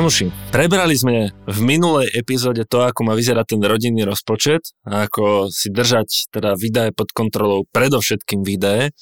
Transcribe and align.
Kamuši, 0.00 0.32
prebrali 0.48 0.96
sme 0.96 1.28
v 1.44 1.58
minulej 1.60 2.08
epizóde 2.16 2.64
to, 2.64 2.80
ako 2.88 3.04
má 3.04 3.12
vyzerať 3.12 3.52
ten 3.52 3.60
rodinný 3.60 4.08
rozpočet 4.08 4.72
ako 4.88 5.52
si 5.52 5.68
držať 5.68 6.32
teda 6.32 6.56
výdaje 6.56 6.96
pod 6.96 7.12
kontrolou, 7.12 7.68
predovšetkým 7.68 8.40
výdaje, 8.40 8.96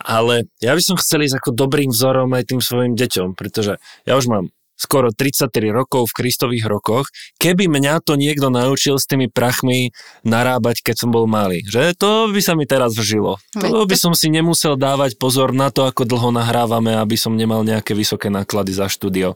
ale 0.00 0.48
ja 0.64 0.72
by 0.72 0.80
som 0.80 0.96
chcel 0.96 1.28
ísť 1.28 1.44
ako 1.44 1.52
dobrým 1.52 1.92
vzorom 1.92 2.32
aj 2.32 2.48
tým 2.48 2.64
svojim 2.64 2.96
deťom, 2.96 3.36
pretože 3.36 3.76
ja 4.08 4.16
už 4.16 4.24
mám 4.32 4.48
skoro 4.78 5.10
33 5.10 5.50
rokov 5.74 6.14
v 6.14 6.16
Kristových 6.22 6.70
rokoch, 6.70 7.10
keby 7.42 7.66
mňa 7.66 8.06
to 8.06 8.14
niekto 8.14 8.48
naučil 8.48 8.96
s 8.96 9.10
tými 9.10 9.26
prachmi 9.26 9.90
narábať, 10.22 10.86
keď 10.86 10.94
som 11.04 11.10
bol 11.10 11.26
malý, 11.26 11.66
že 11.66 11.92
to 11.98 12.30
by 12.30 12.38
sa 12.38 12.54
mi 12.54 12.64
teraz 12.64 12.94
vžilo. 12.94 13.42
To 13.58 13.84
by 13.84 13.96
som 13.98 14.14
si 14.14 14.30
nemusel 14.30 14.78
dávať 14.78 15.18
pozor 15.18 15.50
na 15.50 15.74
to, 15.74 15.84
ako 15.84 16.06
dlho 16.06 16.30
nahrávame, 16.30 16.94
aby 16.94 17.18
som 17.18 17.34
nemal 17.34 17.66
nejaké 17.66 17.92
vysoké 17.92 18.30
náklady 18.30 18.70
za 18.70 18.86
štúdio. 18.86 19.34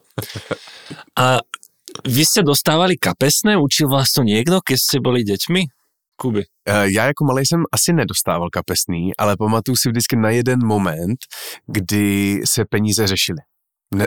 A 1.16 1.38
vy 2.08 2.24
ste 2.24 2.40
dostávali 2.40 2.96
kapesné? 2.96 3.56
Učil 3.60 3.88
vás 3.88 4.12
to 4.16 4.24
niekto, 4.24 4.64
keď 4.64 4.78
ste 4.80 4.96
boli 5.00 5.24
deťmi? 5.24 5.62
Kuby. 6.16 6.42
Eh, 6.68 6.90
Já 6.90 7.06
jako 7.06 7.24
malý 7.24 7.46
jsem 7.46 7.64
asi 7.72 7.92
nedostával 7.92 8.50
kapesný, 8.50 9.16
ale 9.18 9.36
pamatuju 9.36 9.76
si 9.76 9.88
vždycky 9.88 10.16
na 10.16 10.30
jeden 10.30 10.66
moment, 10.66 11.18
kdy 11.66 12.40
se 12.44 12.64
peníze 12.64 13.06
řešily. 13.06 13.38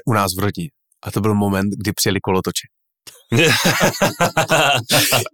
U 0.05 0.13
nás 0.13 0.35
v 0.37 0.39
rodině. 0.39 0.69
A 1.03 1.11
to 1.11 1.21
byl 1.21 1.35
moment, 1.35 1.69
kdy 1.77 1.91
přijeli 1.93 2.19
kolotoče. 2.19 2.67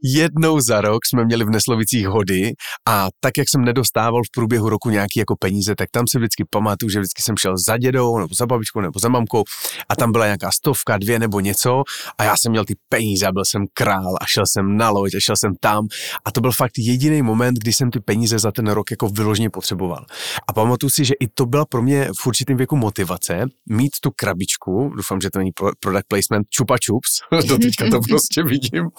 Jednou 0.04 0.60
za 0.60 0.82
rok 0.82 1.06
jsme 1.06 1.26
měli 1.26 1.46
v 1.46 1.50
Neslovicích 1.50 2.08
hody 2.08 2.54
a 2.88 3.08
tak, 3.20 3.38
jak 3.38 3.50
jsem 3.50 3.62
nedostával 3.62 4.24
v 4.24 4.32
průběhu 4.34 4.70
roku 4.70 4.90
nějaký 4.90 5.20
jako 5.20 5.36
peníze, 5.40 5.76
tak 5.76 5.90
tam 5.92 6.08
si 6.08 6.18
vždycky 6.18 6.46
pamatuju, 6.50 6.90
že 6.90 7.00
vždycky 7.00 7.22
jsem 7.22 7.38
šel 7.38 7.58
za 7.58 7.78
dědou, 7.78 8.20
nebo 8.20 8.36
za 8.36 8.46
babičkou, 8.46 8.82
nebo 8.82 9.00
za 9.00 9.10
mamkou 9.10 9.44
a 9.90 9.96
tam 9.96 10.12
byla 10.12 10.26
nějaká 10.26 10.52
stovka, 10.52 10.98
dvě 10.98 11.20
nebo 11.20 11.40
něco 11.40 11.84
a 12.18 12.24
já 12.24 12.38
jsem 12.38 12.52
měl 12.52 12.66
ty 12.66 12.76
peníze 12.90 13.28
a 13.28 13.32
byl 13.32 13.46
jsem 13.46 13.66
král 13.74 14.16
a 14.22 14.26
šel 14.26 14.44
jsem 14.48 14.78
na 14.78 14.90
loď 14.90 15.16
a 15.16 15.20
šel 15.20 15.36
jsem 15.38 15.54
tam 15.60 15.88
a 16.26 16.32
to 16.32 16.42
byl 16.42 16.52
fakt 16.52 16.78
jediný 16.78 17.22
moment, 17.22 17.54
kdy 17.54 17.74
jsem 17.74 17.92
ty 17.92 18.00
peníze 18.00 18.40
za 18.40 18.52
ten 18.52 18.68
rok 18.68 18.92
jako 18.92 19.08
vyloženě 19.08 19.50
potřeboval. 19.50 20.06
A 20.48 20.54
pamatuju 20.54 20.90
si, 20.90 21.06
že 21.06 21.14
i 21.20 21.28
to 21.28 21.46
byla 21.46 21.66
pro 21.66 21.82
mě 21.82 22.10
v 22.22 22.28
určitém 22.28 22.58
věku 22.58 22.76
motivace 22.76 23.46
mít 23.70 23.92
tu 24.02 24.12
krabičku, 24.16 24.94
doufám, 24.96 25.22
že 25.22 25.30
to 25.30 25.40
není 25.40 25.52
pro- 25.52 25.72
product 25.80 26.08
placement, 26.08 26.48
čupa 26.50 26.78
chups, 26.86 27.20
do 27.48 27.58
teďka 27.84 27.98
to 28.00 28.08
prostě 28.10 28.44
vidím. 28.44 28.90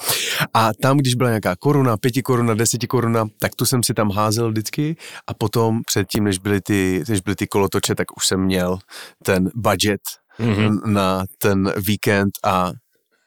A 0.55 0.71
tam, 0.83 0.97
když 0.97 1.15
byla 1.15 1.31
nějaká 1.31 1.57
koruna, 1.57 1.97
pěti 1.97 2.23
koruna, 2.23 2.55
deseti 2.55 2.87
koruna, 2.87 3.27
tak 3.39 3.55
tu 3.55 3.67
jsem 3.67 3.83
si 3.83 3.95
tam 3.95 4.11
házel 4.11 4.51
vždycky 4.51 4.97
a 5.27 5.35
potom 5.35 5.81
předtím, 5.87 6.25
než 6.25 6.39
byly 6.39 6.61
ty, 6.61 7.05
než 7.09 7.21
byly 7.21 7.37
ty 7.37 7.47
kolotoče, 7.47 7.95
tak 7.95 8.17
už 8.17 8.27
jsem 8.27 8.41
měl 8.41 8.79
ten 9.25 9.51
budget 9.55 10.01
mm-hmm. 10.41 10.87
na 10.87 11.25
ten 11.39 11.73
víkend 11.87 12.31
a 12.45 12.73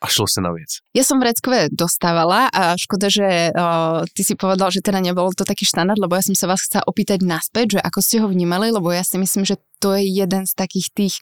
a 0.06 0.08
šlo 0.08 0.30
sa 0.30 0.46
na 0.46 0.54
vec. 0.54 0.86
Ja 0.94 1.02
som 1.02 1.18
v 1.18 1.34
Reckove 1.34 1.74
dostávala 1.74 2.46
a 2.54 2.78
škoda, 2.78 3.10
že 3.10 3.50
o, 3.50 4.06
ty 4.06 4.22
si 4.22 4.38
povedal, 4.38 4.70
že 4.70 4.86
teda 4.86 5.02
nebol 5.02 5.34
to 5.34 5.42
taký 5.42 5.66
štandard, 5.66 5.98
lebo 5.98 6.14
ja 6.14 6.22
som 6.22 6.38
sa 6.38 6.46
vás 6.46 6.62
chcela 6.62 6.86
opýtať 6.86 7.26
naspäť, 7.26 7.78
že 7.78 7.80
ako 7.82 8.00
ste 8.06 8.22
ho 8.22 8.30
vnímali, 8.30 8.70
lebo 8.70 8.94
ja 8.94 9.02
si 9.02 9.18
myslím, 9.18 9.50
že 9.50 9.58
to 9.82 9.98
je 9.98 10.08
jeden 10.08 10.46
z 10.46 10.54
takých 10.54 10.88
tých 10.94 11.16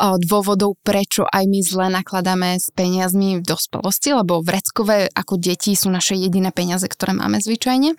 o, 0.00 0.16
dôvodov, 0.16 0.80
prečo 0.80 1.28
aj 1.28 1.44
my 1.44 1.60
zle 1.60 1.86
nakladáme 1.92 2.56
s 2.56 2.72
peniazmi 2.72 3.38
v 3.38 3.44
dospelosti, 3.44 4.16
lebo 4.16 4.40
v 4.40 4.48
Reckove 4.56 5.12
ako 5.12 5.36
deti 5.36 5.76
sú 5.76 5.92
naše 5.92 6.16
jediné 6.16 6.48
peniaze, 6.56 6.88
ktoré 6.88 7.12
máme 7.12 7.36
zvyčajne 7.44 7.92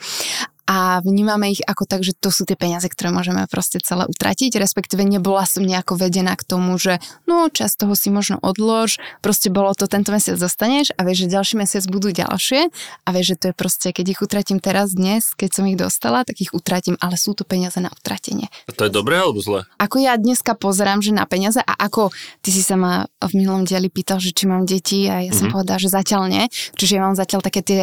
a 0.63 1.03
vnímame 1.03 1.51
ich 1.51 1.61
ako 1.63 1.83
tak, 1.83 2.07
že 2.07 2.15
to 2.15 2.31
sú 2.31 2.47
tie 2.47 2.55
peniaze, 2.55 2.87
ktoré 2.87 3.11
môžeme 3.11 3.43
proste 3.51 3.83
celé 3.83 4.07
utratiť, 4.07 4.55
respektíve 4.55 5.03
nebola 5.03 5.43
som 5.43 5.67
nejako 5.67 5.99
vedená 5.99 6.39
k 6.39 6.47
tomu, 6.47 6.79
že 6.79 7.03
no 7.27 7.51
čas 7.51 7.75
toho 7.75 7.91
si 7.99 8.07
možno 8.07 8.39
odlož, 8.39 8.95
proste 9.19 9.51
bolo 9.51 9.75
to 9.75 9.91
tento 9.91 10.15
mesiac 10.15 10.39
zostaneš 10.39 10.95
a 10.95 11.03
vieš, 11.03 11.27
že 11.27 11.35
ďalší 11.35 11.55
mesiac 11.59 11.83
budú 11.91 12.15
ďalšie 12.15 12.71
a 13.03 13.09
vieš, 13.11 13.35
že 13.35 13.37
to 13.39 13.45
je 13.51 13.55
proste, 13.55 13.87
keď 13.91 14.05
ich 14.15 14.19
utratím 14.23 14.63
teraz 14.63 14.95
dnes, 14.95 15.35
keď 15.35 15.49
som 15.51 15.63
ich 15.67 15.75
dostala, 15.75 16.23
tak 16.23 16.39
ich 16.39 16.55
utratím, 16.55 16.95
ale 17.03 17.19
sú 17.19 17.35
to 17.35 17.43
peniaze 17.43 17.75
na 17.83 17.91
utratenie. 17.91 18.47
A 18.67 18.71
to 18.71 18.87
je 18.87 18.91
dobré 18.91 19.19
alebo 19.19 19.43
zle? 19.43 19.67
Ako 19.83 19.99
ja 19.99 20.15
dneska 20.15 20.55
pozerám, 20.55 21.03
že 21.03 21.11
na 21.11 21.27
peniaze 21.27 21.59
a 21.59 21.73
ako 21.75 22.15
ty 22.39 22.55
si 22.55 22.63
sa 22.63 22.79
ma 22.79 23.11
v 23.19 23.31
minulom 23.35 23.67
dieli 23.67 23.91
pýtal, 23.91 24.23
že 24.23 24.31
či 24.31 24.47
mám 24.47 24.63
deti 24.63 25.11
a 25.11 25.19
ja 25.19 25.35
som 25.35 25.51
mm-hmm. 25.51 25.55
povedala, 25.59 25.77
že 25.83 25.91
zatiaľ 25.91 26.31
nie. 26.31 26.43
Čiže 26.79 26.95
ja 26.95 27.01
mám 27.03 27.19
zatiaľ 27.19 27.41
také 27.43 27.59
tie, 27.59 27.81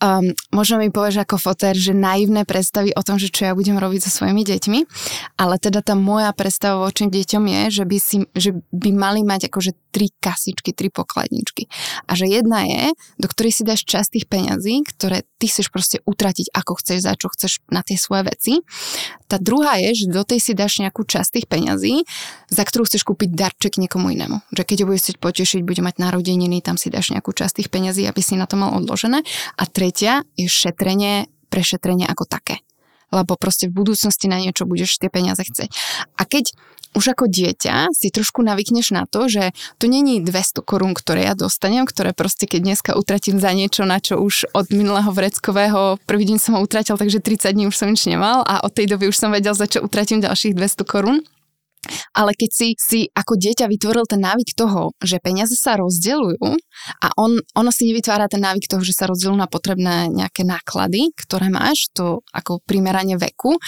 um, 0.00 0.32
možno 0.48 0.80
mi 0.80 0.88
povieš 0.88 1.28
ako 1.28 1.36
fotér, 1.36 1.76
že 1.76 1.92
naivné 2.32 2.48
predstavy 2.48 2.96
o 2.96 3.04
tom, 3.04 3.20
že 3.20 3.28
čo 3.28 3.44
ja 3.44 3.52
budem 3.52 3.76
robiť 3.76 4.08
so 4.08 4.24
svojimi 4.24 4.40
deťmi, 4.40 4.80
ale 5.36 5.60
teda 5.60 5.84
tá 5.84 5.92
moja 5.92 6.32
predstava 6.32 6.80
voči 6.88 7.04
deťom 7.04 7.44
je, 7.44 7.62
že 7.68 7.84
by, 7.84 7.98
si, 8.00 8.16
že 8.32 8.56
by 8.72 8.90
mali 8.96 9.20
mať 9.20 9.52
akože 9.52 9.76
tri 9.92 10.08
kasičky, 10.08 10.72
tri 10.72 10.88
pokladničky. 10.88 11.68
A 12.08 12.16
že 12.16 12.24
jedna 12.24 12.64
je, 12.64 12.96
do 13.20 13.28
ktorej 13.28 13.52
si 13.52 13.62
dáš 13.68 13.84
časť 13.84 14.16
tých 14.16 14.26
peňazí, 14.32 14.80
ktoré 14.88 15.28
ty 15.36 15.52
chceš 15.52 15.68
proste 15.68 16.00
utratiť, 16.08 16.48
ako 16.56 16.80
chceš, 16.80 16.98
za 17.04 17.12
čo 17.20 17.28
chceš 17.28 17.60
na 17.68 17.84
tie 17.84 18.00
svoje 18.00 18.24
veci. 18.32 18.52
Tá 19.28 19.36
druhá 19.36 19.76
je, 19.76 20.04
že 20.04 20.06
do 20.08 20.24
tej 20.24 20.40
si 20.40 20.52
dáš 20.56 20.80
nejakú 20.80 21.04
časť 21.04 21.36
tých 21.36 21.46
peňazí, 21.52 22.08
za 22.48 22.64
ktorú 22.64 22.88
chceš 22.88 23.04
kúpiť 23.04 23.36
darček 23.36 23.76
niekomu 23.76 24.16
inému. 24.16 24.40
Že 24.56 24.62
keď 24.64 24.76
ho 24.80 24.86
budeš 24.88 25.02
chcieť 25.04 25.18
potešiť, 25.20 25.60
bude 25.60 25.84
mať 25.84 26.00
narodeniny, 26.00 26.64
tam 26.64 26.80
si 26.80 26.88
dáš 26.88 27.12
nejakú 27.12 27.36
časť 27.36 27.60
tých 27.60 27.68
peňazí, 27.68 28.08
aby 28.08 28.22
si 28.24 28.40
na 28.40 28.48
to 28.48 28.56
mal 28.56 28.72
odložené. 28.72 29.20
A 29.60 29.62
tretia 29.68 30.24
je 30.40 30.48
šetrenie 30.48 31.28
prešetrenie 31.52 32.08
ako 32.08 32.24
také. 32.24 32.64
Lebo 33.12 33.36
proste 33.36 33.68
v 33.68 33.76
budúcnosti 33.76 34.24
na 34.24 34.40
niečo 34.40 34.64
budeš 34.64 34.96
tie 34.96 35.12
peniaze 35.12 35.44
chcieť. 35.44 35.68
A 36.16 36.24
keď 36.24 36.56
už 36.92 37.16
ako 37.16 37.24
dieťa 37.28 37.88
si 37.92 38.12
trošku 38.12 38.44
navykneš 38.44 38.92
na 38.92 39.08
to, 39.08 39.28
že 39.28 39.56
to 39.80 39.88
není 39.88 40.20
200 40.20 40.60
korún, 40.64 40.92
ktoré 40.92 41.24
ja 41.24 41.34
dostanem, 41.36 41.88
ktoré 41.88 42.12
proste 42.12 42.44
keď 42.44 42.60
dneska 42.72 42.90
utratím 42.96 43.40
za 43.40 43.52
niečo, 43.56 43.88
na 43.88 43.96
čo 44.00 44.20
už 44.20 44.52
od 44.52 44.68
minulého 44.68 45.08
vreckového 45.08 45.96
prvý 46.04 46.24
deň 46.28 46.38
som 46.40 46.52
ho 46.56 46.64
utratil, 46.64 47.00
takže 47.00 47.24
30 47.24 47.52
dní 47.56 47.64
už 47.68 47.76
som 47.76 47.88
nič 47.88 48.04
nemal 48.04 48.44
a 48.44 48.60
od 48.60 48.72
tej 48.72 48.92
doby 48.92 49.08
už 49.08 49.16
som 49.16 49.32
vedel, 49.32 49.56
za 49.56 49.64
čo 49.64 49.80
utratím 49.80 50.20
ďalších 50.20 50.52
200 50.52 50.84
korún. 50.84 51.24
Ale 52.14 52.36
keď 52.36 52.50
si, 52.52 52.68
si 52.78 53.00
ako 53.10 53.34
dieťa 53.38 53.66
vytvoril 53.66 54.06
ten 54.06 54.22
návyk 54.22 54.54
toho, 54.54 54.94
že 55.02 55.18
peniaze 55.18 55.58
sa 55.58 55.74
rozdeľujú 55.78 56.46
a 57.02 57.06
on, 57.18 57.40
ono 57.58 57.70
si 57.74 57.90
nevytvára 57.90 58.30
ten 58.30 58.42
návyk 58.42 58.70
toho, 58.70 58.82
že 58.86 58.94
sa 58.94 59.10
rozdeľujú 59.10 59.38
na 59.38 59.50
potrebné 59.50 60.10
nejaké 60.12 60.46
náklady, 60.46 61.10
ktoré 61.18 61.50
máš, 61.50 61.90
to 61.90 62.22
ako 62.30 62.62
primeranie 62.62 63.18
veku, 63.18 63.58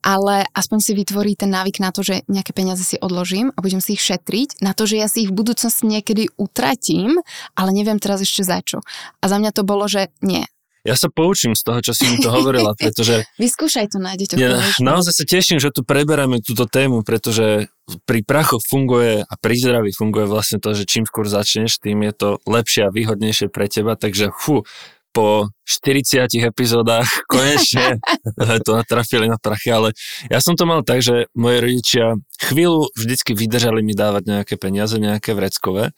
ale 0.00 0.48
aspoň 0.56 0.78
si 0.80 0.92
vytvorí 0.96 1.36
ten 1.36 1.52
návyk 1.52 1.82
na 1.84 1.92
to, 1.92 2.00
že 2.00 2.24
nejaké 2.26 2.56
peniaze 2.56 2.82
si 2.82 2.96
odložím 2.96 3.52
a 3.52 3.58
budem 3.60 3.84
si 3.84 3.94
ich 3.96 4.02
šetriť, 4.02 4.64
na 4.64 4.72
to, 4.72 4.88
že 4.88 4.96
ja 4.96 5.08
si 5.08 5.28
ich 5.28 5.30
v 5.30 5.38
budúcnosti 5.38 5.84
niekedy 5.84 6.32
utratím, 6.40 7.20
ale 7.54 7.70
neviem 7.76 8.00
teraz 8.00 8.24
ešte 8.24 8.42
za 8.44 8.58
čo. 8.64 8.78
A 9.20 9.24
za 9.28 9.36
mňa 9.36 9.52
to 9.52 9.62
bolo, 9.64 9.84
že 9.86 10.08
nie, 10.24 10.44
Ja 10.86 10.96
sa 10.96 11.12
poučím 11.12 11.52
z 11.52 11.62
toho, 11.62 11.78
čo 11.84 11.92
si 11.92 12.08
mi 12.08 12.16
to 12.20 12.32
hovorila, 12.32 12.72
pretože 12.80 13.28
Vyskúšaj 13.36 13.92
to 13.92 13.98
na 14.00 14.16
deťoch. 14.16 14.38
ja, 14.40 14.60
naozaj 14.80 15.12
sa 15.12 15.24
teším, 15.28 15.60
že 15.60 15.68
tu 15.68 15.84
preberáme 15.84 16.40
túto 16.40 16.64
tému, 16.64 17.04
pretože 17.04 17.68
pri 18.08 18.20
prachoch 18.22 18.62
funguje 18.64 19.26
a 19.26 19.32
pri 19.36 19.54
zdraví 19.58 19.90
funguje 19.92 20.24
vlastne 20.24 20.62
to, 20.62 20.72
že 20.72 20.86
čím 20.86 21.04
skôr 21.04 21.26
začneš, 21.26 21.82
tým 21.82 22.06
je 22.06 22.12
to 22.16 22.28
lepšie 22.46 22.86
a 22.86 22.94
výhodnejšie 22.94 23.50
pre 23.50 23.66
teba, 23.66 23.98
takže 23.98 24.32
fú, 24.32 24.64
po 25.10 25.50
40 25.66 26.30
epizódach 26.46 27.06
konečne 27.32 27.98
to 28.66 28.70
natrafili 28.78 29.26
na 29.26 29.36
prachy, 29.36 29.70
ale 29.74 29.92
ja 30.30 30.38
som 30.38 30.54
to 30.54 30.64
mal 30.66 30.86
tak, 30.86 31.02
že 31.02 31.26
moje 31.34 31.58
rodičia 31.62 32.14
chvíľu 32.40 32.90
vždycky 32.94 33.34
vydržali 33.34 33.82
mi 33.82 33.92
dávať 33.92 34.22
nejaké 34.26 34.54
peniaze, 34.56 34.96
nejaké 34.96 35.34
vreckové, 35.34 35.92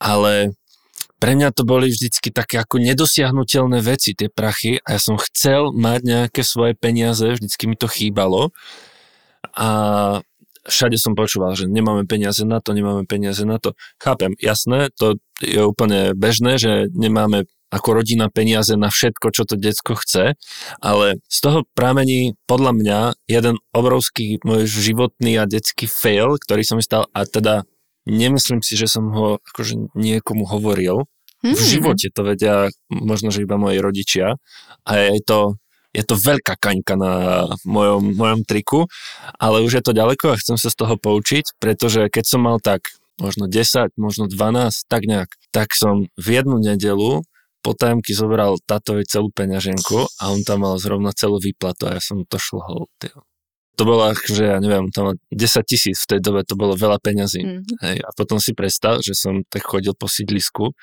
ale 0.00 0.56
pre 1.18 1.34
mňa 1.34 1.50
to 1.50 1.66
boli 1.66 1.90
vždycky 1.90 2.30
také 2.30 2.62
ako 2.62 2.78
nedosiahnutelné 2.78 3.82
veci, 3.82 4.14
tie 4.14 4.30
prachy 4.30 4.78
a 4.82 4.96
ja 4.96 5.00
som 5.02 5.18
chcel 5.18 5.74
mať 5.74 6.00
nejaké 6.06 6.42
svoje 6.46 6.78
peniaze, 6.78 7.26
vždycky 7.26 7.66
mi 7.66 7.74
to 7.74 7.90
chýbalo 7.90 8.54
a 9.54 9.68
všade 10.68 10.94
som 11.00 11.18
počúval, 11.18 11.58
že 11.58 11.66
nemáme 11.66 12.04
peniaze 12.06 12.44
na 12.46 12.62
to, 12.62 12.76
nemáme 12.76 13.08
peniaze 13.08 13.42
na 13.42 13.58
to. 13.58 13.74
Chápem, 13.98 14.36
jasné, 14.38 14.92
to 14.94 15.18
je 15.40 15.58
úplne 15.58 16.14
bežné, 16.14 16.60
že 16.60 16.92
nemáme 16.92 17.48
ako 17.68 18.00
rodina 18.00 18.32
peniaze 18.32 18.72
na 18.80 18.88
všetko, 18.88 19.28
čo 19.28 19.44
to 19.44 19.60
decko 19.60 19.92
chce, 20.00 20.40
ale 20.80 21.20
z 21.28 21.38
toho 21.44 21.68
pramení 21.76 22.32
podľa 22.48 22.72
mňa 22.72 23.00
jeden 23.28 23.60
obrovský 23.76 24.40
môj 24.40 24.64
životný 24.64 25.36
a 25.36 25.44
detský 25.44 25.84
fail, 25.84 26.40
ktorý 26.40 26.64
som 26.64 26.80
stal 26.80 27.12
a 27.12 27.28
teda 27.28 27.68
nemyslím 28.08 28.64
si, 28.64 28.74
že 28.74 28.88
som 28.88 29.12
ho 29.12 29.38
akože 29.52 29.92
niekomu 29.92 30.48
hovoril. 30.48 31.04
Mm. 31.44 31.54
V 31.54 31.60
živote 31.60 32.08
to 32.10 32.26
vedia 32.26 32.66
možno, 32.90 33.30
že 33.30 33.46
iba 33.46 33.54
moji 33.54 33.78
rodičia 33.78 34.34
a 34.82 34.90
je 34.98 35.22
to 35.22 35.60
je 35.96 36.04
to 36.04 36.14
veľká 36.20 36.60
kaňka 36.60 36.94
na 37.00 37.12
mojom, 37.64 38.12
mojom 38.12 38.40
triku, 38.44 38.86
ale 39.40 39.64
už 39.64 39.80
je 39.80 39.82
to 39.82 39.96
ďaleko 39.96 40.36
a 40.36 40.40
chcem 40.40 40.60
sa 40.60 40.68
z 40.68 40.76
toho 40.84 40.94
poučiť, 41.00 41.56
pretože 41.56 42.12
keď 42.12 42.24
som 42.28 42.44
mal 42.44 42.60
tak 42.60 42.92
možno 43.18 43.50
10, 43.50 43.96
možno 43.98 44.28
12, 44.30 44.86
tak 44.86 45.02
nejak, 45.08 45.32
tak 45.50 45.74
som 45.74 46.06
v 46.14 46.26
jednu 46.28 46.60
nedelu 46.60 47.24
potajomky 47.64 48.14
zobral 48.14 48.62
tátovi 48.62 49.02
celú 49.04 49.34
peňaženku 49.34 50.06
a 50.22 50.30
on 50.30 50.46
tam 50.46 50.62
mal 50.62 50.78
zrovna 50.78 51.10
celú 51.10 51.42
výplatu 51.42 51.90
a 51.90 51.98
ja 51.98 52.00
som 52.00 52.22
to 52.22 52.38
šlohol. 52.38 52.86
Tyjo. 53.02 53.27
To 53.78 53.82
bolo 53.86 54.10
že 54.10 54.42
ja 54.42 54.58
neviem, 54.58 54.90
tam 54.90 55.14
10 55.30 55.38
tisíc 55.62 56.02
v 56.02 56.18
tej 56.18 56.20
dobe, 56.20 56.42
to 56.42 56.58
bolo 56.58 56.74
veľa 56.74 56.98
peňazí. 56.98 57.40
Mm. 57.46 57.62
Hej, 57.78 57.96
a 58.02 58.10
potom 58.18 58.42
si 58.42 58.50
predstav, 58.50 58.98
že 59.06 59.14
som 59.14 59.46
tak 59.46 59.62
chodil 59.62 59.94
po 59.94 60.10
sídlisku 60.10 60.74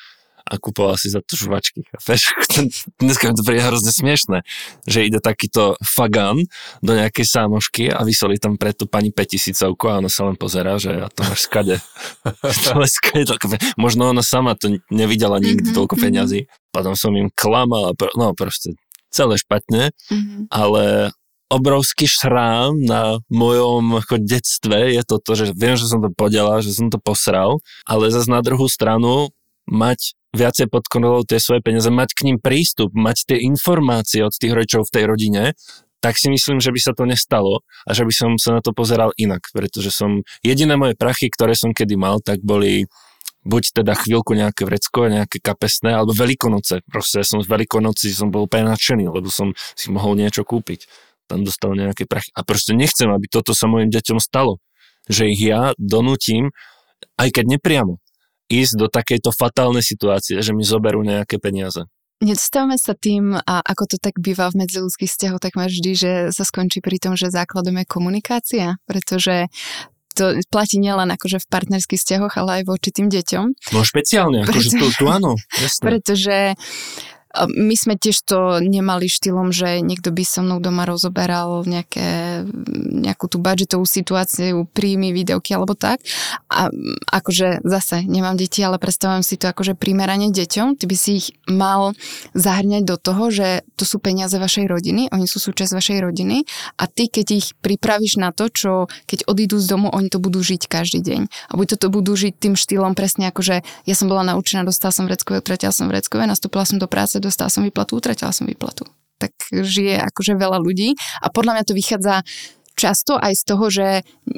a 0.46 0.62
kupoval 0.62 0.94
si 0.94 1.10
za 1.10 1.26
to 1.26 1.34
žvačky. 1.34 1.90
Dneska 3.02 3.34
mi 3.34 3.36
to 3.36 3.42
príde 3.42 3.66
hrozne 3.66 3.90
smiešne, 3.90 4.46
že 4.86 5.10
ide 5.10 5.18
takýto 5.18 5.74
fagán 5.82 6.46
do 6.86 6.94
nejakej 6.94 7.26
sámošky 7.26 7.90
a 7.90 8.06
vysolí 8.06 8.38
tam 8.38 8.54
pre 8.54 8.70
tú 8.78 8.86
pani 8.86 9.10
5000 9.10 9.58
a 9.66 9.98
ona 9.98 10.10
sa 10.10 10.30
len 10.30 10.38
pozera, 10.38 10.78
že 10.78 10.94
ja 10.94 11.10
to 11.10 11.26
máš 11.26 11.50
skade. 11.50 11.82
skade 12.94 13.26
Možno 13.82 14.14
ona 14.14 14.22
sama 14.22 14.54
to 14.54 14.78
nevidela 14.94 15.42
nikdy 15.42 15.74
mm-hmm, 15.74 15.78
toľko 15.82 15.98
peňazí. 15.98 16.46
Potom 16.70 16.94
som 16.94 17.18
im 17.18 17.34
klamal, 17.34 17.98
no 18.14 18.38
proste 18.38 18.78
celé 19.10 19.42
špatne, 19.42 19.90
mm-hmm. 20.14 20.54
ale 20.54 21.10
obrovský 21.50 22.10
šrám 22.10 22.74
na 22.82 23.22
mojom 23.30 24.02
ako 24.02 24.18
detstve 24.22 24.98
je 24.98 25.02
toto, 25.06 25.38
že 25.38 25.54
viem, 25.54 25.78
že 25.78 25.86
som 25.86 26.02
to 26.02 26.10
podelal, 26.10 26.60
že 26.66 26.74
som 26.74 26.90
to 26.90 26.98
posral, 26.98 27.62
ale 27.86 28.10
zase 28.10 28.30
na 28.30 28.42
druhú 28.42 28.66
stranu 28.66 29.30
mať 29.70 30.18
viacej 30.36 30.68
pod 30.68 30.86
kontrolou 30.92 31.24
tie 31.24 31.40
svoje 31.40 31.64
peniaze, 31.64 31.88
mať 31.88 32.12
k 32.12 32.26
ním 32.28 32.38
prístup, 32.42 32.92
mať 32.92 33.34
tie 33.34 33.38
informácie 33.46 34.22
od 34.26 34.36
tých 34.36 34.52
rodičov 34.52 34.90
v 34.90 34.94
tej 34.94 35.04
rodine, 35.08 35.44
tak 36.04 36.20
si 36.22 36.30
myslím, 36.30 36.62
že 36.62 36.70
by 36.70 36.80
sa 36.82 36.94
to 36.94 37.08
nestalo 37.08 37.66
a 37.88 37.92
že 37.96 38.06
by 38.06 38.14
som 38.14 38.30
sa 38.38 38.60
na 38.60 38.62
to 38.62 38.76
pozeral 38.76 39.10
inak, 39.18 39.48
pretože 39.56 39.90
som, 39.90 40.22
jediné 40.46 40.78
moje 40.78 40.94
prachy, 40.94 41.32
ktoré 41.34 41.58
som 41.58 41.74
kedy 41.74 41.98
mal, 41.98 42.22
tak 42.22 42.46
boli 42.46 42.86
buď 43.46 43.82
teda 43.82 43.94
chvíľku 43.94 44.34
nejaké 44.34 44.66
vrecko, 44.66 45.08
nejaké 45.08 45.38
kapesné, 45.38 45.94
alebo 45.94 46.18
veľkonoce. 46.18 46.86
Proste 46.90 47.22
som 47.22 47.40
z 47.42 47.48
veľkonoci 47.48 48.10
som 48.10 48.34
bol 48.34 48.50
úplne 48.50 48.70
nadšený, 48.74 49.06
lebo 49.10 49.30
som 49.30 49.54
si 49.78 49.94
mohol 49.94 50.18
niečo 50.18 50.42
kúpiť. 50.42 50.90
Tam 51.26 51.42
dostal 51.42 51.74
nejaké 51.74 52.06
prachy. 52.06 52.30
A 52.38 52.46
proste 52.46 52.78
nechcem, 52.78 53.10
aby 53.10 53.26
toto 53.26 53.58
sa 53.58 53.66
mojim 53.66 53.90
deťom 53.90 54.22
stalo. 54.22 54.62
Že 55.10 55.24
ich 55.34 55.42
ja 55.42 55.74
donútim, 55.78 56.54
aj 57.18 57.30
keď 57.42 57.46
nepriamo, 57.58 58.02
ísť 58.50 58.74
do 58.78 58.88
takejto 58.90 59.34
fatálnej 59.34 59.82
situácie, 59.82 60.38
že 60.42 60.54
mi 60.54 60.62
zoberú 60.62 61.02
nejaké 61.02 61.42
peniaze. 61.42 61.86
Nedostávame 62.24 62.80
sa 62.80 62.96
tým, 62.96 63.36
a 63.36 63.60
ako 63.60 63.92
to 63.92 63.98
tak 64.00 64.16
býva 64.16 64.48
v 64.48 64.64
medziludských 64.64 65.12
vzťahoch, 65.12 65.42
tak 65.44 65.60
máš 65.60 65.78
vždy, 65.78 65.92
že 65.94 66.12
sa 66.32 66.48
skončí 66.48 66.80
pri 66.80 66.96
tom, 66.96 67.20
že 67.20 67.28
základom 67.28 67.76
je 67.76 67.86
komunikácia, 67.86 68.80
pretože 68.88 69.52
to 70.16 70.40
platí 70.48 70.80
nielen 70.80 71.12
akože 71.12 71.44
v 71.44 71.50
partnerských 71.52 72.00
vzťahoch, 72.00 72.34
ale 72.40 72.64
aj 72.64 72.72
voči 72.72 72.90
tým 72.96 73.12
deťom. 73.12 73.46
No 73.76 73.84
špeciálne, 73.84 74.48
akože 74.48 74.70
tu, 74.80 74.86
tu 74.96 75.06
áno, 75.12 75.36
jasné. 75.64 75.84
Pretože 75.84 76.38
my 77.44 77.76
sme 77.76 78.00
tiež 78.00 78.24
to 78.24 78.64
nemali 78.64 79.12
štýlom, 79.12 79.52
že 79.52 79.84
niekto 79.84 80.16
by 80.16 80.24
so 80.24 80.40
mnou 80.40 80.64
doma 80.64 80.88
rozoberal 80.88 81.68
nejaké, 81.68 82.42
nejakú 82.96 83.28
tú 83.28 83.38
budžetovú 83.44 83.84
situáciu, 83.84 84.64
príjmy, 84.72 85.12
videoky 85.12 85.52
alebo 85.52 85.76
tak. 85.76 86.00
A 86.48 86.72
akože 87.12 87.66
zase 87.68 88.08
nemám 88.08 88.40
deti, 88.40 88.64
ale 88.64 88.80
predstavujem 88.80 89.24
si 89.26 89.36
to 89.36 89.52
akože 89.52 89.76
primeranie 89.76 90.32
deťom. 90.32 90.80
Ty 90.80 90.86
by 90.88 90.96
si 90.96 91.12
ich 91.20 91.28
mal 91.50 91.92
zahrňať 92.34 92.84
do 92.88 92.96
toho, 92.96 93.28
že 93.30 93.68
to 93.76 93.84
sú 93.84 94.00
peniaze 94.00 94.36
vašej 94.36 94.66
rodiny, 94.72 95.12
oni 95.12 95.28
sú 95.28 95.44
súčasť 95.44 95.76
vašej 95.76 96.00
rodiny 96.00 96.48
a 96.80 96.84
ty, 96.88 97.12
keď 97.12 97.28
ich 97.36 97.48
pripravíš 97.60 98.22
na 98.22 98.32
to, 98.32 98.48
čo 98.48 98.72
keď 99.10 99.28
odídu 99.28 99.60
z 99.60 99.68
domu, 99.68 99.88
oni 99.92 100.08
to 100.08 100.22
budú 100.22 100.40
žiť 100.40 100.70
každý 100.70 101.02
deň. 101.04 101.22
A 101.50 101.54
buď 101.58 101.82
to 101.82 101.88
budú 101.92 102.14
žiť 102.16 102.34
tým 102.38 102.56
štýlom 102.56 102.94
presne 102.94 103.28
ako, 103.30 103.42
že 103.42 103.56
ja 103.84 103.96
som 103.96 104.08
bola 104.08 104.24
naučená, 104.24 104.64
dostala 104.64 104.94
som 104.94 105.10
vreckové, 105.10 105.42
utratila 105.42 105.74
som 105.74 105.90
vreckové, 105.90 106.30
nastúpila 106.30 106.64
som 106.64 106.78
do 106.78 106.88
práce, 106.88 107.18
dostala 107.26 107.50
som 107.50 107.66
výplatu, 107.66 107.98
utratila 107.98 108.30
som 108.30 108.46
výplatu. 108.46 108.86
Tak 109.18 109.34
žije 109.50 110.00
akože 110.12 110.38
veľa 110.38 110.62
ľudí 110.62 110.94
a 111.24 111.28
podľa 111.34 111.60
mňa 111.60 111.64
to 111.66 111.74
vychádza 111.74 112.16
často 112.76 113.16
aj 113.16 113.34
z 113.34 113.44
toho, 113.48 113.66
že 113.72 113.88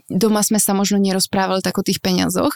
doma 0.07 0.45
sme 0.45 0.61
sa 0.61 0.77
možno 0.77 1.01
nerozprávali 1.01 1.65
tak 1.65 1.81
o 1.81 1.83
tých 1.83 1.99
peniazoch 1.99 2.53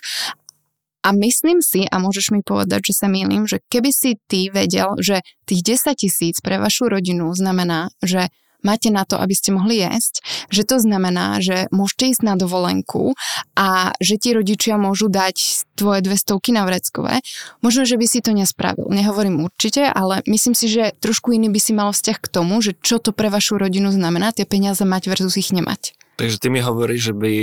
a 1.01 1.09
myslím 1.17 1.65
si, 1.65 1.89
a 1.89 1.97
môžeš 1.97 2.29
mi 2.29 2.45
povedať, 2.45 2.93
že 2.93 2.93
sa 2.93 3.07
mýlim, 3.09 3.49
že 3.49 3.57
keby 3.73 3.89
si 3.89 4.21
ty 4.29 4.53
vedel, 4.53 4.93
že 5.01 5.25
tých 5.49 5.81
10 5.81 5.97
tisíc 5.97 6.37
pre 6.45 6.61
vašu 6.61 6.93
rodinu 6.93 7.33
znamená, 7.33 7.89
že 8.05 8.29
máte 8.61 8.89
na 8.93 9.03
to, 9.05 9.17
aby 9.17 9.33
ste 9.35 9.53
mohli 9.53 9.81
jesť, 9.81 10.21
že 10.49 10.63
to 10.65 10.81
znamená, 10.81 11.41
že 11.43 11.69
môžete 11.69 12.17
ísť 12.17 12.21
na 12.25 12.35
dovolenku 12.39 13.13
a 13.57 13.93
že 14.01 14.17
ti 14.17 14.33
rodičia 14.33 14.77
môžu 14.79 15.11
dať 15.11 15.67
tvoje 15.75 15.99
dve 16.05 16.17
stovky 16.17 16.53
na 16.53 16.65
vreckové. 16.65 17.25
Možno, 17.65 17.85
že 17.85 17.97
by 17.97 18.05
si 18.05 18.19
to 18.21 18.31
nespravil. 18.33 18.89
Nehovorím 18.93 19.41
určite, 19.41 19.89
ale 19.89 20.21
myslím 20.29 20.53
si, 20.53 20.69
že 20.69 20.93
trošku 21.01 21.33
iný 21.33 21.49
by 21.49 21.59
si 21.61 21.73
mal 21.73 21.89
vzťah 21.89 22.17
k 22.21 22.27
tomu, 22.31 22.61
že 22.61 22.77
čo 22.79 23.01
to 23.01 23.11
pre 23.11 23.33
vašu 23.33 23.57
rodinu 23.57 23.89
znamená, 23.89 24.33
tie 24.33 24.45
peniaze 24.45 24.85
mať 24.85 25.09
versus 25.09 25.37
ich 25.37 25.49
nemať. 25.49 25.97
Takže 26.21 26.37
ty 26.37 26.47
mi 26.53 26.61
hovoríš, 26.61 27.11
že 27.11 27.15
by 27.17 27.33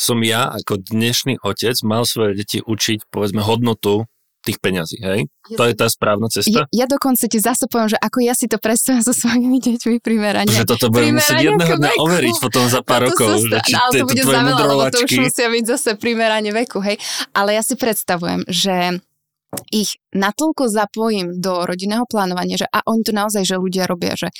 som 0.00 0.18
ja 0.24 0.48
ako 0.48 0.80
dnešný 0.80 1.44
otec 1.44 1.76
mal 1.84 2.08
svoje 2.08 2.42
deti 2.42 2.58
učiť 2.64 3.12
povedzme 3.12 3.44
hodnotu 3.44 4.08
tých 4.42 4.58
peňazí, 4.58 4.98
hej? 4.98 5.30
Ja 5.48 5.56
to 5.56 5.64
je 5.70 5.74
tá 5.78 5.86
správna 5.86 6.26
cesta? 6.26 6.50
Ja, 6.50 6.62
ja 6.70 6.86
dokonca 6.90 7.30
ti 7.30 7.38
zase 7.38 7.70
poviem, 7.70 7.94
že 7.94 7.98
ako 8.02 8.18
ja 8.26 8.34
si 8.34 8.50
to 8.50 8.58
predstavím 8.58 9.02
so 9.06 9.14
svojimi 9.14 9.62
deťmi 9.62 9.96
primerane. 10.02 10.50
Že 10.50 10.66
toto 10.66 10.90
budem 10.90 11.16
musieť 11.16 11.38
jedného 11.46 11.78
dňa 11.78 11.92
overiť 12.02 12.36
potom 12.42 12.66
za 12.66 12.80
pár 12.82 13.06
rokov. 13.06 13.46
Že 13.46 13.58
či 13.62 13.74
ale 13.78 13.92
to 14.02 14.04
bude 14.10 14.22
veľa, 14.26 14.62
lebo 14.66 14.82
to 14.90 15.06
už 15.06 15.12
musia 15.22 15.46
byť 15.46 15.64
zase 15.64 15.90
primerane 15.96 16.50
veku, 16.50 16.82
hej? 16.82 16.98
Ale 17.30 17.54
ja 17.54 17.62
si 17.62 17.78
predstavujem, 17.78 18.42
že 18.50 18.98
ich 19.68 20.00
natoľko 20.16 20.66
zapojím 20.66 21.38
do 21.38 21.68
rodinného 21.68 22.08
plánovania, 22.08 22.56
že 22.56 22.68
a 22.72 22.80
oni 22.88 23.02
to 23.04 23.12
naozaj, 23.12 23.44
že 23.44 23.60
ľudia 23.60 23.84
robia, 23.84 24.16
že 24.16 24.32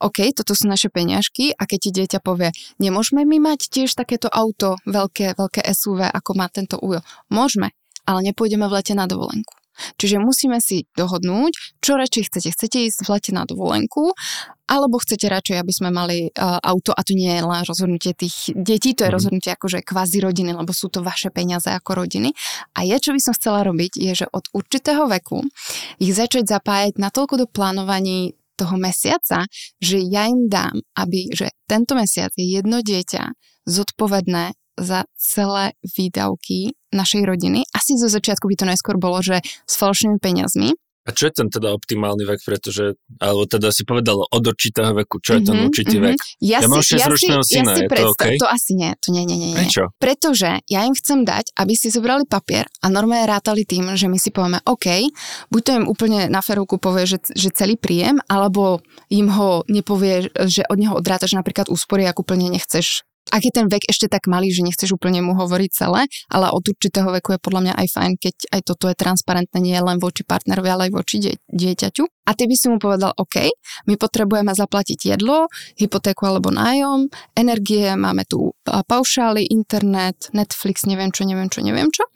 OK, 0.00 0.32
toto 0.32 0.56
sú 0.56 0.64
naše 0.64 0.88
peňažky 0.88 1.52
a 1.52 1.68
keď 1.68 1.78
ti 1.78 1.90
dieťa 1.92 2.18
povie, 2.24 2.56
nemôžeme 2.80 3.20
my 3.28 3.52
mať 3.52 3.68
tiež 3.68 3.92
takéto 3.92 4.32
auto, 4.32 4.80
veľké, 4.88 5.36
veľké 5.36 5.60
SUV, 5.60 6.08
ako 6.08 6.30
má 6.40 6.48
tento 6.48 6.80
Ujo. 6.80 7.04
Môžeme, 7.28 7.76
ale 8.10 8.34
nepôjdeme 8.34 8.66
v 8.66 8.74
lete 8.82 8.98
na 8.98 9.06
dovolenku. 9.06 9.54
Čiže 9.96 10.20
musíme 10.20 10.58
si 10.60 10.84
dohodnúť, 10.92 11.80
čo 11.80 11.96
radšej 11.96 12.28
chcete. 12.28 12.48
Chcete 12.52 12.78
ísť 12.90 13.00
v 13.06 13.12
lete 13.16 13.30
na 13.32 13.48
dovolenku, 13.48 14.12
alebo 14.68 15.00
chcete 15.02 15.26
radšej, 15.26 15.56
aby 15.56 15.72
sme 15.72 15.90
mali 15.90 16.30
uh, 16.30 16.60
auto 16.62 16.94
a 16.94 17.00
to 17.02 17.16
nie 17.16 17.32
je 17.32 17.42
len 17.42 17.62
rozhodnutie 17.66 18.12
tých 18.14 18.54
detí, 18.54 18.94
to 18.94 19.02
je 19.02 19.10
mm. 19.10 19.16
rozhodnutie 19.16 19.50
akože 19.56 19.82
kvázi 19.82 20.22
rodiny, 20.22 20.54
lebo 20.54 20.70
sú 20.70 20.92
to 20.92 21.02
vaše 21.02 21.32
peniaze 21.34 21.66
ako 21.66 22.06
rodiny. 22.06 22.30
A 22.76 22.86
ja, 22.86 23.02
čo 23.02 23.10
by 23.16 23.20
som 23.20 23.34
chcela 23.34 23.66
robiť, 23.66 23.98
je, 23.98 24.12
že 24.24 24.26
od 24.30 24.46
určitého 24.54 25.10
veku 25.10 25.42
ich 25.98 26.12
začať 26.14 26.46
zapájať 26.46 27.00
natoľko 27.00 27.34
do 27.42 27.46
plánovaní 27.50 28.38
toho 28.54 28.76
mesiaca, 28.76 29.48
že 29.80 29.98
ja 30.04 30.28
im 30.28 30.46
dám, 30.52 30.84
aby, 30.92 31.32
že 31.32 31.48
tento 31.64 31.96
mesiac 31.96 32.30
je 32.36 32.44
jedno 32.44 32.84
dieťa 32.84 33.32
zodpovedné 33.64 34.52
za 34.76 35.08
celé 35.16 35.72
výdavky 35.82 36.76
našej 36.92 37.22
rodiny. 37.26 37.66
Asi 37.74 37.96
zo 37.96 38.10
začiatku 38.10 38.46
by 38.50 38.56
to 38.58 38.66
najskôr 38.66 38.96
bolo, 39.00 39.22
že 39.22 39.42
s 39.44 39.74
falošnými 39.78 40.18
peniazmi. 40.18 40.74
A 41.08 41.16
čo 41.16 41.32
je 41.32 41.42
ten 41.42 41.48
teda 41.48 41.72
optimálny 41.72 42.28
vek, 42.28 42.44
pretože, 42.44 42.92
alebo 43.16 43.48
teda 43.48 43.72
si 43.72 43.88
povedala 43.88 44.20
od 44.20 44.42
určitého 44.44 44.92
veku, 44.92 45.16
čo 45.24 45.40
je 45.40 45.48
ten 45.48 45.56
mm-hmm, 45.56 45.68
určitý 45.72 45.96
mm-hmm. 45.96 46.12
vek? 46.12 46.18
Ja, 46.44 46.50
ja 46.52 46.58
si, 46.60 46.68
mám 46.68 46.82
6-ročného 46.84 47.40
ja 47.40 47.48
si, 47.48 47.54
syna, 47.56 47.72
ja 47.72 47.74
si 47.74 47.82
je 47.82 47.88
predstav, 47.88 48.12
to 48.12 48.20
okay? 48.20 48.36
To 48.36 48.48
asi 48.52 48.72
nie, 48.76 48.90
to 49.00 49.08
nie, 49.08 49.24
nie, 49.24 49.36
nie. 49.40 49.56
Prečo? 49.56 49.84
Pretože 49.96 50.50
ja 50.68 50.80
im 50.84 50.92
chcem 50.92 51.24
dať, 51.24 51.56
aby 51.56 51.72
si 51.72 51.88
zobrali 51.88 52.28
papier 52.28 52.68
a 52.84 52.86
normálne 52.92 53.24
rátali 53.24 53.64
tým, 53.64 53.96
že 53.96 54.12
my 54.12 54.18
si 54.20 54.28
povieme, 54.28 54.60
OK, 54.68 54.86
buď 55.48 55.60
to 55.64 55.70
im 55.80 55.86
úplne 55.88 56.28
na 56.28 56.44
ferovku 56.44 56.76
povie, 56.76 57.08
že, 57.08 57.18
že 57.32 57.48
celý 57.48 57.80
príjem, 57.80 58.20
alebo 58.28 58.84
im 59.08 59.32
ho 59.32 59.64
nepovie, 59.72 60.28
že 60.46 60.68
od 60.68 60.76
neho 60.76 60.94
odrátaš 61.00 61.32
napríklad 61.32 61.72
úspory, 61.72 62.04
ak 62.04 62.20
úplne 62.20 62.52
nechceš 62.52 63.08
ak 63.30 63.42
je 63.46 63.52
ten 63.54 63.66
vek 63.70 63.86
ešte 63.86 64.10
tak 64.10 64.26
malý, 64.26 64.50
že 64.50 64.66
nechceš 64.66 64.94
úplne 64.94 65.22
mu 65.22 65.38
hovoriť 65.38 65.70
celé, 65.70 66.10
ale 66.28 66.46
od 66.50 66.64
určitého 66.66 67.08
veku 67.14 67.38
je 67.38 67.40
podľa 67.40 67.60
mňa 67.70 67.74
aj 67.78 67.86
fajn, 67.94 68.12
keď 68.18 68.34
aj 68.54 68.60
toto 68.66 68.84
je 68.90 68.96
transparentné 68.98 69.58
nie 69.62 69.78
len 69.78 70.02
voči 70.02 70.26
partnerovi, 70.26 70.68
ale 70.68 70.82
aj 70.90 70.92
voči 70.92 71.16
die- 71.22 71.40
dieťaťu. 71.48 72.04
A 72.28 72.36
ty 72.36 72.46
by 72.46 72.54
si 72.54 72.66
mu 72.68 72.76
povedal, 72.76 73.16
OK, 73.16 73.48
my 73.88 73.94
potrebujeme 73.96 74.52
zaplatiť 74.52 75.16
jedlo, 75.16 75.48
hypotéku 75.80 76.28
alebo 76.28 76.52
nájom, 76.52 77.08
energie, 77.34 77.96
máme 77.96 78.28
tu 78.28 78.52
paušály, 78.64 79.48
internet, 79.50 80.30
Netflix, 80.36 80.84
neviem 80.84 81.10
čo, 81.10 81.24
neviem 81.24 81.48
čo, 81.48 81.64
neviem 81.64 81.88
čo. 81.88 82.06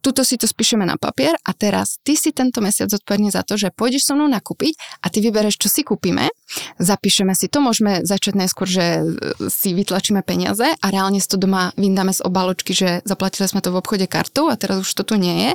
Tuto 0.00 0.22
si 0.22 0.38
to 0.40 0.46
spíšeme 0.46 0.86
na 0.86 0.96
papier 0.96 1.36
a 1.44 1.50
teraz 1.52 1.98
ty 2.06 2.14
si 2.14 2.30
tento 2.30 2.62
mesiac 2.62 2.88
zodpovedný 2.88 3.34
za 3.34 3.42
to, 3.42 3.58
že 3.58 3.74
pôjdeš 3.74 4.08
so 4.08 4.14
mnou 4.14 4.30
nakúpiť 4.30 4.78
a 5.02 5.10
ty 5.10 5.18
vybereš, 5.24 5.58
čo 5.60 5.68
si 5.68 5.82
kúpime, 5.82 6.30
zapíšeme 6.78 7.34
si 7.34 7.50
to, 7.50 7.60
môžeme 7.60 8.04
začať 8.06 8.34
najskôr, 8.38 8.68
že 8.68 8.84
e, 8.84 9.04
si 9.48 9.74
vytlačíme 9.76 10.24
peniaze 10.24 10.64
a 10.64 10.86
reálne 10.88 11.20
si 11.20 11.28
to 11.28 11.36
doma 11.36 11.72
vyndáme 11.76 12.12
z 12.12 12.24
obaločky, 12.24 12.72
že 12.72 13.00
zaplatili 13.04 13.48
sme 13.48 13.64
to 13.64 13.72
v 13.72 13.80
obchode 13.80 14.06
kartou 14.08 14.48
a 14.48 14.56
teraz 14.56 14.84
už 14.84 14.90
to 14.92 15.02
tu 15.04 15.14
nie 15.16 15.48
je. 15.48 15.52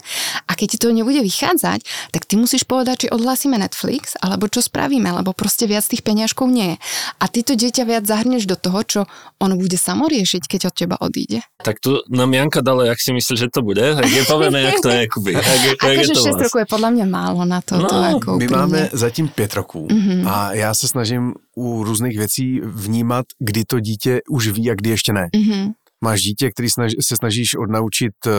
A 0.50 0.52
keď 0.58 0.68
ti 0.74 0.78
to 0.82 0.94
nebude 0.94 1.22
vychádzať, 1.22 1.86
tak 2.14 2.24
ty 2.26 2.34
musíš 2.38 2.66
povedať, 2.66 3.06
či 3.06 3.14
odhlásime 3.14 3.58
Netflix, 3.58 3.93
alebo 4.22 4.48
čo 4.48 4.62
spravíme, 4.62 5.12
lebo 5.12 5.36
proste 5.36 5.68
viac 5.68 5.84
tých 5.84 6.02
peniažkov 6.02 6.48
nie 6.48 6.74
je. 6.74 6.78
A 7.20 7.26
ty 7.28 7.44
to 7.44 7.54
dieťa 7.54 7.84
viac 7.84 8.04
zahrneš 8.08 8.48
do 8.48 8.56
toho, 8.56 8.80
čo 8.82 9.02
ono 9.38 9.60
bude 9.60 9.76
samo 9.76 10.08
riešiť, 10.08 10.44
keď 10.48 10.62
od 10.70 10.74
teba 10.74 10.96
odíde. 10.98 11.44
Tak 11.60 11.80
tu 11.80 12.00
nám 12.10 12.34
Janka 12.34 12.62
dala, 12.62 12.86
jak 12.86 13.00
si 13.00 13.12
myslíš, 13.12 13.40
že 13.40 13.48
to 13.50 13.62
bude, 13.62 13.82
tak 13.84 14.08
je 14.08 14.24
povieme, 14.24 14.62
jak 14.62 14.80
to 14.82 14.90
je, 14.90 15.02
Kuby. 15.14 15.34
Jak, 15.34 15.46
je- 15.46 15.70
jak 15.70 15.84
je 15.84 15.98
Akože 16.00 16.14
to 16.14 16.22
u 16.22 16.26
6 16.26 16.34
vás. 16.34 16.44
rokov 16.44 16.60
je 16.60 16.68
podľa 16.72 16.90
mňa 16.92 17.06
málo 17.06 17.42
na 17.46 17.60
to. 17.62 17.74
No, 17.78 17.88
to 17.90 17.96
ako 17.96 18.30
My 18.40 18.46
úprimne. 18.48 18.58
máme 18.58 18.80
zatím 18.94 19.28
pět 19.28 19.54
roků 19.54 19.88
Mhm. 19.92 20.28
a 20.28 20.54
já 20.54 20.74
se 20.74 20.88
snažím 20.88 21.34
u 21.58 21.84
různých 21.84 22.18
věcí 22.18 22.60
vnímat, 22.64 23.26
kdy 23.40 23.66
to 23.66 23.80
dítě 23.80 24.22
už 24.30 24.48
ví 24.48 24.72
a 24.72 24.76
kdy 24.76 24.90
ještě 24.90 25.14
ne. 25.14 25.28
Mhm. 25.36 25.74
Máš 26.04 26.22
dítě, 26.22 26.52
který 26.52 26.70
snaž, 26.70 26.92
se 27.02 27.16
snažíš 27.18 27.56
odnaučit 27.56 28.14
uh, 28.26 28.34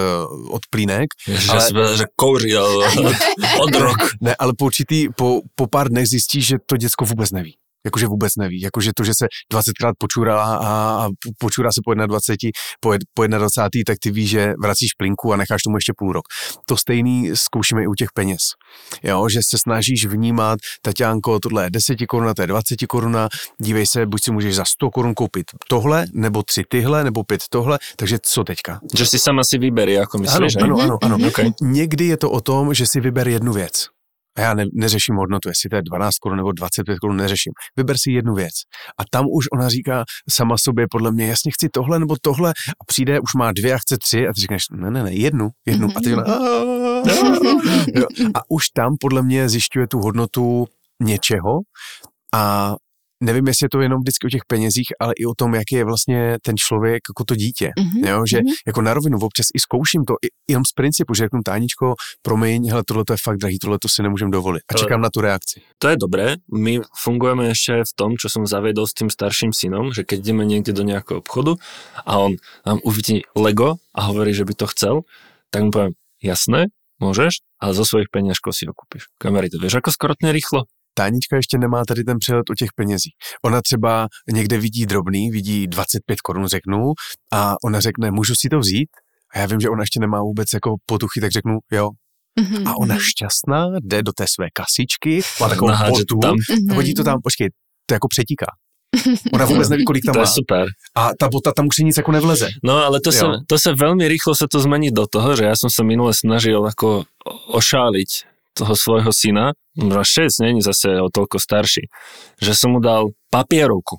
od 0.54 0.62
plínek, 0.71 1.06
Ježiš, 1.28 1.49
Ale- 1.49 1.68
povedal, 1.68 1.97
že 1.97 2.04
kouří 2.16 2.54
ale 2.54 2.87
od 3.61 3.75
rok. 3.75 3.97
ne, 4.21 4.35
ale 4.38 4.52
po 4.59 4.64
určitý, 4.64 5.09
po, 5.16 5.40
po 5.54 5.66
pár 5.66 5.88
dnech 5.88 6.06
zjistíš, 6.06 6.47
že 6.47 6.56
to 6.66 6.76
děcko 6.76 7.04
vůbec 7.04 7.30
neví. 7.30 7.56
Jakože 7.84 8.06
vůbec 8.06 8.36
neví. 8.36 8.60
Jakože 8.60 8.90
to, 8.96 9.04
že 9.04 9.12
se 9.14 9.26
20krát 9.52 9.92
počurala 9.98 10.56
a, 10.56 10.68
a 11.04 11.08
počurá 11.38 11.72
se 11.72 11.80
po 11.84 11.94
21, 11.94 12.50
po, 12.80 12.94
po 13.14 13.26
21, 13.26 13.82
tak 13.86 13.98
ty 14.02 14.10
víš, 14.10 14.30
že 14.30 14.54
vracíš 14.62 14.92
plinku 14.98 15.32
a 15.32 15.36
necháš 15.36 15.62
tomu 15.62 15.76
ještě 15.76 15.92
půl 15.96 16.12
rok. 16.12 16.24
To 16.66 16.76
stejný 16.76 17.30
zkoušíme 17.34 17.82
i 17.82 17.86
u 17.86 17.94
těch 17.94 18.08
peněz. 18.14 18.42
Jo, 19.02 19.28
že 19.28 19.40
se 19.48 19.58
snažíš 19.58 20.06
vnímat, 20.06 20.58
Tatiánko, 20.82 21.40
tohle 21.40 21.64
je 21.64 21.70
10 21.70 21.96
koruna, 22.08 22.34
to 22.34 22.42
je 22.42 22.46
20 22.46 22.86
koruna, 22.88 23.28
dívej 23.60 23.86
se, 23.86 24.06
buď 24.06 24.24
si 24.24 24.32
můžeš 24.32 24.54
za 24.54 24.64
100 24.64 24.90
korun 24.90 25.14
koupit 25.14 25.46
tohle, 25.68 26.06
nebo 26.12 26.42
tři 26.42 26.62
tyhle, 26.68 27.04
nebo 27.04 27.24
pět 27.24 27.40
tohle, 27.50 27.78
takže 27.96 28.18
co 28.22 28.44
teďka? 28.44 28.80
Že 28.96 29.06
si 29.06 29.18
sama 29.18 29.44
si 29.44 29.58
vyberí, 29.58 29.98
ako 29.98 30.18
Ano, 30.18 30.22
myslíš, 30.22 30.52
že? 30.52 30.58
ano, 30.60 30.76
ano, 30.80 30.98
ano. 31.02 31.16
Okay. 31.28 31.50
Někdy 31.62 32.04
je 32.06 32.16
to 32.16 32.30
o 32.30 32.40
tom, 32.40 32.74
že 32.74 32.86
si 32.86 33.00
vyber 33.00 33.28
jednu 33.28 33.52
věc. 33.52 33.93
A 34.36 34.40
já 34.40 34.54
ne, 34.54 34.64
neřeším 34.72 35.16
hodnotu, 35.16 35.48
jestli 35.48 35.70
to 35.70 35.76
je 35.76 35.82
12 35.82 36.18
korun 36.18 36.36
nebo 36.36 36.52
25 36.52 36.98
korun, 36.98 37.16
neřeším. 37.16 37.52
Vyber 37.76 37.96
si 37.98 38.10
jednu 38.10 38.34
věc. 38.34 38.54
A 38.98 39.02
tam 39.10 39.26
už 39.30 39.44
ona 39.52 39.68
říká 39.68 40.04
sama 40.30 40.58
sobě, 40.58 40.86
podle 40.90 41.12
mě, 41.12 41.26
jasně 41.26 41.52
chci 41.52 41.68
tohle 41.68 41.98
nebo 41.98 42.16
tohle 42.22 42.50
a 42.50 42.84
přijde, 42.86 43.20
už 43.20 43.34
má 43.34 43.52
dvě 43.52 43.74
a 43.74 43.78
chce 43.78 43.98
tři 43.98 44.28
a 44.28 44.32
ty 44.34 44.40
říkáš, 44.40 44.62
ne, 44.70 44.90
ne, 44.90 45.02
ne, 45.02 45.14
jednu, 45.14 45.48
jednu. 45.66 45.88
A 45.96 46.00
ty 46.00 46.10
Jo. 47.94 48.06
a 48.34 48.40
už 48.48 48.68
tam 48.68 48.96
podle 49.00 49.22
mě 49.22 49.48
zjišťuje 49.48 49.86
tu 49.88 49.98
hodnotu 49.98 50.66
něčeho 51.02 51.60
a 52.34 52.74
nevím, 53.25 53.47
jestli 53.47 53.64
je 53.64 53.69
to 53.71 53.81
jenom 53.81 54.00
vždycky 54.00 54.26
o 54.26 54.31
těch 54.31 54.45
penězích, 54.47 54.87
ale 55.00 55.12
i 55.16 55.26
o 55.26 55.35
tom, 55.35 55.54
jaký 55.54 55.75
je 55.75 55.85
vlastně 55.85 56.37
ten 56.43 56.57
člověk 56.57 57.02
jako 57.11 57.25
to 57.25 57.35
dítě. 57.35 57.73
Mhm. 57.78 58.04
Jo, 58.07 58.23
že 58.26 58.37
Mhm. 58.38 58.52
jako 58.66 58.81
na 58.83 58.95
rovinu 58.95 59.19
občas 59.19 59.47
i 59.54 59.59
zkouším 59.61 60.04
to, 60.04 60.14
i, 60.23 60.28
jenom 60.52 60.64
z 60.64 60.73
principu, 60.73 61.14
že 61.14 61.25
řeknu 61.25 61.40
Táničko, 61.45 61.95
promiň, 62.23 62.71
hele, 62.71 62.83
tohle 62.87 63.04
to 63.04 63.12
je 63.12 63.16
fakt 63.23 63.37
drahý, 63.38 63.59
tohle 63.59 63.78
to 63.78 63.88
si 63.88 64.02
nemůžem 64.02 64.31
dovolit. 64.31 64.62
A 64.69 64.75
čekám 64.75 65.00
na 65.00 65.11
tu 65.11 65.21
reakci. 65.21 65.61
To 65.78 65.88
je 65.88 65.97
dobré. 65.97 66.37
My 66.52 66.81
fungujeme 66.97 67.49
ešte 67.50 67.85
v 67.85 67.93
tom, 67.97 68.11
čo 68.21 68.28
som 68.28 68.47
zaviedol 68.47 68.87
s 68.87 68.95
tým 68.95 69.09
starším 69.11 69.52
synom, 69.52 69.93
že 69.93 70.04
keď 70.04 70.19
ideme 70.21 70.45
niekde 70.45 70.73
do 70.76 70.85
nejakého 70.85 71.21
obchodu 71.21 71.57
a 72.07 72.19
on 72.19 72.37
nám 72.66 72.78
uvidí 72.85 73.23
Lego 73.37 73.76
a 73.95 74.00
hovorí, 74.09 74.35
že 74.35 74.45
by 74.45 74.54
to 74.54 74.66
chcel, 74.73 74.95
tak 75.50 75.62
mu 75.64 75.71
poviem, 75.71 75.93
jasné, 76.23 76.69
môžeš, 77.00 77.40
ale 77.61 77.73
zo 77.76 77.85
svojich 77.85 78.09
peňažkov 78.12 78.52
si 78.57 78.64
ho 78.69 78.73
kúpiš. 78.76 79.09
Kamery, 79.21 79.49
to 79.52 79.59
vieš, 79.61 79.81
ako 79.81 79.90
skorotne 79.93 80.33
rýchlo? 80.33 80.64
Tánička 80.94 81.36
ještě 81.36 81.58
nemá 81.58 81.84
tady 81.84 82.04
ten 82.04 82.18
přehled 82.18 82.50
o 82.50 82.54
těch 82.54 82.68
penězích. 82.76 83.12
Ona 83.44 83.62
třeba 83.62 84.08
někde 84.32 84.58
vidí 84.58 84.86
drobný, 84.86 85.30
vidí 85.30 85.66
25 85.66 86.20
korun, 86.20 86.46
řeknu, 86.46 86.92
a 87.32 87.54
ona 87.64 87.80
řekne, 87.80 88.10
můžu 88.10 88.34
si 88.34 88.48
to 88.48 88.58
vzít? 88.58 88.88
A 89.34 89.38
já 89.38 89.46
vím, 89.46 89.60
že 89.60 89.68
ona 89.70 89.82
ještě 89.82 90.00
nemá 90.00 90.20
vůbec 90.22 90.48
jako 90.54 90.76
potuchy, 90.86 91.20
tak 91.20 91.30
řeknu, 91.32 91.58
jo. 91.72 91.90
Mhm. 92.40 92.68
A 92.68 92.76
ona 92.76 92.96
šťastná 93.00 93.66
jde 93.82 94.02
do 94.02 94.12
té 94.12 94.24
své 94.28 94.46
kasičky, 94.52 95.20
má 95.40 95.48
takovou 95.48 95.68
Naháže 95.70 95.90
potu, 95.90 96.18
tam. 96.22 96.36
Mhm. 96.50 96.74
hodí 96.76 96.94
to 96.94 97.04
tam, 97.04 97.18
počkej, 97.22 97.48
to 97.86 97.94
jako 97.94 98.08
přetíká. 98.08 98.46
Ona 99.34 99.44
vůbec 99.44 99.68
neví, 99.68 99.84
kolik 99.84 100.04
tam 100.04 100.12
To 100.12 100.18
má. 100.18 100.22
je 100.22 100.26
super. 100.26 100.66
A 100.96 101.10
ta 101.20 101.28
bota 101.28 101.52
tam 101.52 101.66
už 101.66 101.78
nic 101.78 101.96
jako 101.96 102.12
nevleze. 102.12 102.48
No 102.64 102.76
ale 102.84 103.00
to 103.00 103.10
Jo. 103.10 103.18
sa, 103.18 103.26
to 103.46 103.58
sa 103.58 103.70
veľmi 103.74 104.06
rýchlo 104.06 104.38
sa 104.38 104.46
to 104.46 104.62
zmení 104.62 104.94
do 104.94 105.02
toho, 105.10 105.34
že 105.34 105.44
ja 105.50 105.54
som 105.58 105.66
sa 105.66 105.82
minule 105.82 106.14
snažil 106.14 106.62
ako 106.62 107.02
ošáliť 107.50 108.10
toho 108.54 108.75
svojho 108.78 109.11
syna, 109.11 109.58
možno 109.75 110.02
6, 110.06 110.46
není 110.46 110.62
zase 110.62 111.02
o 111.02 111.11
toľko 111.11 111.42
starší, 111.42 111.90
že 112.38 112.52
som 112.54 112.73
mu 112.73 112.80
dal 112.80 113.11
papierovku, 113.34 113.99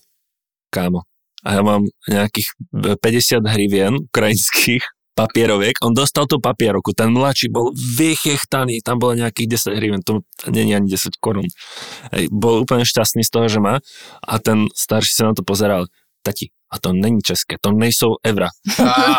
kámo. 0.72 1.04
A 1.46 1.60
ja 1.60 1.62
mám 1.62 1.86
nejakých 2.10 2.48
50 2.74 3.46
hrivien 3.46 3.94
ukrajinských 4.10 4.82
papieroviek. 5.16 5.80
On 5.80 5.96
dostal 5.96 6.28
tú 6.28 6.44
papierovku, 6.44 6.92
ten 6.92 7.14
mladší 7.14 7.48
bol 7.48 7.72
vychechtaný, 7.76 8.84
tam 8.84 9.00
bolo 9.00 9.16
nejakých 9.16 9.72
10 9.72 9.80
hrivien, 9.80 10.02
to 10.04 10.28
není 10.52 10.76
ani 10.76 10.92
10 10.92 11.16
korún. 11.24 11.48
Bol 12.34 12.68
úplne 12.68 12.84
šťastný 12.84 13.24
z 13.24 13.32
toho, 13.32 13.48
že 13.48 13.64
má. 13.64 13.80
A 14.26 14.34
ten 14.44 14.68
starší 14.76 15.14
sa 15.16 15.32
na 15.32 15.34
to 15.38 15.46
pozeral, 15.46 15.88
tati, 16.26 16.52
a 16.70 16.76
to 16.80 16.94
není 16.94 17.22
české, 17.22 17.56
to 17.62 17.72
nejsou 17.72 18.22
evra. 18.24 18.50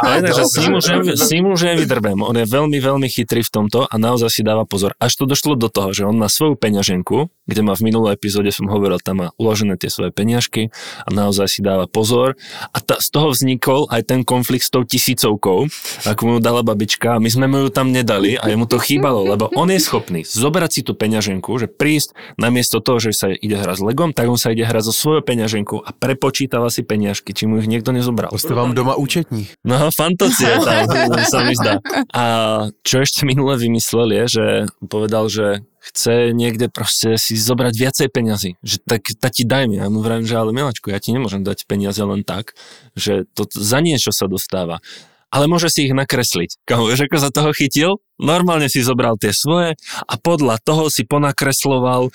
A 0.05 0.21
takže 0.21 0.45
s 0.45 0.57
ním, 0.61 0.73
už, 0.79 0.85
s 1.17 1.29
ním 1.31 1.45
už 1.50 1.61
nevydrbem. 1.62 2.19
On 2.23 2.37
je 2.37 2.47
veľmi, 2.47 2.79
veľmi 2.79 3.09
chytrý 3.09 3.43
v 3.43 3.50
tomto 3.50 3.87
a 3.87 3.95
naozaj 3.99 4.31
si 4.31 4.43
dáva 4.45 4.69
pozor. 4.69 4.95
Až 5.00 5.19
to 5.19 5.25
došlo 5.25 5.59
do 5.59 5.67
toho, 5.73 5.91
že 5.91 6.05
on 6.05 6.15
má 6.19 6.31
svoju 6.31 6.55
peňaženku, 6.59 7.33
kde 7.47 7.61
má 7.62 7.75
v 7.79 7.91
minulej 7.91 8.19
epizóde 8.19 8.50
som 8.50 8.67
hovoril, 8.67 8.99
tam 8.99 9.23
má 9.23 9.29
uložené 9.38 9.79
tie 9.79 9.88
svoje 9.88 10.11
peňažky 10.11 10.75
a 11.07 11.09
naozaj 11.15 11.47
si 11.47 11.61
dáva 11.62 11.87
pozor. 11.87 12.35
A 12.75 12.79
ta, 12.83 12.99
z 12.99 13.09
toho 13.09 13.31
vznikol 13.31 13.87
aj 13.88 14.11
ten 14.11 14.21
konflikt 14.26 14.67
s 14.67 14.71
tou 14.75 14.83
tisícovkou, 14.83 15.71
ako 16.05 16.23
mu 16.26 16.37
dala 16.43 16.67
babička 16.67 17.17
a 17.17 17.23
my 17.23 17.31
sme 17.31 17.47
mu 17.47 17.67
ju 17.67 17.69
tam 17.71 17.95
nedali 17.95 18.35
a 18.35 18.50
jemu 18.50 18.67
to 18.67 18.83
chýbalo, 18.83 19.23
lebo 19.23 19.49
on 19.55 19.71
je 19.71 19.79
schopný 19.79 20.26
zobrať 20.26 20.71
si 20.71 20.81
tú 20.83 20.93
peňaženku, 20.99 21.55
že 21.57 21.71
prísť 21.71 22.17
namiesto 22.37 22.83
toho, 22.83 22.99
že 22.99 23.15
sa 23.15 23.31
ide 23.31 23.57
hrať 23.57 23.81
s 23.81 23.83
legom, 23.85 24.11
tak 24.11 24.26
on 24.26 24.37
sa 24.37 24.50
ide 24.50 24.67
hrať 24.67 24.91
so 24.91 24.95
svojou 24.95 25.23
peňaženku 25.23 25.79
a 25.81 25.91
prepočítava 25.95 26.69
si 26.69 26.83
peňažky, 26.83 27.36
či 27.37 27.45
mu 27.45 27.61
ich 27.61 27.69
niekto 27.69 27.93
nezobral. 27.93 28.33
To 28.33 28.40
jste 28.40 28.57
vám 28.57 28.73
doma 28.73 28.97
účetní. 28.97 29.52
No, 29.69 29.93
fantácia 29.93 30.57
tam, 30.64 30.88
sa 31.33 31.45
mi 31.45 31.52
zdá. 31.52 31.85
A 32.16 32.23
čo 32.81 33.05
ešte 33.05 33.28
minule 33.28 33.61
vymyslel 33.61 34.25
je, 34.25 34.25
že 34.40 34.45
povedal, 34.88 35.28
že 35.28 35.61
chce 35.93 36.33
niekde 36.33 36.73
proste 36.73 37.21
si 37.21 37.37
zobrať 37.37 37.75
viacej 37.76 38.09
peňazí. 38.09 38.50
Že 38.64 38.76
tak, 38.88 39.02
tak 39.21 39.33
ti 39.37 39.45
daj 39.45 39.69
mi. 39.69 39.76
Ja 39.78 39.93
mu 39.93 40.00
vravím, 40.00 40.25
že 40.25 40.40
ale 40.40 40.57
milačku, 40.57 40.88
ja 40.88 40.99
ti 40.99 41.12
nemôžem 41.12 41.45
dať 41.45 41.69
peniaze 41.69 42.00
len 42.00 42.25
tak, 42.25 42.57
že 42.97 43.28
to 43.37 43.45
za 43.52 43.78
niečo 43.85 44.11
sa 44.11 44.26
dostáva. 44.26 44.81
Ale 45.31 45.47
môže 45.47 45.69
si 45.69 45.90
ich 45.90 45.95
nakresliť. 45.95 46.64
Kamu, 46.64 46.88
vieš, 46.88 47.07
ako 47.07 47.16
sa 47.21 47.31
toho 47.31 47.50
chytil? 47.52 48.00
Normálne 48.16 48.73
si 48.73 48.80
zobral 48.80 49.20
tie 49.20 49.30
svoje 49.30 49.76
a 50.08 50.14
podľa 50.16 50.56
toho 50.64 50.88
si 50.88 51.04
ponakresloval 51.04 52.08
e, 52.08 52.11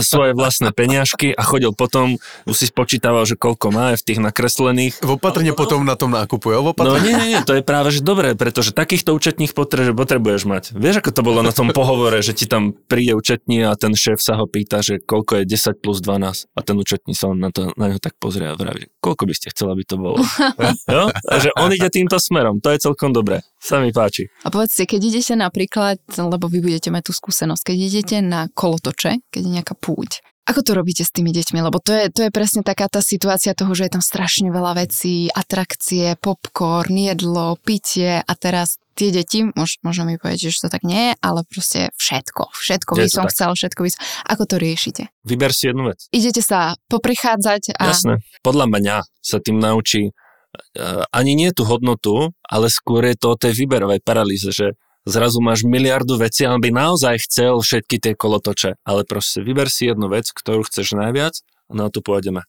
svoje 0.00 0.32
vlastné 0.32 0.72
peňažky 0.72 1.36
a 1.36 1.42
chodil 1.44 1.76
potom, 1.76 2.16
už 2.48 2.56
si 2.56 2.66
spočítaval, 2.68 3.28
že 3.28 3.36
koľko 3.36 3.68
má 3.72 3.92
v 3.92 4.02
tých 4.02 4.20
nakreslených 4.20 5.02
Opatrně 5.02 5.52
potom 5.52 5.84
na 5.84 5.96
tom 5.96 6.10
nákupu, 6.10 6.50
jo? 6.50 6.74
No 6.78 6.98
nie, 6.98 7.12
nie, 7.12 7.28
nie, 7.36 7.40
to 7.44 7.52
je 7.52 7.62
práve 7.62 7.92
že 7.92 8.00
dobré, 8.00 8.34
pretože 8.34 8.72
takýchto 8.72 9.14
účetních 9.14 9.52
potre- 9.52 9.92
potrebuješ 9.92 10.42
mať. 10.48 10.64
Vieš, 10.72 11.04
ako 11.04 11.10
to 11.12 11.22
bolo 11.22 11.40
na 11.44 11.52
tom 11.52 11.68
pohovore, 11.70 12.24
že 12.24 12.32
ti 12.32 12.48
tam 12.48 12.72
príde 12.72 13.12
účetní 13.12 13.68
a 13.68 13.76
ten 13.76 13.92
šéf 13.92 14.18
sa 14.18 14.40
ho 14.40 14.48
pýta, 14.48 14.80
že 14.80 14.98
koľko 15.04 15.42
je 15.42 15.44
10 15.44 15.84
plus 15.84 16.00
12 16.00 16.48
a 16.48 16.60
ten 16.64 16.76
účetní 16.78 17.12
sa 17.12 17.28
on 17.28 17.38
na, 17.38 17.52
to, 17.52 17.70
na 17.76 17.92
ňo 17.92 17.98
tak 18.00 18.16
pozrie 18.16 18.48
a 18.48 18.56
vraví, 18.56 18.88
koľko 19.04 19.22
by 19.28 19.34
ste 19.36 19.52
chcela, 19.52 19.76
aby 19.76 19.84
to 19.84 19.96
bolo. 20.00 20.16
jo? 20.96 21.04
A 21.12 21.34
že 21.38 21.52
on 21.60 21.70
ide 21.74 21.88
týmto 21.92 22.16
smerom, 22.16 22.58
to 22.64 22.72
je 22.72 22.80
celkom 22.80 23.12
dobré. 23.12 23.44
Sa 23.62 23.78
mi 23.78 23.94
páči. 23.94 24.26
A 24.42 24.50
povedzte, 24.50 24.90
keď 24.90 25.00
idete 25.06 25.34
napríklad, 25.42 25.98
lebo 26.14 26.46
vy 26.46 26.62
budete 26.62 26.94
mať 26.94 27.10
tú 27.10 27.12
skúsenosť, 27.12 27.74
keď 27.74 27.76
idete 27.76 28.16
na 28.22 28.46
kolotoče, 28.46 29.26
keď 29.34 29.40
je 29.42 29.50
nejaká 29.50 29.74
púť, 29.74 30.22
ako 30.42 30.60
to 30.66 30.72
robíte 30.74 31.06
s 31.06 31.14
tými 31.14 31.30
deťmi? 31.30 31.62
Lebo 31.62 31.78
to 31.78 31.94
je, 31.94 32.10
to 32.10 32.26
je 32.26 32.34
presne 32.34 32.66
taká 32.66 32.90
tá 32.90 32.98
situácia 32.98 33.54
toho, 33.54 33.70
že 33.78 33.86
je 33.86 33.94
tam 33.94 34.02
strašne 34.02 34.50
veľa 34.50 34.74
vecí, 34.82 35.30
atrakcie, 35.30 36.18
popcorn, 36.18 36.98
jedlo, 36.98 37.54
pitie 37.62 38.18
a 38.18 38.32
teraz 38.34 38.82
tie 38.98 39.14
deti, 39.14 39.46
mož, 39.46 39.78
možno 39.86 40.02
mi 40.04 40.18
povedať, 40.18 40.50
že 40.50 40.66
to 40.66 40.68
tak 40.68 40.82
nie 40.82 41.10
je, 41.10 41.12
ale 41.22 41.46
proste 41.46 41.94
všetko, 41.94 42.50
všetko 42.58 42.90
by 42.98 43.06
som 43.08 43.24
tak. 43.30 43.32
chcel, 43.32 43.50
všetko 43.54 43.80
by 43.86 43.90
som... 43.94 44.00
Ako 44.34 44.42
to 44.50 44.56
riešite? 44.58 45.02
Vyber 45.22 45.54
si 45.54 45.70
jednu 45.70 45.94
vec. 45.94 46.10
Idete 46.10 46.42
sa 46.42 46.74
poprichádzať 46.90 47.78
a... 47.78 47.94
Jasné. 47.94 48.14
Podľa 48.42 48.66
mňa 48.66 48.96
sa 49.22 49.38
tým 49.38 49.62
naučí 49.62 50.10
uh, 50.10 51.06
ani 51.14 51.38
nie 51.38 51.54
tú 51.54 51.62
hodnotu, 51.64 52.34
ale 52.50 52.66
skôr 52.66 53.06
je 53.06 53.14
to 53.14 53.32
o 53.32 53.38
tej 53.38 53.54
výberovej 53.54 54.02
paralýze, 54.02 54.50
že 54.50 54.74
zrazu 55.04 55.42
máš 55.42 55.66
miliardu 55.66 56.16
vecí, 56.18 56.46
ale 56.46 56.62
by 56.62 56.70
naozaj 56.70 57.26
chcel 57.26 57.58
všetky 57.58 57.96
tie 57.98 58.12
kolotoče, 58.14 58.78
ale 58.86 59.02
proste 59.06 59.42
vyber 59.42 59.70
si 59.70 59.90
jednu 59.90 60.06
vec, 60.08 60.30
ktorú 60.30 60.66
chceš 60.66 60.94
najviac 60.94 61.38
a 61.70 61.72
na 61.74 61.90
to 61.90 62.04
pôjdeme. 62.04 62.46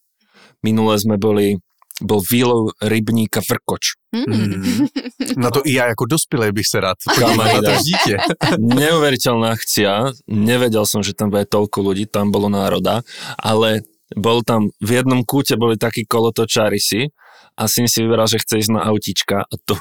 Minule 0.64 0.96
sme 1.00 1.20
boli 1.20 1.60
byl 2.02 2.20
výlov 2.32 2.74
rybníka 2.82 3.42
Vrkoč. 3.50 4.02
Mm. 4.16 4.90
Na 5.38 5.52
to 5.52 5.62
i 5.66 5.74
já 5.74 5.88
jako 5.88 6.06
dospělý 6.06 6.52
bych 6.52 6.68
se 6.68 6.80
rád 6.80 6.98
na 7.38 7.62
to 7.62 7.84
dítě. 7.84 8.18
Neuveriteľná 8.58 9.54
akcia, 9.54 10.12
nevedel 10.28 10.86
som, 10.90 11.06
že 11.06 11.14
tam 11.14 11.30
bude 11.30 11.46
toľko 11.46 11.80
ľudí, 11.82 12.10
tam 12.10 12.34
bolo 12.34 12.50
národa, 12.50 13.06
ale 13.38 13.86
bol 14.18 14.42
tam, 14.42 14.70
v 14.82 15.02
jednom 15.02 15.22
kúte 15.26 15.54
boli 15.58 15.78
takí 15.78 16.06
kolotočári 16.06 16.82
si 16.82 17.14
a 17.58 17.70
syn 17.70 17.86
si 17.86 18.02
vyberal, 18.02 18.26
že 18.26 18.42
chce 18.42 18.66
ísť 18.66 18.72
na 18.74 18.82
autička 18.90 19.46
a 19.46 19.56
to 19.66 19.78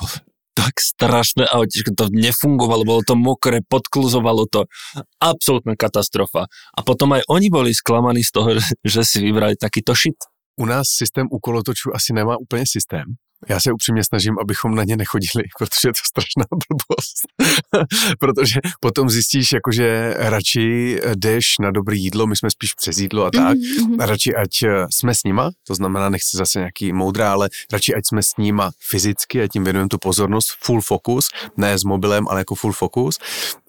tak 0.54 0.80
strašné 0.80 1.48
autičko, 1.48 1.96
to 1.96 2.06
nefungovalo, 2.12 2.84
bolo 2.84 3.02
to 3.06 3.16
mokré, 3.16 3.64
podkluzovalo 3.64 4.44
to. 4.52 4.68
Absolutná 5.20 5.76
katastrofa. 5.76 6.46
A 6.76 6.80
potom 6.84 7.16
aj 7.16 7.24
oni 7.28 7.48
boli 7.48 7.72
sklamaní 7.72 8.20
z 8.24 8.30
toho, 8.32 8.48
že 8.92 9.00
si 9.04 9.18
vybrali 9.24 9.56
takýto 9.56 9.94
šit. 9.96 10.16
U 10.60 10.68
nás 10.68 10.84
systém 10.88 11.26
u 11.30 11.38
kolotočů 11.38 11.90
asi 11.94 12.12
nemá 12.12 12.36
úplně 12.36 12.64
systém. 12.66 13.04
Já 13.48 13.60
se 13.60 13.72
upřímně 13.72 14.04
snažím, 14.04 14.38
abychom 14.40 14.74
na 14.74 14.84
ně 14.84 14.96
nechodili, 14.96 15.44
protože 15.58 15.88
je 15.88 15.92
to 15.92 16.00
strašná 16.06 16.44
blbost. 16.68 17.14
protože 18.18 18.60
potom 18.80 19.10
zjistíš, 19.10 19.52
jakože 19.52 20.14
radši 20.18 20.98
jdeš 21.14 21.58
na 21.60 21.70
dobré 21.70 21.96
jídlo, 21.96 22.26
my 22.26 22.36
jsme 22.36 22.50
spíš 22.50 22.74
přes 22.74 22.98
jídlo 22.98 23.24
a 23.24 23.30
tak, 23.30 23.58
mm-hmm. 23.58 24.02
a 24.02 24.06
radši 24.06 24.34
ať 24.34 24.62
eh, 24.62 24.86
jsme 24.90 25.14
s 25.14 25.24
nima, 25.24 25.50
to 25.66 25.74
znamená, 25.74 26.08
nechci 26.08 26.36
zase 26.36 26.58
nějaký 26.58 26.92
moudrá, 26.92 27.32
ale 27.32 27.48
radši 27.72 27.94
ať 27.94 28.06
jsme 28.06 28.22
s 28.22 28.36
nima 28.38 28.70
fyzicky 28.90 29.42
a 29.42 29.48
tím 29.48 29.64
věnujeme 29.64 29.88
tu 29.88 29.98
pozornost, 29.98 30.48
full 30.64 30.80
focus, 30.80 31.28
ne 31.56 31.78
s 31.78 31.84
mobilem, 31.84 32.28
ale 32.28 32.40
jako 32.40 32.54
full 32.54 32.72
focus. 32.72 33.18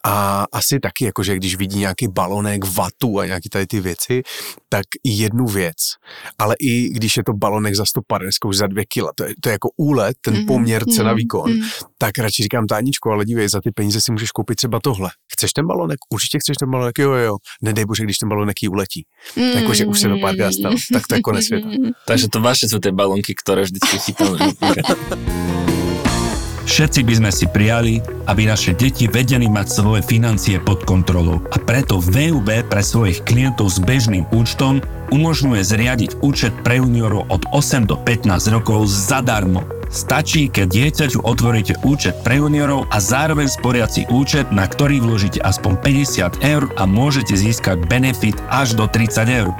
A 0.05 0.45
asi 0.51 0.79
taky, 0.79 1.05
jakože 1.05 1.35
když 1.35 1.55
vidí 1.55 1.79
nějaký 1.79 2.07
balonek, 2.07 2.65
vatu 2.65 3.19
a 3.19 3.25
nějaký 3.25 3.49
tady 3.49 3.67
ty 3.67 3.79
věci, 3.79 4.21
tak 4.69 4.85
jednu 5.03 5.45
věc. 5.45 5.77
Ale 6.37 6.55
i 6.59 6.89
když 6.89 7.17
je 7.17 7.23
to 7.23 7.33
balonek 7.33 7.75
za 7.75 7.85
150, 7.85 8.45
už 8.45 8.57
za 8.57 8.67
2 8.67 8.83
kila, 8.87 9.11
to 9.15 9.23
je, 9.23 9.33
to 9.41 9.49
je 9.49 9.53
jako 9.53 9.69
úlet, 9.77 10.17
ten 10.21 10.33
mm-hmm. 10.33 10.47
poměr 10.47 10.85
cena 10.85 11.13
výkon, 11.13 11.51
mm-hmm. 11.51 11.85
tak 11.97 12.17
radši 12.17 12.43
říkám, 12.43 12.67
Táničko, 12.67 13.11
ale 13.11 13.25
dívej, 13.25 13.49
za 13.49 13.61
ty 13.61 13.71
peníze 13.71 14.01
si 14.01 14.11
můžeš 14.11 14.31
koupit 14.31 14.55
třeba 14.55 14.79
tohle. 14.83 15.09
Chceš 15.33 15.53
ten 15.53 15.67
balonek? 15.67 15.97
Určitě 16.13 16.39
chceš 16.39 16.57
ten 16.57 16.71
balonek, 16.71 16.99
jo, 16.99 17.11
jo. 17.11 17.37
Nedej 17.61 17.85
bože, 17.85 18.03
když 18.03 18.17
ten 18.17 18.29
balonek 18.29 18.63
jí 18.63 18.69
uletí. 18.69 19.05
Mm-hmm. 19.35 19.55
Jakože 19.61 19.85
už 19.85 19.99
se 19.99 20.09
to 20.09 20.17
párkrát 20.21 20.51
stalo, 20.51 20.75
tak 20.93 21.07
to 21.07 21.15
je 21.15 21.21
konec 21.21 21.45
světa. 21.45 21.69
Takže 22.07 22.27
to 22.29 22.41
vaše 22.41 22.67
jsou 22.67 22.79
ty 22.79 22.91
balonky, 22.91 23.35
které 23.43 23.61
vždycky 23.61 23.99
chytáme. 23.99 24.37
Všetci 26.73 27.05
by 27.05 27.13
sme 27.21 27.29
si 27.29 27.45
prijali, 27.45 28.01
aby 28.25 28.49
naše 28.49 28.73
deti 28.73 29.05
vedeli 29.05 29.45
mať 29.45 29.67
svoje 29.69 30.01
financie 30.01 30.57
pod 30.57 30.81
kontrolou 30.89 31.37
a 31.53 31.61
preto 31.61 32.01
VUB 32.01 32.49
pre 32.65 32.81
svojich 32.81 33.21
klientov 33.29 33.69
s 33.69 33.77
bežným 33.77 34.25
účtom 34.33 34.81
umožňuje 35.13 35.61
zriadiť 35.61 36.25
účet 36.25 36.49
pre 36.65 36.81
juniorov 36.81 37.29
od 37.29 37.45
8 37.53 37.85
do 37.85 37.93
15 38.01 38.25
rokov 38.49 38.89
zadarmo. 38.89 39.61
Stačí, 39.93 40.49
keď 40.49 40.65
dieťaťu 40.73 41.21
otvoríte 41.21 41.77
účet 41.85 42.17
pre 42.25 42.41
juniorov 42.41 42.89
a 42.89 42.97
zároveň 42.97 43.53
sporiaci 43.53 44.09
účet, 44.09 44.49
na 44.49 44.65
ktorý 44.65 44.97
vložíte 44.97 45.45
aspoň 45.45 45.77
50 45.77 46.41
eur 46.41 46.73
a 46.81 46.89
môžete 46.89 47.37
získať 47.37 47.85
benefit 47.85 48.33
až 48.49 48.73
do 48.73 48.89
30 48.89 49.29
eur. 49.29 49.53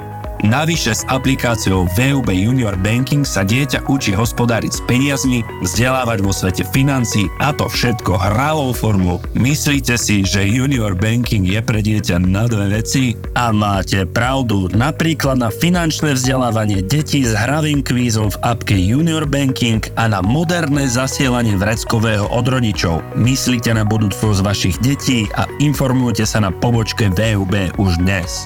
Navyše 0.44 0.92
s 0.92 1.02
aplikáciou 1.08 1.88
VUB 1.96 2.28
Junior 2.28 2.76
Banking 2.76 3.24
sa 3.24 3.48
dieťa 3.48 3.88
učí 3.88 4.12
hospodáriť 4.12 4.72
s 4.76 4.84
peniazmi, 4.84 5.40
vzdelávať 5.64 6.20
vo 6.20 6.36
svete 6.36 6.68
financí 6.68 7.32
a 7.40 7.56
to 7.56 7.64
všetko 7.64 8.20
hravou 8.20 8.76
formou. 8.76 9.24
Myslíte 9.32 9.96
si, 9.96 10.20
že 10.20 10.44
Junior 10.44 10.92
Banking 10.92 11.48
je 11.48 11.60
pre 11.64 11.80
dieťa 11.80 12.20
na 12.20 12.44
dve 12.44 12.76
veci? 12.76 13.16
A 13.32 13.56
máte 13.56 14.04
pravdu. 14.04 14.68
Napríklad 14.68 15.40
na 15.40 15.48
finančné 15.48 16.12
vzdelávanie 16.12 16.84
detí 16.84 17.24
s 17.24 17.32
hravým 17.32 17.80
kvízom 17.80 18.28
v 18.28 18.40
appke 18.44 18.76
Junior 18.76 19.24
Banking 19.24 19.80
a 19.96 20.12
na 20.12 20.20
moderné 20.20 20.84
zasielanie 20.92 21.56
vreckového 21.56 22.28
od 22.28 22.44
rodičov. 22.44 23.00
Myslíte 23.16 23.72
na 23.72 23.88
budúcnosť 23.88 24.44
vašich 24.44 24.76
detí 24.84 25.24
a 25.40 25.48
informujte 25.56 26.28
sa 26.28 26.44
na 26.44 26.52
pobočke 26.52 27.08
VUB 27.08 27.80
už 27.80 27.96
dnes. 28.04 28.44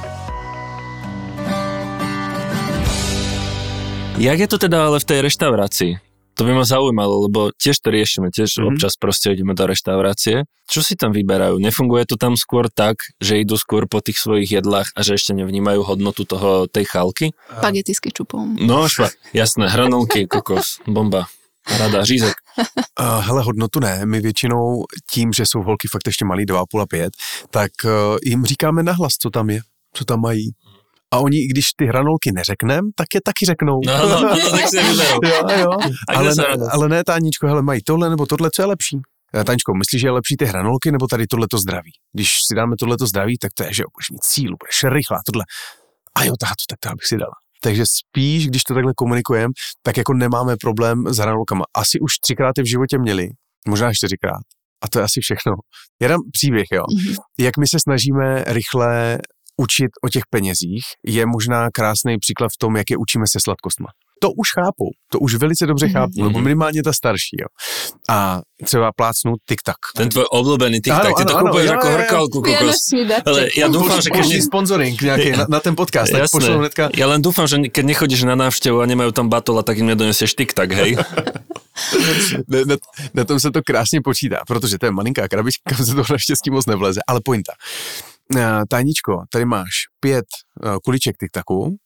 Jak 4.18 4.38
je 4.38 4.48
to 4.50 4.58
teda 4.58 4.90
ale 4.90 4.98
v 4.98 5.06
tej 5.06 5.18
reštaurácii? 5.30 5.92
To 6.34 6.42
by 6.42 6.50
ma 6.50 6.66
zaujímalo, 6.66 7.30
lebo 7.30 7.54
tiež 7.54 7.78
to 7.78 7.94
riešime, 7.94 8.34
tiež 8.34 8.58
mm-hmm. 8.58 8.74
občas 8.74 8.98
proste 8.98 9.30
ideme 9.30 9.54
do 9.54 9.62
reštaurácie. 9.62 10.42
Čo 10.66 10.82
si 10.82 10.98
tam 10.98 11.14
vyberajú? 11.14 11.62
Nefunguje 11.62 12.02
to 12.02 12.18
tam 12.18 12.34
skôr 12.34 12.66
tak, 12.66 12.98
že 13.22 13.38
idú 13.38 13.54
skôr 13.54 13.86
po 13.86 14.02
tých 14.02 14.18
svojich 14.18 14.58
jedlách 14.58 14.90
a 14.98 15.06
že 15.06 15.14
ešte 15.14 15.38
nevnímajú 15.38 15.86
hodnotu 15.86 16.26
toho, 16.26 16.66
tej 16.66 16.90
chalky? 16.90 17.30
Spagety 17.46 17.94
s 17.94 18.02
kečupom. 18.02 18.58
No, 18.58 18.90
šva, 18.90 19.14
jasné, 19.30 19.70
hranolky, 19.70 20.26
kokos, 20.26 20.82
bomba. 20.82 21.30
Rada, 21.78 22.02
řízek. 22.02 22.34
Uh, 22.98 23.22
hele, 23.26 23.42
hodnotu 23.46 23.78
ne. 23.78 24.02
My 24.02 24.18
většinou 24.18 24.82
tím, 25.10 25.30
že 25.32 25.46
jsou 25.46 25.62
holky 25.62 25.86
fakt 25.86 26.06
ještě 26.06 26.24
malý, 26.24 26.46
2,5 26.46 26.80
a 26.82 26.86
5, 26.86 27.12
tak 27.50 27.70
uh, 27.84 27.90
jim 28.24 28.44
říkáme 28.44 28.82
nahlas, 28.82 29.14
co 29.14 29.30
tam 29.30 29.50
je, 29.50 29.60
co 29.94 30.04
tam 30.04 30.20
mají 30.20 30.50
a 31.10 31.18
oni, 31.18 31.36
i 31.38 31.46
když 31.46 31.64
ty 31.76 31.86
hranolky 31.86 32.32
neřeknem, 32.32 32.90
tak 32.96 33.06
je 33.14 33.20
taky 33.24 33.46
řeknou. 33.46 33.80
No, 33.86 34.08
no, 34.08 34.20
no 34.20 34.50
tak 34.50 34.68
si 34.68 34.76
jo, 35.22 35.58
jo. 35.58 35.70
Ale, 36.08 36.34
ne, 36.34 36.44
ale 36.70 36.88
ne, 36.88 37.04
Táničko, 37.04 37.46
hele, 37.46 37.62
mají 37.62 37.80
tohle 37.82 38.10
nebo 38.10 38.26
tohle, 38.26 38.50
co 38.54 38.62
je 38.62 38.66
lepší? 38.66 38.96
Táničko, 39.46 39.72
myslíš, 39.74 40.00
že 40.00 40.06
je 40.06 40.12
lepší 40.12 40.36
ty 40.36 40.44
hranolky 40.44 40.92
nebo 40.92 41.06
tady 41.06 41.26
tohleto 41.26 41.58
zdraví? 41.58 41.92
Když 42.12 42.28
si 42.48 42.54
dáme 42.54 42.74
tohleto 42.80 43.06
zdraví, 43.06 43.38
tak 43.38 43.52
to 43.54 43.64
je, 43.64 43.74
že 43.74 43.82
budeš 43.94 44.10
mít 44.10 44.22
cíl, 44.22 44.52
budeš 44.60 44.94
rychlá, 44.94 45.18
tohle. 45.26 45.44
A 46.16 46.24
jo, 46.24 46.34
táto, 46.40 46.62
tak 46.68 46.78
to 46.78 46.88
bych 46.88 47.06
si 47.06 47.16
dala. 47.16 47.34
Takže 47.62 47.84
spíš, 47.86 48.48
když 48.48 48.62
to 48.62 48.74
takhle 48.74 48.92
komunikujeme, 48.96 49.52
tak 49.82 49.96
jako 49.96 50.14
nemáme 50.14 50.56
problém 50.60 51.04
s 51.06 51.16
hranolkama. 51.16 51.64
Asi 51.76 52.00
už 52.00 52.12
třikrát 52.18 52.52
je 52.58 52.64
v 52.64 52.66
životě 52.66 52.98
měli, 52.98 53.28
možná 53.68 53.94
čtyřikrát. 53.94 54.42
A 54.82 54.88
to 54.88 54.98
je 54.98 55.04
asi 55.04 55.20
všechno. 55.20 55.52
Já 56.02 56.08
dám 56.08 56.20
příběh, 56.32 56.66
jo. 56.72 56.82
Mm-hmm. 56.82 57.16
Jak 57.38 57.56
my 57.58 57.66
se 57.66 57.78
snažíme 57.80 58.44
rychle 58.46 59.18
učit 59.58 59.90
o 60.04 60.08
těch 60.08 60.22
penězích 60.30 60.84
je 61.06 61.26
možná 61.26 61.68
krásný 61.74 62.18
příklad 62.18 62.48
v 62.48 62.58
tom, 62.58 62.76
jak 62.76 62.90
je 62.90 62.96
učíme 62.96 63.26
se 63.26 63.40
sladkostma. 63.40 63.86
To 64.20 64.30
už 64.30 64.48
chápou, 64.58 64.90
to 65.12 65.18
už 65.18 65.34
velice 65.34 65.66
dobře 65.66 65.86
mm-hmm. 65.86 65.92
chápou, 65.92 66.24
nebo 66.24 66.40
minimálně 66.40 66.82
ta 66.82 66.92
starší. 66.92 67.36
Jo. 67.40 67.46
A 68.10 68.40
třeba 68.64 68.90
plácnu 68.96 69.32
TikTok. 69.48 69.78
Ten 69.96 70.08
tvoj 70.10 70.26
obľúbený 70.34 70.82
TikTok, 70.82 71.14
ty 71.18 71.24
to 71.24 71.38
ano, 71.38 71.46
kupuješ 71.46 71.70
ako 71.70 71.88
hrkalku, 71.94 72.38
kokos. 72.42 72.78
Ale 73.22 73.40
ja 73.54 73.70
dúfam, 73.70 74.02
že 74.02 74.10
keď... 74.10 74.24
Ne... 74.26 74.42
sponsoring 74.42 74.98
nejaký 74.98 75.28
na, 75.38 75.44
na 75.46 75.60
ten 75.62 75.78
podcast, 75.78 76.10
tak 76.10 76.26
pošlú 76.26 76.66
hnedka. 76.66 76.90
Ja 76.98 77.06
len 77.06 77.22
dúfam, 77.22 77.46
že 77.46 77.62
keď 77.70 77.84
nechodíš 77.94 78.26
na 78.26 78.34
návštevu 78.34 78.82
a 78.82 78.90
nemajú 78.90 79.14
tam 79.14 79.30
batola, 79.30 79.62
tak 79.62 79.78
im 79.78 79.86
nedonesieš 79.86 80.34
TikTok, 80.34 80.74
hej? 80.74 80.98
na, 82.50 82.58
na, 82.64 82.76
na, 83.14 83.24
tom 83.24 83.40
se 83.40 83.50
to 83.50 83.62
krásně 83.62 84.00
počítá, 84.02 84.42
protože 84.46 84.78
to 84.78 84.86
je 84.86 84.92
malinká 84.92 85.28
krabička, 85.28 85.62
kam 85.76 85.86
se 85.86 85.94
to 85.94 86.02
naštěstí 86.10 86.50
moc 86.50 86.66
nevleze, 86.66 87.00
ale 87.06 87.20
pointa. 87.24 87.52
Eh, 88.36 88.62
Tajničko, 88.70 89.24
tady 89.32 89.44
máš 89.44 89.70
pět 90.00 90.24
uh, 90.64 90.76
kuliček 90.84 91.16
tiktaků 91.20 91.76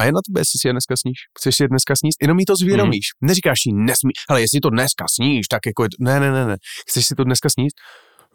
a 0.00 0.04
je 0.04 0.12
na 0.12 0.20
tebe, 0.26 0.40
jestli 0.40 0.58
si 0.60 0.68
je 0.68 0.72
dneska 0.72 0.96
sníš. 0.96 1.18
Chceš 1.38 1.56
si 1.56 1.62
je 1.62 1.68
dneska 1.68 1.96
sníst? 1.96 2.16
Jenom 2.22 2.36
mi 2.36 2.44
to 2.44 2.56
zvědomíš. 2.56 3.06
Mm. 3.20 3.26
Neříkáš 3.28 3.58
si 3.62 3.72
nesmí, 3.72 4.12
ale 4.28 4.40
jestli 4.40 4.60
to 4.60 4.70
dneska 4.70 5.04
sníš, 5.16 5.48
tak 5.48 5.60
jako 5.66 5.82
je 5.82 5.88
to, 5.88 5.96
ne, 6.04 6.20
ne, 6.20 6.32
ne, 6.32 6.46
ne. 6.46 6.56
Chceš 6.88 7.06
si 7.06 7.14
to 7.14 7.24
dneska 7.24 7.48
sníst? 7.50 7.76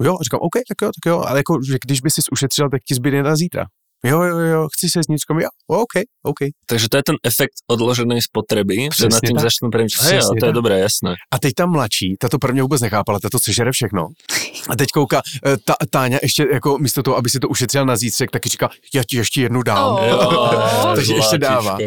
Jo, 0.04 0.14
a 0.20 0.24
říkám, 0.24 0.40
OK, 0.40 0.56
tak 0.68 0.78
jo, 0.82 0.88
tak 0.88 1.12
jo, 1.12 1.24
ale 1.28 1.40
jako, 1.40 1.60
že 1.70 1.78
když 1.86 2.02
by 2.02 2.12
si 2.12 2.22
ušetřil, 2.32 2.70
tak 2.70 2.82
ti 2.88 2.96
zbyde 2.96 3.24
na 3.24 3.36
zítra. 3.36 3.66
Jo, 4.06 4.22
jo, 4.22 4.38
jo, 4.38 4.68
chci 4.74 4.90
se 4.90 5.04
s 5.04 5.08
ničkom, 5.08 5.40
jo, 5.40 5.50
OK, 5.68 5.94
OK. 6.24 6.38
Takže 6.66 6.90
to 6.90 6.98
je 6.98 7.04
ten 7.04 7.16
efekt 7.24 7.54
odloženej 7.68 8.22
spotreby, 8.22 8.76
Přesně 8.90 9.04
že 9.04 9.10
nad 9.10 9.22
tím 9.28 9.40
začnu 9.40 9.70
přemýšlet. 9.70 10.12
Hej, 10.12 10.22
to 10.40 10.46
je 10.46 10.54
dobré, 10.54 10.80
jasné. 10.80 11.16
A 11.34 11.40
teď 11.40 11.54
ta 11.54 11.66
mladší, 11.66 12.16
ta 12.20 12.30
to 12.30 12.40
prvně 12.40 12.62
vůbec 12.62 12.82
nechápala, 12.82 13.20
ta 13.20 13.30
to 13.30 13.40
sežere 13.40 13.72
všechno. 13.72 14.08
A 14.70 14.76
teď 14.76 14.90
kouká, 14.90 15.22
eh, 15.46 15.58
ta, 15.58 15.76
Táňa 15.90 16.20
ještě 16.22 16.48
jako 16.54 16.78
místo 16.78 17.04
toho, 17.04 17.18
aby 17.18 17.30
si 17.30 17.40
to 17.40 17.50
ušetřil 17.50 17.86
na 17.86 17.96
zítřek, 17.96 18.32
taky 18.32 18.50
říká, 18.50 18.70
já 18.94 19.04
ti 19.04 19.18
ještě 19.18 19.42
jednu 19.42 19.64
dám. 19.64 19.94
Oh, 19.94 20.06
jo, 20.08 20.92
Takže 20.96 21.14
ještě 21.14 21.38
dává. 21.38 21.78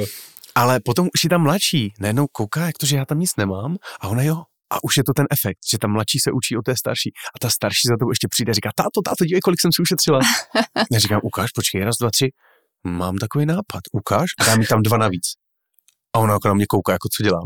Ale 0.54 0.80
potom 0.80 1.08
už 1.14 1.24
je 1.24 1.30
tam 1.30 1.42
mladší, 1.42 1.92
najednou 2.00 2.26
kouká, 2.32 2.66
jak 2.66 2.78
to, 2.78 2.86
že 2.86 2.96
já 2.96 3.04
tam 3.04 3.18
nic 3.18 3.36
nemám 3.36 3.76
a 4.00 4.08
ona 4.08 4.22
jo, 4.22 4.42
a 4.70 4.84
už 4.84 4.96
je 4.96 5.04
to 5.04 5.12
ten 5.12 5.26
efekt, 5.30 5.58
že 5.70 5.78
ta 5.78 5.88
mladší 5.88 6.18
se 6.18 6.32
učí 6.32 6.56
o 6.56 6.62
té 6.62 6.76
starší 6.76 7.12
a 7.34 7.38
ta 7.40 7.50
starší 7.50 7.88
za 7.88 7.96
to 8.00 8.10
ještě 8.10 8.28
přijde 8.30 8.50
a 8.50 8.54
říká, 8.54 8.70
táto, 8.76 9.02
táto, 9.04 9.24
dívej, 9.24 9.40
kolik 9.40 9.60
jsem 9.60 9.72
si 9.72 9.82
ušetřila. 9.82 10.20
Já 10.92 10.98
říkám, 10.98 11.20
ukáž, 11.22 11.50
počkej, 11.50 11.84
raz, 11.84 11.96
dva, 12.00 12.10
tři, 12.10 12.28
mám 12.86 13.16
takový 13.16 13.46
nápad, 13.46 13.82
ukáž 13.92 14.26
a 14.40 14.44
dám 14.44 14.58
mi 14.58 14.66
tam 14.66 14.82
dva 14.82 14.96
navíc. 14.96 15.26
A 16.16 16.18
ona 16.18 16.36
okolo 16.36 16.54
mě 16.54 16.66
kouká, 16.66 16.92
jako 16.92 17.08
co 17.16 17.22
dělám. 17.22 17.44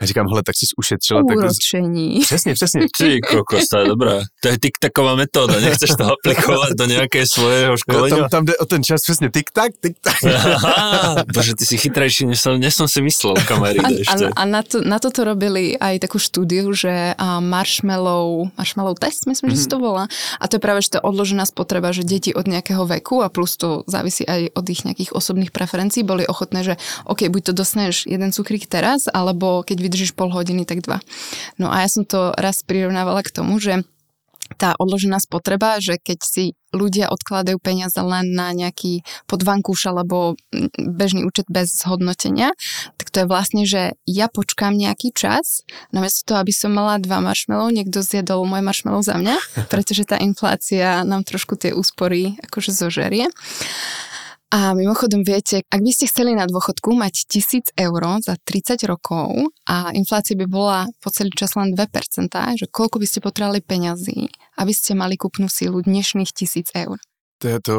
A 0.00 0.06
říkám, 0.06 0.26
hele, 0.28 0.42
tak 0.42 0.56
jsi 0.56 0.66
ušetřila. 0.76 1.22
Tak... 1.28 1.36
Úročení. 1.36 2.20
Přesně, 2.20 2.54
přesně. 2.54 2.80
Ty 2.98 3.20
kokos, 3.20 3.64
to 3.72 3.78
je 3.78 3.86
dobrá. 3.86 4.20
To 4.42 4.48
je 4.48 4.58
tiktaková 4.58 5.14
metóda, 5.14 5.60
nechceš 5.60 5.90
to 5.98 6.04
aplikovať 6.14 6.72
do 6.78 6.86
nejakej 6.86 7.24
svojho 7.26 7.74
školenia? 7.76 8.28
Tam, 8.28 8.28
tam 8.28 8.42
jde 8.44 8.56
o 8.56 8.66
ten 8.66 8.82
čas 8.84 9.02
přesně 9.02 9.28
tik-tak, 9.30 9.72
tik-tak. 9.80 10.24
Aha, 10.24 11.24
bože, 11.34 11.54
ty 11.54 11.66
si 11.66 11.76
chytrejší, 11.78 12.26
než 12.26 12.40
som, 12.40 12.60
než 12.60 12.74
som 12.74 12.88
si 12.88 13.02
myslel, 13.02 13.34
kamery 13.44 13.78
A, 13.82 13.88
ešte. 13.90 14.24
a, 14.30 14.40
a 14.40 14.42
na, 14.44 14.62
to, 14.62 14.80
na 14.80 14.98
toto 14.98 15.24
robili 15.24 15.74
aj 15.76 15.98
takú 15.98 16.16
štúdiu, 16.22 16.72
že 16.72 17.14
marshmallow, 17.40 18.50
marshmallow 18.56 18.94
test, 18.94 19.26
myslím, 19.26 19.50
mm-hmm. 19.50 19.58
že 19.58 19.66
si 19.66 19.68
to 19.68 19.78
volá. 19.78 20.06
A 20.40 20.44
to 20.48 20.56
je 20.56 20.62
práve, 20.62 20.80
že 20.86 20.94
to 20.94 20.96
je 21.02 21.06
odložená 21.06 21.44
spotreba, 21.46 21.90
že 21.90 22.06
deti 22.06 22.30
od 22.30 22.46
nejakého 22.46 22.86
veku 22.86 23.20
a 23.20 23.28
plus 23.28 23.58
to 23.58 23.82
závisí 23.90 24.22
aj 24.24 24.54
od 24.54 24.64
ich 24.70 24.86
nejakých 24.86 25.10
osobných 25.12 25.50
preferencií, 25.50 26.06
boli 26.06 26.24
ochotné, 26.24 26.62
že 26.62 26.74
OK, 27.04 27.26
buď 27.26 27.50
to 27.50 27.52
dostaneš 27.52 27.97
jeden 28.04 28.30
cukrík 28.30 28.68
teraz, 28.68 29.08
alebo 29.10 29.64
keď 29.66 29.78
vydržíš 29.80 30.12
pol 30.12 30.30
hodiny, 30.30 30.68
tak 30.68 30.84
dva. 30.84 31.02
No 31.56 31.72
a 31.72 31.82
ja 31.82 31.88
som 31.88 32.04
to 32.04 32.36
raz 32.36 32.62
prirovnávala 32.62 33.24
k 33.24 33.34
tomu, 33.34 33.58
že 33.58 33.82
tá 34.56 34.72
odložená 34.80 35.20
spotreba, 35.20 35.76
že 35.76 36.00
keď 36.00 36.18
si 36.24 36.44
ľudia 36.72 37.12
odkladajú 37.12 37.60
peniaze 37.60 37.96
len 38.00 38.32
na 38.32 38.52
nejaký 38.56 39.04
podvankúš 39.28 39.92
alebo 39.92 40.40
bežný 40.76 41.24
účet 41.24 41.44
bez 41.48 41.72
zhodnotenia, 41.72 42.56
tak 42.96 43.08
to 43.12 43.24
je 43.24 43.30
vlastne, 43.30 43.62
že 43.68 43.96
ja 44.08 44.28
počkám 44.28 44.76
nejaký 44.76 45.12
čas, 45.12 45.64
namiesto 45.92 46.32
toho, 46.32 46.44
aby 46.44 46.52
som 46.52 46.72
mala 46.72 47.00
dva 47.00 47.20
marshmallow, 47.20 47.72
niekto 47.72 48.00
zjedol 48.00 48.48
moje 48.48 48.64
marshmallow 48.64 49.04
za 49.04 49.16
mňa, 49.20 49.36
pretože 49.72 50.08
tá 50.08 50.16
inflácia 50.20 51.04
nám 51.04 51.28
trošku 51.28 51.56
tie 51.60 51.76
úspory 51.76 52.40
akože 52.48 52.72
zožerie. 52.72 53.28
A 54.48 54.72
mimochodom 54.72 55.20
viete, 55.28 55.60
ak 55.68 55.80
by 55.84 55.92
ste 55.92 56.08
chceli 56.08 56.32
na 56.32 56.48
dôchodku 56.48 56.96
mať 56.96 57.28
1000 57.28 57.76
eur 57.76 58.02
za 58.24 58.32
30 58.40 58.80
rokov 58.88 59.28
a 59.68 59.92
inflácia 59.92 60.32
by 60.40 60.48
bola 60.48 60.88
po 61.04 61.12
celý 61.12 61.28
čas 61.36 61.52
len 61.52 61.76
2%, 61.76 62.32
že 62.56 62.64
koľko 62.72 62.96
by 62.96 63.04
ste 63.04 63.20
potrebovali 63.20 63.60
peňazí, 63.60 64.32
aby 64.56 64.72
ste 64.72 64.96
mali 64.96 65.20
kúpnu 65.20 65.52
sílu 65.52 65.84
dnešných 65.84 66.32
1000 66.32 66.72
eur. 66.80 66.96
To 67.38 67.46
je 67.46 67.58
to 67.60 67.74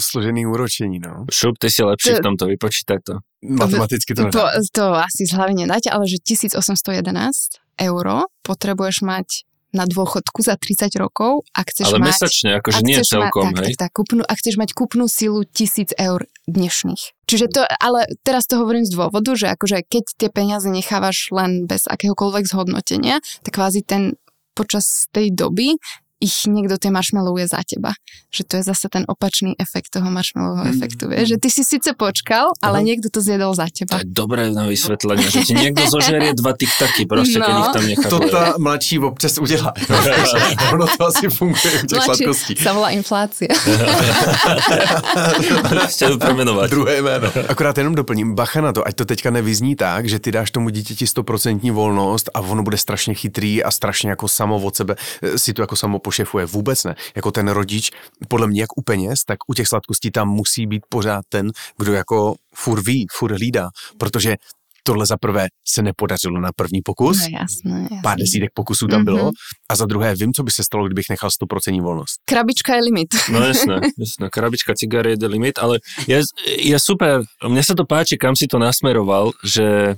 složený 0.00 0.46
úročení, 0.46 1.02
no. 1.02 1.26
Šup, 1.28 1.58
ty 1.58 1.68
si 1.68 1.82
lepší 1.84 2.22
v 2.22 2.24
tomto, 2.24 2.46
vypočítaj 2.48 2.98
to. 3.04 3.14
Matematicky 3.44 4.14
to 4.16 4.30
To, 4.30 4.40
nedá. 4.48 4.62
to 4.72 4.84
asi 4.96 5.26
z 5.28 5.34
hlavy 5.34 5.66
nedáte, 5.66 5.90
ale 5.90 6.06
že 6.08 6.22
1811 6.22 7.58
eur 7.84 8.06
potrebuješ 8.46 9.02
mať 9.02 9.44
na 9.74 9.84
dôchodku 9.90 10.40
za 10.40 10.54
30 10.54 10.94
rokov, 10.96 11.42
ak 11.50 11.74
chceš 11.74 11.90
Ale 11.90 11.98
mať... 11.98 12.08
mesačne, 12.14 12.50
akože 12.62 12.76
ak 12.78 12.84
nie 12.86 12.98
celkom, 13.02 13.50
tak, 13.50 13.66
hej? 13.66 13.74
Tak, 13.74 13.80
tak, 13.82 13.90
kúpnu, 13.92 14.22
ak 14.22 14.36
chceš 14.38 14.56
mať 14.56 14.70
kúpnu 14.72 15.04
sílu 15.10 15.42
1000 15.42 15.98
eur 15.98 16.30
dnešných. 16.46 17.02
Čiže 17.26 17.46
to, 17.50 17.60
ale 17.66 18.06
teraz 18.22 18.46
to 18.46 18.62
hovorím 18.62 18.86
z 18.86 18.94
dôvodu, 18.94 19.34
že 19.34 19.50
akože 19.50 19.82
keď 19.82 20.04
tie 20.14 20.28
peniaze 20.30 20.70
nechávaš 20.70 21.34
len 21.34 21.66
bez 21.66 21.90
akéhokoľvek 21.90 22.44
zhodnotenia, 22.46 23.18
tak 23.42 23.58
kvázi 23.58 23.82
ten 23.82 24.14
počas 24.54 25.10
tej 25.10 25.34
doby 25.34 25.74
ich 26.24 26.48
niekto 26.48 26.80
tie 26.80 26.88
marshmallowuje 26.88 27.44
za 27.46 27.60
teba. 27.60 27.92
Že 28.32 28.42
to 28.48 28.52
je 28.56 28.62
zase 28.64 28.88
ten 28.88 29.04
opačný 29.04 29.52
efekt 29.60 29.92
toho 29.92 30.08
marshmallowého 30.08 30.64
Mm. 30.64 30.72
efektu. 30.72 31.04
Vieš? 31.12 31.28
Že 31.28 31.36
ty 31.36 31.48
si 31.50 31.62
síce 31.62 31.92
počkal, 31.92 32.56
ale 32.58 32.80
niekto 32.80 33.12
to 33.12 33.20
zjedol 33.20 33.52
za 33.52 33.68
To 33.68 33.84
teba. 33.84 34.00
je 34.00 34.08
dobré 34.08 34.48
na 34.48 34.64
vysvetlenie, 34.64 35.28
že 35.28 35.44
ti 35.44 35.52
niekto 35.52 35.84
zožerie 35.84 36.32
dva 36.32 36.56
tiktaky, 36.56 37.04
proste, 37.04 37.36
keď 37.36 37.52
No. 37.52 37.60
ich 37.60 37.68
tam 37.76 37.84
necháš. 37.84 38.08
To 38.08 38.18
ta 38.32 38.42
mladší 38.56 38.96
občas 38.98 39.36
udělá. 39.38 39.76
ono 40.72 40.86
to 40.88 41.06
asi 41.06 41.28
funguje 41.28 41.82
u 41.82 41.86
těch 41.86 41.98
Mladší 42.00 42.24
sladkostí. 42.24 42.54
sa 42.56 42.72
volá 42.72 42.88
inflácia. 42.96 43.52
Premenovať. 46.18 46.70
Druhé 46.70 47.02
jméno. 47.02 47.28
Akorát 47.48 47.78
jenom 47.78 47.94
doplním, 47.94 48.34
bacha 48.34 48.60
na 48.60 48.72
to, 48.72 48.88
ať 48.88 48.94
to 48.94 49.04
teďka 49.04 49.30
nevyzní 49.30 49.76
tak, 49.76 50.08
že 50.08 50.18
ty 50.18 50.32
dáš 50.32 50.50
tomu 50.50 50.68
dítěti 50.70 51.04
100% 51.04 51.72
volnost 51.72 52.30
a 52.34 52.40
ono 52.40 52.62
bude 52.62 52.76
strašně 52.78 53.14
chytrý 53.14 53.64
a 53.64 53.70
strašně 53.70 54.10
jako 54.10 54.28
samo 54.28 54.56
od 54.56 54.76
sebe 54.76 54.96
si 55.36 55.52
to 55.52 55.62
jako 55.62 55.76
samo 55.76 55.98
pošefuje. 56.14 56.46
Vůbec 56.46 56.84
ne. 56.84 56.94
Jako 57.16 57.30
ten 57.30 57.48
rodič, 57.48 57.90
podle 58.28 58.46
mě 58.46 58.60
jak 58.60 58.78
u 58.78 58.82
peněz, 58.82 59.24
tak 59.26 59.38
u 59.48 59.54
těch 59.54 59.68
sladkostí 59.68 60.10
tam 60.10 60.28
musí 60.28 60.66
být 60.66 60.82
pořád 60.88 61.24
ten, 61.28 61.50
kdo 61.78 61.92
jako 61.92 62.34
fur 62.54 62.82
ví, 62.84 63.06
fur 63.18 63.32
hlídá, 63.32 63.68
protože 63.98 64.36
tohle 64.86 65.06
za 65.06 65.16
prvé 65.16 65.48
se 65.68 65.82
nepodařilo 65.82 66.40
na 66.40 66.52
první 66.56 66.80
pokus, 66.84 67.16
No 67.18 67.38
jasné, 67.40 67.80
jasné. 67.80 68.00
pár 68.02 68.18
desítek 68.18 68.50
pokusů 68.54 68.86
tam 68.86 68.98
Mhm. 69.00 69.04
bylo 69.04 69.30
a 69.68 69.76
za 69.76 69.86
druhé 69.86 70.14
vím, 70.14 70.32
co 70.32 70.42
by 70.42 70.50
se 70.50 70.64
stalo, 70.64 70.86
kdybych 70.86 71.08
nechal 71.10 71.30
100% 71.30 71.80
volnost. 71.82 72.20
Krabička 72.24 72.74
je 72.76 72.82
limit. 72.82 73.08
No 73.32 73.40
jasné, 73.46 73.80
jasné, 73.98 74.28
krabička 74.30 74.74
cigariet 74.76 75.22
je 75.22 75.28
limit, 75.28 75.58
ale 75.58 75.78
je, 76.06 76.20
je 76.58 76.76
super, 76.78 77.24
mne 77.48 77.62
sa 77.64 77.72
to 77.74 77.88
páči, 77.88 78.20
kam 78.20 78.36
si 78.36 78.44
to 78.46 78.60
nasmeroval, 78.60 79.32
že 79.40 79.96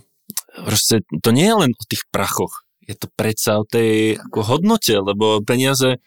proste 0.65 1.03
to 1.23 1.31
nie 1.35 1.51
je 1.51 1.55
len 1.67 1.71
o 1.75 1.85
tých 1.91 2.07
prachoch, 2.15 2.63
je 2.87 2.95
to 2.95 3.07
predsa 3.15 3.61
o 3.61 3.65
tej 3.67 4.19
ako 4.19 4.41
hodnote, 4.47 4.95
lebo 4.95 5.43
peniaze, 5.43 5.99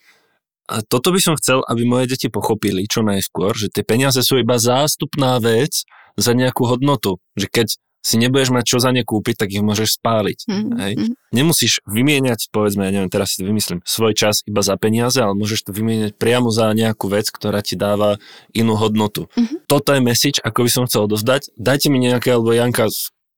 a 0.70 0.86
toto 0.86 1.10
by 1.10 1.20
som 1.20 1.34
chcel, 1.36 1.65
aby 1.65 1.82
moje 1.84 2.13
deti 2.13 2.30
pochopili 2.30 2.86
čo 2.86 3.02
najskôr, 3.02 3.58
že 3.58 3.74
tie 3.74 3.82
peniaze 3.82 4.22
sú 4.22 4.38
iba 4.38 4.62
zástupná 4.62 5.42
vec 5.42 5.84
za 6.13 6.32
nejakú 6.38 6.70
hodnotu, 6.70 7.18
že 7.34 7.50
keď 7.50 7.68
si 8.00 8.15
nebudeš 8.15 8.56
mať 8.56 8.63
čo 8.63 8.78
za 8.80 8.96
ne 8.96 9.04
kúpiť, 9.04 9.44
tak 9.44 9.50
ich 9.52 9.60
môžeš 9.60 10.00
spáliť. 10.00 10.39
Mhm, 10.48 10.70
Hej. 10.80 10.94
mhm. 10.96 11.13
Nemusíš 11.36 11.84
vymieňať, 11.84 12.48
povedzme, 12.50 12.88
ja 12.88 12.92
neviem, 12.96 13.12
teraz 13.12 13.36
si 13.36 13.44
to 13.44 13.50
vymyslím, 13.52 13.84
svoj 13.84 14.15
čas 14.15 14.42
iba 14.48 14.63
za 14.63 14.80
peniaze, 14.80 15.20
ale 15.20 15.36
môžeš 15.36 15.70
to 15.70 15.72
vymieňať 15.76 16.15
priamo 16.15 16.50
za 16.50 16.72
nejakú 16.72 17.12
vec, 17.12 17.28
ktorá 17.28 17.60
ti 17.60 17.76
dáva 17.76 18.18
inú 18.56 18.80
hodnotu. 18.80 19.28
Mhm. 19.36 19.68
Toto 19.68 19.92
je 19.92 20.02
message, 20.02 20.39
ako 20.39 20.65
by 20.65 20.70
som 20.72 20.84
chcel 20.88 21.12
odovzdať. 21.12 21.52
Dajte 21.60 21.92
mi 21.92 22.00
nejaké, 22.00 22.34
alebo 22.34 22.56
Janka, 22.56 22.88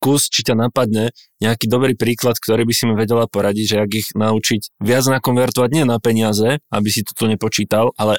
skús, 0.02 0.26
či 0.26 0.42
ťa 0.42 0.58
napadne 0.58 1.14
nejaký 1.38 1.70
dobrý 1.70 1.94
príklad, 1.94 2.34
ktorý 2.34 2.66
by 2.66 2.74
si 2.74 2.90
mi 2.90 2.98
vedela 2.98 3.30
poradiť, 3.30 3.66
že 3.70 3.76
ak 3.78 3.90
ich 3.94 4.08
naučiť 4.18 4.82
viac 4.82 5.06
nakonvertovať 5.06 5.70
nie 5.70 5.86
na 5.86 6.02
peniaze, 6.02 6.58
aby 6.74 6.88
si 6.90 7.06
toto 7.06 7.30
nepočítal, 7.30 7.94
ale 7.94 8.18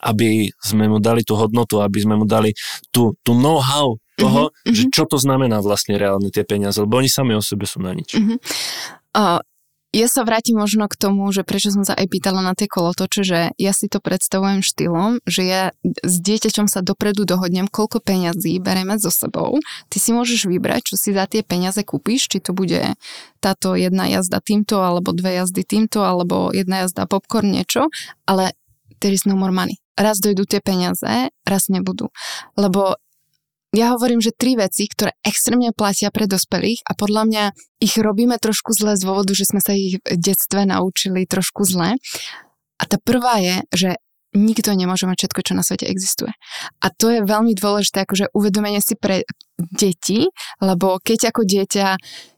aby 0.00 0.48
sme 0.64 0.88
mu 0.88 0.96
dali 1.04 1.20
tú 1.20 1.36
hodnotu, 1.36 1.84
aby 1.84 2.00
sme 2.00 2.16
mu 2.16 2.24
dali 2.24 2.56
tú, 2.88 3.12
tú 3.20 3.36
know-how 3.36 4.00
toho, 4.16 4.50
Mhm, 4.64 4.72
že 4.72 4.82
čo 4.90 5.04
to 5.04 5.20
znamená 5.20 5.60
vlastne 5.60 6.00
reálne 6.00 6.32
tie 6.32 6.42
peniaze, 6.48 6.80
lebo 6.80 6.96
oni 6.96 7.12
sami 7.12 7.36
o 7.36 7.42
sebe 7.44 7.68
sú 7.68 7.84
na 7.84 7.92
nič. 7.92 8.16
Mhm. 8.16 8.34
Uh, 9.12 9.42
ja 9.88 10.04
sa 10.04 10.20
vrátim 10.20 10.60
možno 10.60 10.84
k 10.84 11.00
tomu, 11.00 11.32
že 11.32 11.48
prečo 11.48 11.72
som 11.72 11.80
sa 11.80 11.96
aj 11.96 12.12
pýtala 12.12 12.44
na 12.44 12.52
tie 12.52 12.68
kolotoče, 12.68 13.20
že 13.24 13.38
ja 13.56 13.72
si 13.72 13.88
to 13.88 14.04
predstavujem 14.04 14.60
štýlom, 14.60 15.24
že 15.24 15.42
ja 15.48 15.62
s 16.04 16.14
dieťaťom 16.20 16.68
sa 16.68 16.84
dopredu 16.84 17.24
dohodnem, 17.24 17.72
koľko 17.72 18.04
peňazí 18.04 18.60
bereme 18.60 19.00
so 19.00 19.08
sebou. 19.08 19.56
Ty 19.88 19.96
si 19.96 20.12
môžeš 20.12 20.44
vybrať, 20.44 20.92
čo 20.92 20.94
si 21.00 21.16
za 21.16 21.24
tie 21.24 21.40
peniaze 21.40 21.80
kúpiš, 21.80 22.28
či 22.28 22.44
to 22.44 22.52
bude 22.52 23.00
táto 23.40 23.72
jedna 23.80 24.04
jazda 24.12 24.44
týmto, 24.44 24.84
alebo 24.84 25.16
dve 25.16 25.40
jazdy 25.40 25.64
týmto, 25.64 26.04
alebo 26.04 26.52
jedna 26.52 26.84
jazda 26.84 27.08
popcorn, 27.08 27.48
niečo, 27.48 27.88
ale 28.28 28.52
there 29.00 29.14
is 29.14 29.24
no 29.24 29.40
more 29.40 29.54
money. 29.54 29.80
Raz 29.96 30.20
dojdú 30.20 30.44
tie 30.44 30.60
peniaze, 30.60 31.32
raz 31.48 31.72
nebudú. 31.72 32.12
Lebo 32.54 33.00
ja 33.76 33.92
hovorím, 33.92 34.24
že 34.24 34.32
tri 34.32 34.56
veci, 34.56 34.88
ktoré 34.88 35.12
extrémne 35.20 35.76
platia 35.76 36.08
pre 36.08 36.24
dospelých 36.24 36.88
a 36.88 36.96
podľa 36.96 37.22
mňa 37.28 37.44
ich 37.84 37.94
robíme 38.00 38.40
trošku 38.40 38.72
zle 38.72 38.96
z 38.96 39.04
dôvodu, 39.04 39.36
že 39.36 39.44
sme 39.44 39.60
sa 39.60 39.76
ich 39.76 40.00
v 40.00 40.16
detstve 40.16 40.64
naučili 40.64 41.28
trošku 41.28 41.68
zle. 41.68 42.00
A 42.78 42.82
tá 42.88 42.96
prvá 42.96 43.42
je, 43.44 43.56
že 43.74 43.90
nikto 44.32 44.72
nemôže 44.72 45.04
mať 45.08 45.24
všetko, 45.24 45.40
čo 45.44 45.52
na 45.56 45.64
svete 45.64 45.84
existuje. 45.88 46.32
A 46.80 46.86
to 46.92 47.12
je 47.12 47.20
veľmi 47.24 47.52
dôležité, 47.56 48.04
akože 48.04 48.32
uvedomenie 48.32 48.80
si 48.80 48.96
pre 48.96 49.24
deti, 49.58 50.28
lebo 50.60 51.00
keď 51.00 51.32
ako 51.32 51.44
dieťa 51.44 51.86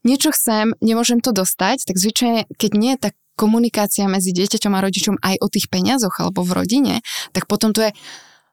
niečo 0.07 0.31
chcem, 0.35 0.75
nemôžem 0.83 1.23
to 1.23 1.35
dostať, 1.35 1.87
tak 1.87 1.97
zvyčajne, 1.99 2.47
keď 2.57 2.71
nie, 2.75 2.95
tak 2.97 3.15
komunikácia 3.39 4.11
medzi 4.11 4.35
dieťaťom 4.35 4.73
a 4.75 4.85
rodičom 4.85 5.17
aj 5.23 5.37
o 5.41 5.47
tých 5.47 5.71
peniazoch 5.71 6.19
alebo 6.21 6.43
v 6.43 6.59
rodine, 6.59 6.95
tak 7.33 7.47
potom 7.47 7.73
to 7.73 7.89
je 7.89 7.93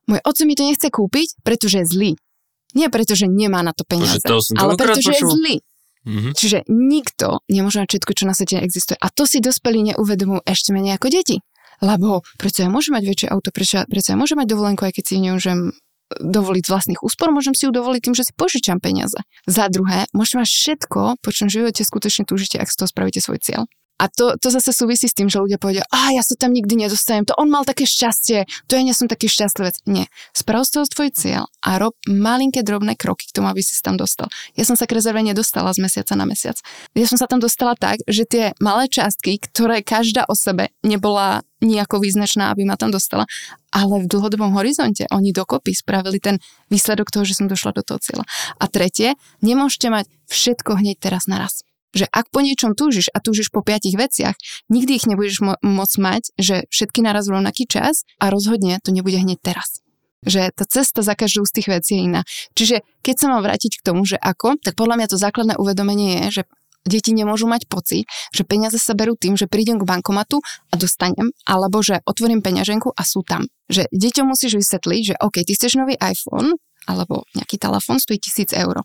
môj 0.08 0.24
oco 0.24 0.42
mi 0.48 0.56
to 0.56 0.63
nechce 0.63 0.88
kúpiť, 0.88 1.44
pretože 1.44 1.84
je 1.84 1.88
zlý. 1.92 2.12
Nie 2.76 2.92
preto, 2.92 3.16
že 3.16 3.32
nemá 3.32 3.64
na 3.64 3.72
to 3.72 3.88
peniaze, 3.88 4.20
to 4.20 4.44
som 4.44 4.60
ale 4.60 4.76
preto, 4.76 5.00
že 5.00 5.16
je 5.16 5.24
zlý. 5.24 5.56
Mhm. 6.08 6.30
Čiže 6.40 6.58
nikto 6.72 7.44
nemôže 7.52 7.84
mať 7.84 8.00
všetko, 8.00 8.12
čo 8.16 8.24
na 8.24 8.34
svete 8.36 8.64
existuje. 8.64 8.96
A 8.96 9.12
to 9.12 9.28
si 9.28 9.44
dospelí 9.44 9.92
neuvedomujú 9.92 10.40
ešte 10.48 10.72
menej 10.72 10.96
ako 10.96 11.12
deti. 11.12 11.44
Lebo 11.84 12.26
prečo 12.40 12.66
ja 12.66 12.72
môžem 12.72 12.98
mať 12.98 13.04
väčšie 13.06 13.28
auto, 13.30 13.54
prečo, 13.54 13.86
prečo 13.86 14.16
ja 14.16 14.18
môžem 14.18 14.40
mať 14.40 14.50
dovolenku, 14.50 14.82
aj 14.88 14.98
keď 14.98 15.04
si 15.04 15.16
nemôžem 15.22 15.76
dovoliť 16.08 16.64
z 16.64 16.72
vlastných 16.72 17.02
úspor, 17.04 17.36
môžem 17.36 17.52
si 17.52 17.68
ju 17.68 17.72
dovoliť 17.76 18.02
tým, 18.02 18.16
že 18.16 18.24
si 18.24 18.34
požičam 18.34 18.80
peniaze. 18.80 19.20
Za 19.44 19.68
druhé, 19.68 20.08
môžete 20.16 20.40
mať 20.40 20.50
všetko, 20.50 21.00
po 21.20 21.30
čom 21.36 21.52
živote 21.52 21.84
skutočne 21.84 22.24
túžite, 22.24 22.56
ak 22.58 22.72
z 22.72 22.78
toho 22.80 22.88
spravíte 22.88 23.20
svoj 23.20 23.44
cieľ. 23.44 23.68
A 23.98 24.08
to, 24.14 24.38
to 24.38 24.54
zase 24.54 24.70
súvisí 24.74 25.10
s 25.10 25.18
tým, 25.18 25.26
že 25.26 25.42
ľudia 25.42 25.58
povedia, 25.58 25.82
a 25.90 26.14
ja 26.14 26.22
sa 26.22 26.38
tam 26.38 26.54
nikdy 26.54 26.86
nedostanem, 26.86 27.26
to 27.26 27.34
on 27.34 27.50
mal 27.50 27.66
také 27.66 27.90
šťastie, 27.90 28.46
to 28.70 28.78
ja 28.78 28.82
nie 28.86 28.94
som 28.94 29.10
taký 29.10 29.26
šťastlivec. 29.26 29.82
Nie. 29.90 30.06
Sprav 30.38 30.70
z 30.70 30.78
toho 30.78 30.86
tvoj 30.86 31.10
cieľ 31.18 31.44
a 31.66 31.82
rob 31.82 31.98
malinké 32.06 32.62
drobné 32.62 32.94
kroky 32.94 33.26
k 33.26 33.36
tomu, 33.42 33.50
aby 33.50 33.66
si 33.66 33.74
sa 33.74 33.90
tam 33.90 33.98
dostal. 33.98 34.30
Ja 34.54 34.70
som 34.70 34.78
sa 34.78 34.86
k 34.86 34.94
rezerve 34.94 35.20
nedostala 35.26 35.74
z 35.74 35.82
mesiaca 35.82 36.14
na 36.14 36.30
mesiac. 36.30 36.62
Ja 36.94 37.10
som 37.10 37.18
sa 37.18 37.26
tam 37.26 37.42
dostala 37.42 37.74
tak, 37.74 38.06
že 38.06 38.30
tie 38.30 38.46
malé 38.62 38.86
částky, 38.86 39.42
ktoré 39.42 39.82
každá 39.82 40.30
o 40.30 40.38
sebe 40.38 40.70
nebola 40.86 41.42
nejako 41.58 42.06
význačná, 42.06 42.54
aby 42.54 42.70
ma 42.70 42.78
tam 42.78 42.94
dostala, 42.94 43.26
ale 43.74 44.06
v 44.06 44.10
dlhodobom 44.14 44.54
horizonte 44.54 45.10
oni 45.10 45.34
dokopy 45.34 45.74
spravili 45.74 46.22
ten 46.22 46.38
výsledok 46.70 47.10
toho, 47.10 47.26
že 47.26 47.34
som 47.34 47.50
došla 47.50 47.74
do 47.74 47.82
toho 47.82 47.98
cieľa. 47.98 48.30
A 48.62 48.70
tretie, 48.70 49.18
nemôžete 49.42 49.90
mať 49.90 50.06
všetko 50.30 50.78
hneď 50.78 51.02
teraz 51.02 51.26
naraz 51.26 51.67
že 51.98 52.06
ak 52.06 52.30
po 52.30 52.46
niečom 52.46 52.78
túžiš 52.78 53.10
a 53.10 53.18
túžiš 53.18 53.50
po 53.50 53.66
piatich 53.66 53.98
veciach, 53.98 54.38
nikdy 54.70 55.02
ich 55.02 55.10
nebudeš 55.10 55.42
mo- 55.42 55.60
môcť 55.66 55.96
mať, 55.98 56.24
že 56.38 56.56
všetky 56.70 57.02
naraz 57.02 57.26
v 57.26 57.42
rovnaký 57.42 57.66
čas 57.66 58.06
a 58.22 58.30
rozhodne 58.30 58.78
to 58.86 58.94
nebude 58.94 59.18
hneď 59.18 59.42
teraz. 59.42 59.82
Že 60.22 60.54
tá 60.54 60.66
cesta 60.70 61.02
za 61.02 61.18
každou 61.18 61.46
z 61.50 61.62
tých 61.62 61.68
vecí 61.70 61.92
je 61.98 62.06
iná. 62.06 62.22
Čiže 62.54 62.86
keď 63.02 63.16
sa 63.18 63.26
mám 63.34 63.42
vrátiť 63.42 63.82
k 63.82 63.86
tomu, 63.86 64.06
že 64.06 64.18
ako, 64.18 64.62
tak 64.62 64.78
podľa 64.78 65.02
mňa 65.02 65.08
to 65.10 65.18
základné 65.18 65.54
uvedomenie 65.58 66.30
je, 66.30 66.42
že 66.42 66.44
deti 66.88 67.12
nemôžu 67.12 67.46
mať 67.46 67.68
pocit, 67.68 68.08
že 68.32 68.48
peniaze 68.48 68.80
sa 68.80 68.96
berú 68.96 69.20
tým, 69.20 69.36
že 69.36 69.46
prídem 69.46 69.78
k 69.78 69.86
bankomatu 69.86 70.40
a 70.72 70.74
dostanem, 70.80 71.36
alebo 71.44 71.84
že 71.84 72.00
otvorím 72.08 72.40
peňaženku 72.40 72.96
a 72.96 73.04
sú 73.04 73.22
tam. 73.28 73.46
Že 73.68 73.92
deťom 73.92 74.26
musíš 74.26 74.58
vysvetliť, 74.58 75.02
že 75.04 75.16
OK, 75.20 75.44
ty 75.44 75.52
chceš 75.54 75.78
nový 75.78 76.00
iPhone, 76.00 76.56
alebo 76.88 77.28
nejaký 77.36 77.60
telefón 77.60 78.00
stojí 78.00 78.18
1000 78.18 78.56
eur. 78.56 78.82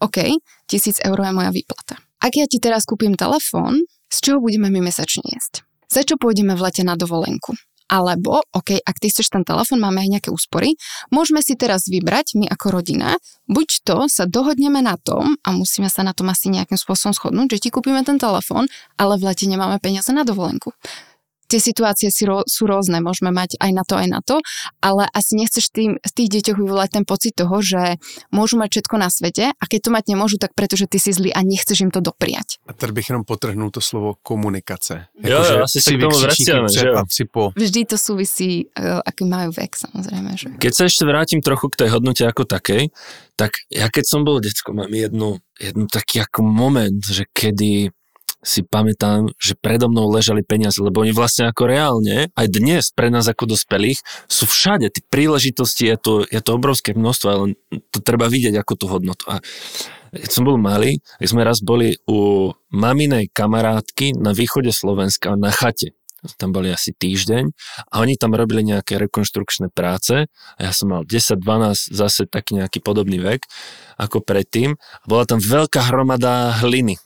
OK, 0.00 0.18
1000 0.66 1.04
eur 1.04 1.18
je 1.20 1.32
moja 1.36 1.52
výplata. 1.52 2.00
Ak 2.22 2.38
ja 2.38 2.46
ti 2.46 2.62
teraz 2.62 2.86
kúpim 2.86 3.18
telefón, 3.18 3.82
z 4.06 4.16
čoho 4.22 4.38
budeme 4.38 4.70
my 4.70 4.78
mesačne 4.78 5.26
jesť? 5.26 5.66
Za 5.90 6.06
čo 6.06 6.14
pôjdeme 6.14 6.54
v 6.54 6.62
lete 6.62 6.86
na 6.86 6.94
dovolenku? 6.94 7.58
Alebo, 7.90 8.46
OK, 8.54 8.78
ak 8.78 9.02
ty 9.02 9.10
chceš 9.10 9.34
ten 9.34 9.42
telefón, 9.42 9.82
máme 9.82 10.06
aj 10.06 10.08
nejaké 10.08 10.30
úspory, 10.30 10.78
môžeme 11.10 11.42
si 11.42 11.58
teraz 11.58 11.90
vybrať 11.90 12.38
my 12.38 12.46
ako 12.46 12.78
rodina, 12.78 13.18
buď 13.50 13.68
to 13.82 14.06
sa 14.06 14.30
dohodneme 14.30 14.78
na 14.80 14.94
tom, 15.02 15.34
a 15.42 15.50
musíme 15.50 15.90
sa 15.90 16.06
na 16.06 16.14
tom 16.14 16.30
asi 16.30 16.46
nejakým 16.48 16.78
spôsobom 16.78 17.10
shodnúť, 17.10 17.58
že 17.58 17.68
ti 17.68 17.68
kúpime 17.74 18.06
ten 18.06 18.22
telefón, 18.22 18.70
ale 18.96 19.18
v 19.18 19.26
lete 19.26 19.50
nemáme 19.50 19.82
peniaze 19.82 20.14
na 20.14 20.22
dovolenku 20.22 20.70
tie 21.52 21.60
situácie 21.60 22.08
si 22.08 22.24
ro, 22.24 22.40
sú 22.48 22.64
rôzne, 22.64 23.04
môžeme 23.04 23.28
mať 23.28 23.60
aj 23.60 23.70
na 23.76 23.84
to, 23.84 23.94
aj 24.00 24.08
na 24.08 24.20
to, 24.24 24.40
ale 24.80 25.04
asi 25.12 25.36
nechceš 25.36 25.68
tým, 25.68 26.00
z 26.00 26.12
tých 26.16 26.28
deťoch 26.40 26.56
vyvolať 26.56 26.96
ten 26.96 27.04
pocit 27.04 27.36
toho, 27.36 27.60
že 27.60 28.00
môžu 28.32 28.56
mať 28.56 28.80
všetko 28.80 28.96
na 28.96 29.12
svete 29.12 29.52
a 29.52 29.64
keď 29.68 29.80
to 29.84 29.90
mať 29.92 30.04
nemôžu, 30.08 30.40
tak 30.40 30.56
pretože 30.56 30.88
ty 30.88 30.96
si 30.96 31.12
zlý 31.12 31.28
a 31.36 31.44
nechceš 31.44 31.84
im 31.84 31.92
to 31.92 32.00
dopriať. 32.00 32.56
A 32.64 32.72
tady 32.72 32.92
bych 32.92 33.08
jenom 33.12 33.24
potrhnul 33.28 33.68
to 33.68 33.84
slovo 33.84 34.16
komunikace. 34.24 35.12
Jo, 35.20 35.42
Jako, 35.42 35.58
jo, 35.58 35.62
asi 35.62 35.80
si 35.80 35.96
k 35.96 36.00
tomu 36.00 36.18
vraciame, 36.18 36.68
po. 37.32 37.52
Vždy 37.56 37.80
to 37.84 37.96
súvisí, 37.98 38.66
uh, 38.78 39.02
aký 39.02 39.24
majú 39.26 39.50
vek, 39.52 39.72
samozrejme. 39.74 40.30
Že... 40.38 40.46
Keď 40.58 40.72
sa 40.72 40.84
ešte 40.86 41.04
vrátim 41.04 41.40
trochu 41.42 41.68
k 41.72 41.84
tej 41.84 41.88
hodnote 41.98 42.22
ako 42.24 42.46
takej, 42.46 42.92
tak 43.36 43.58
ja 43.72 43.88
keď 43.88 44.04
som 44.06 44.20
bol 44.22 44.38
decko, 44.38 44.76
mám 44.76 44.92
jednu, 44.92 45.40
jednu 45.58 45.84
taký 45.90 46.22
ako 46.22 46.46
moment, 46.46 47.02
že 47.02 47.26
kedy 47.32 47.90
si 48.42 48.66
pamätám, 48.66 49.30
že 49.38 49.54
predo 49.54 49.86
mnou 49.86 50.10
ležali 50.10 50.42
peniaze, 50.42 50.82
lebo 50.82 51.06
oni 51.06 51.14
vlastne 51.14 51.46
ako 51.46 51.62
reálne, 51.70 52.28
aj 52.34 52.46
dnes 52.50 52.90
pre 52.90 53.08
nás 53.08 53.30
ako 53.30 53.54
dospelých, 53.54 54.02
sú 54.26 54.50
všade, 54.50 54.90
tie 54.90 55.02
príležitosti, 55.06 55.86
je 55.86 55.96
to, 55.96 56.12
je 56.26 56.40
to 56.42 56.50
obrovské 56.50 56.90
množstvo, 56.92 57.26
ale 57.30 57.54
to 57.94 58.02
treba 58.02 58.26
vidieť 58.26 58.58
ako 58.58 58.72
tú 58.74 58.86
hodnotu. 58.90 59.24
A 59.30 59.38
keď 60.12 60.30
som 60.30 60.44
bol 60.44 60.60
malý, 60.60 61.00
tak 61.22 61.30
sme 61.30 61.46
raz 61.46 61.62
boli 61.62 61.96
u 62.04 62.52
maminej 62.68 63.32
kamarátky 63.32 64.18
na 64.18 64.36
východe 64.36 64.74
Slovenska 64.74 65.38
na 65.38 65.48
chate. 65.48 65.96
Tam 66.38 66.54
boli 66.54 66.70
asi 66.70 66.94
týždeň 66.94 67.50
a 67.90 67.98
oni 67.98 68.14
tam 68.14 68.38
robili 68.38 68.62
nejaké 68.62 68.94
rekonštrukčné 68.94 69.74
práce 69.74 70.30
a 70.30 70.60
ja 70.62 70.70
som 70.70 70.94
mal 70.94 71.02
10-12, 71.02 71.90
zase 71.90 72.30
taký 72.30 72.62
nejaký 72.62 72.78
podobný 72.78 73.18
vek 73.18 73.42
ako 73.98 74.22
predtým. 74.22 74.78
Bola 75.02 75.26
tam 75.26 75.42
veľká 75.42 75.90
hromada 75.90 76.54
hliny 76.62 77.02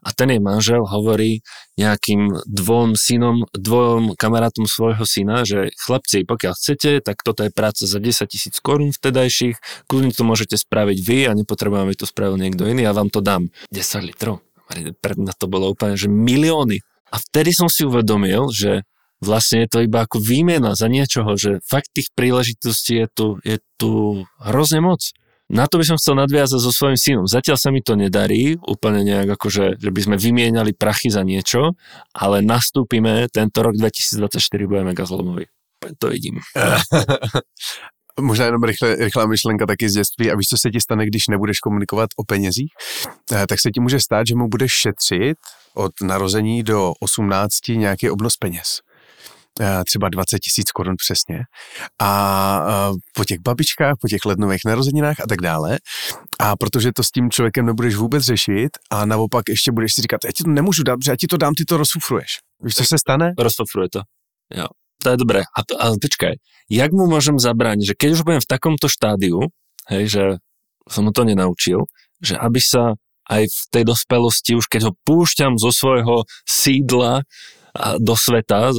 a 0.00 0.08
ten 0.16 0.32
jej 0.32 0.40
manžel 0.40 0.88
hovorí 0.88 1.44
nejakým 1.76 2.32
dvom 2.48 2.96
synom, 2.96 3.44
dvom 3.52 4.16
kamarátom 4.16 4.64
svojho 4.64 5.04
syna, 5.04 5.44
že 5.44 5.72
chlapci, 5.76 6.24
pokiaľ 6.24 6.52
chcete, 6.56 7.04
tak 7.04 7.20
toto 7.20 7.44
je 7.44 7.52
práca 7.52 7.84
za 7.84 7.98
10 8.00 8.24
tisíc 8.28 8.56
korún 8.64 8.96
vtedajších, 8.96 9.86
kľudne 9.88 10.12
to 10.16 10.24
môžete 10.24 10.56
spraviť 10.56 10.98
vy 11.04 11.18
a 11.28 11.36
nepotrebujem, 11.36 11.92
aby 11.92 11.96
to 11.96 12.08
spravil 12.08 12.40
niekto 12.40 12.64
iný, 12.64 12.88
ja 12.88 12.96
vám 12.96 13.12
to 13.12 13.20
dám. 13.20 13.52
10 13.68 14.08
litrov. 14.08 14.40
Pred 14.72 15.16
mňa 15.20 15.32
to 15.36 15.46
bolo 15.52 15.68
úplne, 15.68 16.00
že 16.00 16.08
milióny. 16.08 16.80
A 17.12 17.20
vtedy 17.20 17.52
som 17.52 17.68
si 17.68 17.84
uvedomil, 17.84 18.48
že 18.48 18.88
vlastne 19.22 19.62
je 19.64 19.68
to 19.70 19.78
iba 19.84 20.02
ako 20.02 20.18
výmena 20.18 20.74
za 20.74 20.90
niečoho, 20.90 21.38
že 21.38 21.62
fakt 21.62 21.94
tých 21.94 22.10
príležitostí 22.16 23.04
je 23.04 23.08
tu, 23.12 23.26
je 23.46 23.56
tu 23.78 24.24
hrozne 24.42 24.82
moc 24.82 25.14
na 25.50 25.66
to 25.66 25.78
by 25.78 25.84
som 25.84 25.96
chcel 25.98 26.14
nadviazať 26.14 26.60
so 26.62 26.70
svojím 26.70 26.98
synom. 26.98 27.26
Zatiaľ 27.26 27.56
sa 27.58 27.68
mi 27.74 27.82
to 27.82 27.98
nedarí, 27.98 28.56
úplne 28.62 29.02
nejak 29.02 29.34
akože, 29.36 29.80
že 29.82 29.90
by 29.90 30.00
sme 30.00 30.16
vymieniali 30.16 30.72
prachy 30.72 31.10
za 31.10 31.26
niečo, 31.26 31.74
ale 32.14 32.40
nastúpime 32.40 33.26
tento 33.28 33.62
rok 33.62 33.74
2024, 33.76 34.38
budeme 34.70 34.94
mega. 34.94 35.04
To 35.98 36.08
vidím. 36.08 36.38
Možná 38.20 38.44
jenom 38.44 38.62
rychle, 38.62 38.94
rychlá 38.94 39.26
myšlenka 39.26 39.66
taky 39.66 39.88
z 39.88 39.92
dětství. 39.92 40.30
A 40.30 40.36
víš, 40.36 40.46
co 40.48 40.58
se 40.58 40.70
ti 40.70 40.80
stane, 40.80 41.06
když 41.06 41.28
nebudeš 41.28 41.58
komunikovat 41.58 42.10
o 42.16 42.24
penězích? 42.24 42.72
Eh, 43.32 43.46
Tak 43.46 43.60
se 43.60 43.70
ti 43.70 43.80
může 43.80 44.00
stát, 44.00 44.26
že 44.26 44.34
mu 44.34 44.48
budeš 44.48 44.72
šetřit 44.72 45.36
od 45.74 45.92
narození 46.02 46.62
do 46.62 46.92
18 47.00 47.76
nějaký 47.76 48.10
obnos 48.10 48.36
peněz. 48.36 48.80
Eh, 49.60 49.84
Třeba 49.84 50.08
20 50.08 50.38
tisíc 50.38 50.70
korun 50.70 50.94
přesně. 50.96 51.40
A 52.00 52.10
eh, 52.68 52.94
po 53.14 53.24
těch 53.24 53.38
babičkách, 53.40 53.94
po 54.00 54.08
těch 54.08 54.24
lednových 54.24 54.60
narozeninách 54.66 55.20
a 55.20 55.26
tak 55.28 55.40
dále. 55.40 55.78
A 56.40 56.56
protože 56.56 56.92
to 56.96 57.02
s 57.02 57.10
tím 57.10 57.30
člověkem 57.30 57.66
nebudeš 57.66 57.94
vůbec 57.94 58.24
řešit 58.24 58.70
a 58.90 59.06
naopak 59.06 59.42
ještě 59.48 59.72
budeš 59.72 59.94
si 59.94 60.02
říkat, 60.02 60.24
já 60.24 60.30
ti 60.36 60.44
to 60.44 60.50
nemůžu 60.50 60.82
dát, 60.82 60.96
protože 60.96 61.10
já 61.10 61.16
ti 61.16 61.26
to 61.26 61.36
dám, 61.36 61.54
ty 61.54 61.64
to 61.64 61.76
rozfufruješ. 61.76 62.38
Víš, 62.64 62.74
co 62.74 62.84
se 62.84 62.98
stane? 62.98 63.32
Rozfofruje 63.38 63.88
to. 63.92 64.00
Jo. 64.54 64.66
To 65.02 65.10
je 65.10 65.16
dobré. 65.16 65.42
A, 65.42 65.60
ale 65.82 65.96
počkaj, 65.98 66.38
jak 66.70 66.90
mu 66.94 67.10
môžem 67.10 67.34
zabrániť, 67.34 67.90
že 67.90 67.98
keď 67.98 68.10
už 68.14 68.22
budem 68.22 68.38
v 68.38 68.50
takomto 68.54 68.86
štádiu, 68.86 69.50
hej, 69.90 70.04
že 70.06 70.24
som 70.86 71.02
mu 71.04 71.10
to 71.10 71.26
nenaučil, 71.26 71.90
že 72.22 72.38
aby 72.38 72.62
sa 72.62 72.94
aj 73.26 73.50
v 73.50 73.62
tej 73.74 73.84
dospelosti, 73.86 74.54
už 74.54 74.70
keď 74.70 74.90
ho 74.90 74.92
púšťam 75.02 75.58
zo 75.58 75.74
svojho 75.74 76.22
sídla 76.46 77.22
a 77.22 77.61
do 77.98 78.14
sveta, 78.14 78.72
e, 78.72 78.74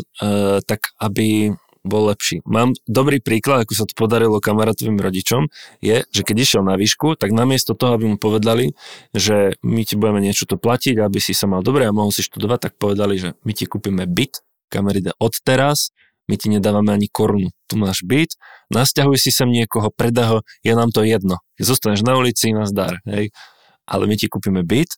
tak 0.61 0.93
aby 1.01 1.57
bol 1.83 2.07
lepší. 2.07 2.39
Mám 2.47 2.79
dobrý 2.87 3.19
príklad, 3.19 3.67
ako 3.67 3.73
sa 3.75 3.83
to 3.83 3.93
podarilo 3.93 4.39
kamarátovým 4.39 4.95
rodičom, 4.95 5.51
je, 5.83 6.07
že 6.07 6.21
keď 6.23 6.35
išiel 6.39 6.63
na 6.63 6.79
výšku, 6.79 7.19
tak 7.19 7.35
namiesto 7.35 7.75
toho, 7.75 7.99
aby 7.99 8.07
mu 8.07 8.17
povedali, 8.17 8.71
že 9.11 9.59
my 9.61 9.83
ti 9.83 9.99
budeme 9.99 10.23
niečo 10.23 10.47
to 10.47 10.55
platiť, 10.55 11.03
aby 11.03 11.19
si 11.19 11.35
sa 11.35 11.45
mal 11.45 11.59
dobre 11.59 11.83
a 11.83 11.91
mohol 11.91 12.15
si 12.15 12.23
študovať, 12.23 12.71
tak 12.71 12.73
povedali, 12.79 13.19
že 13.19 13.29
my 13.43 13.51
ti 13.51 13.67
kúpime 13.67 14.07
byt, 14.07 14.39
kameride 14.71 15.11
od 15.19 15.35
teraz, 15.43 15.91
my 16.31 16.39
ti 16.39 16.47
nedávame 16.47 16.95
ani 16.95 17.11
korunu. 17.11 17.51
Tu 17.67 17.75
máš 17.75 17.99
byt, 18.07 18.39
nasťahuj 18.71 19.19
si 19.19 19.35
sem 19.35 19.51
niekoho, 19.51 19.91
predá 19.91 20.31
ho, 20.31 20.37
je 20.63 20.71
nám 20.71 20.95
to 20.95 21.03
jedno. 21.03 21.43
Zostaneš 21.59 22.07
na 22.07 22.15
ulici, 22.15 22.55
nazdar, 22.55 23.03
hej. 23.11 23.35
Ale 23.83 24.07
my 24.07 24.15
ti 24.15 24.31
kúpime 24.31 24.63
byt 24.63 24.95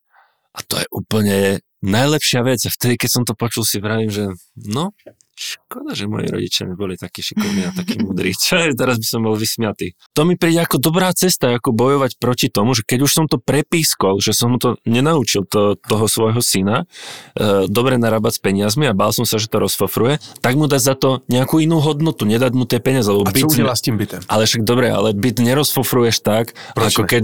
a 0.53 0.61
to 0.61 0.77
je 0.77 0.85
úplne 0.93 1.64
najlepšia 1.83 2.41
vec. 2.45 2.61
A 2.63 2.69
vtedy, 2.71 2.95
keď 2.95 3.09
som 3.09 3.23
to 3.27 3.33
počul, 3.35 3.63
si 3.67 3.83
vravím, 3.83 4.11
že 4.11 4.31
no, 4.55 4.95
škoda, 5.35 5.91
že 5.91 6.07
moji 6.07 6.31
rodičia 6.31 6.63
neboli 6.63 6.95
takí 6.95 7.19
šikovní 7.19 7.67
a 7.67 7.71
takí 7.75 7.99
múdri. 7.99 8.31
Čo 8.47 8.55
je, 8.55 8.71
teraz 8.71 8.95
by 8.95 9.07
som 9.07 9.19
bol 9.27 9.35
vysmiatý. 9.35 9.91
To 10.15 10.23
mi 10.23 10.39
príde 10.39 10.63
ako 10.63 10.79
dobrá 10.79 11.11
cesta, 11.11 11.51
ako 11.51 11.75
bojovať 11.75 12.15
proti 12.15 12.47
tomu, 12.47 12.71
že 12.71 12.87
keď 12.87 12.99
už 13.03 13.11
som 13.11 13.25
to 13.27 13.35
prepískol, 13.35 14.23
že 14.23 14.31
som 14.31 14.55
mu 14.55 14.57
to 14.57 14.79
nenaučil 14.87 15.43
to, 15.43 15.75
toho 15.75 16.07
svojho 16.07 16.39
syna, 16.39 16.87
e, 17.35 17.67
dobre 17.67 17.99
narábať 17.99 18.39
s 18.39 18.41
peniazmi 18.41 18.87
a 18.87 18.95
bál 18.95 19.11
som 19.11 19.27
sa, 19.27 19.35
že 19.35 19.51
to 19.51 19.59
rozfofruje, 19.59 20.23
tak 20.39 20.55
mu 20.55 20.71
dať 20.71 20.81
za 20.81 20.95
to 20.95 21.09
nejakú 21.27 21.59
inú 21.59 21.83
hodnotu, 21.83 22.23
nedať 22.23 22.51
mu 22.55 22.63
tie 22.63 22.79
peniaze. 22.79 23.11
Lebo 23.11 23.27
A 23.27 23.35
byt 23.35 23.43
co 23.43 23.51
udělá 23.51 23.75
s 23.75 23.81
tím 23.83 23.99
bytem? 23.99 24.23
ale 24.31 24.47
však 24.47 24.63
dobre, 24.63 24.87
ale 24.87 25.11
byt 25.11 25.43
nerozfofruješ 25.43 26.23
tak, 26.23 26.55
Proč 26.71 26.95
ako 26.95 27.03
keď... 27.03 27.23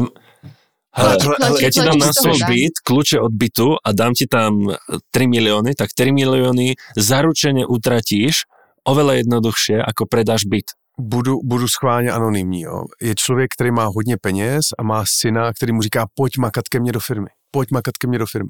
Ale- 0.91 1.17
ale- 1.39 1.59
keď 1.59 1.71
ti 1.73 1.79
dám 1.79 1.99
na 2.03 2.11
svoj 2.13 2.39
byt, 2.51 2.75
kľúče 2.83 3.17
od 3.23 3.31
bytu 3.31 3.67
a 3.79 3.89
dám 3.95 4.13
ti 4.13 4.27
tam 4.27 4.67
3 5.11 5.27
milióny, 5.27 5.71
tak 5.75 5.95
3 5.95 6.11
milióny 6.11 6.75
zaručene 6.99 7.63
utratíš 7.63 8.43
oveľa 8.83 9.23
jednoduchšie, 9.23 9.79
ako 9.79 10.03
predáš 10.05 10.43
byt. 10.45 10.75
Budu, 10.99 11.39
budu 11.43 11.67
schválně 11.67 12.11
anonymní. 12.11 12.61
Jo. 12.61 12.83
Je 13.01 13.15
člověk, 13.15 13.49
který 13.55 13.71
má 13.71 13.85
hodně 13.85 14.17
peněz 14.21 14.65
a 14.79 14.83
má 14.83 15.03
syna, 15.07 15.53
který 15.53 15.71
mu 15.73 15.81
říká, 15.81 16.05
pojď 16.15 16.37
makat 16.37 16.67
ke 16.67 16.79
mně 16.79 16.91
do 16.91 16.99
firmy. 16.99 17.27
Pojď 17.51 17.71
makat 17.71 17.97
ke 17.97 18.07
mně 18.07 18.19
do 18.19 18.25
firmy. 18.25 18.49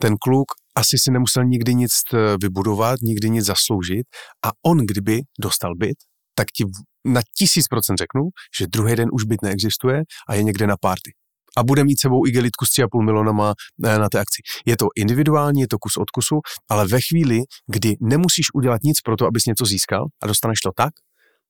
Ten 0.00 0.16
kluk 0.20 0.46
asi 0.76 0.98
si 0.98 1.10
nemusel 1.10 1.44
nikdy 1.44 1.74
nic 1.74 1.92
eh, 2.14 2.36
vybudovat, 2.42 3.00
nikdy 3.02 3.30
nic 3.30 3.44
zasloužit 3.44 4.06
a 4.44 4.50
on, 4.66 4.78
kdyby 4.78 5.20
dostal 5.40 5.74
byt, 5.76 5.96
tak 6.34 6.46
ti 6.56 6.64
na 7.04 7.20
tisíc 7.38 7.68
procent 7.68 7.96
řeknu, 7.96 8.22
že 8.58 8.66
druhý 8.66 8.96
den 8.96 9.08
už 9.12 9.24
byt 9.24 9.42
neexistuje 9.42 10.02
a 10.28 10.34
je 10.34 10.42
někde 10.42 10.66
na 10.66 10.76
párty. 10.80 11.10
A 11.56 11.64
bude 11.64 11.84
mít 11.84 12.00
sebou 12.00 12.26
igelitku 12.26 12.64
s 12.64 12.68
3,5 12.68 13.04
milionama 13.04 13.54
eh, 13.84 13.98
na 13.98 14.08
té 14.08 14.18
akci. 14.18 14.42
Je 14.66 14.76
to 14.76 14.86
individuální, 14.96 15.60
je 15.60 15.68
to 15.68 15.78
kus 15.78 15.96
od 15.96 16.10
kusu, 16.10 16.40
ale 16.70 16.86
ve 16.86 17.00
chvíli, 17.00 17.40
kdy 17.66 17.96
nemusíš 18.00 18.46
udělat 18.54 18.82
nic 18.82 19.00
pro 19.00 19.16
to, 19.16 19.26
abys 19.26 19.46
něco 19.46 19.64
získal 19.64 20.06
a 20.22 20.26
dostaneš 20.26 20.60
to 20.60 20.70
tak, 20.76 20.92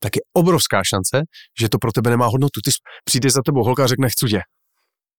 tak 0.01 0.17
je 0.17 0.23
obrovská 0.33 0.85
šance, 0.85 1.23
že 1.61 1.69
to 1.69 1.79
pro 1.79 1.93
tebe 1.93 2.11
nemá 2.11 2.27
hodnotu. 2.27 2.61
Ty 2.65 2.71
přijde 3.05 3.31
za 3.31 3.43
tebou 3.43 3.65
holka 3.65 3.85
a 3.85 3.87
řekne, 3.87 4.09
chci 4.11 4.27
tě. 4.27 4.41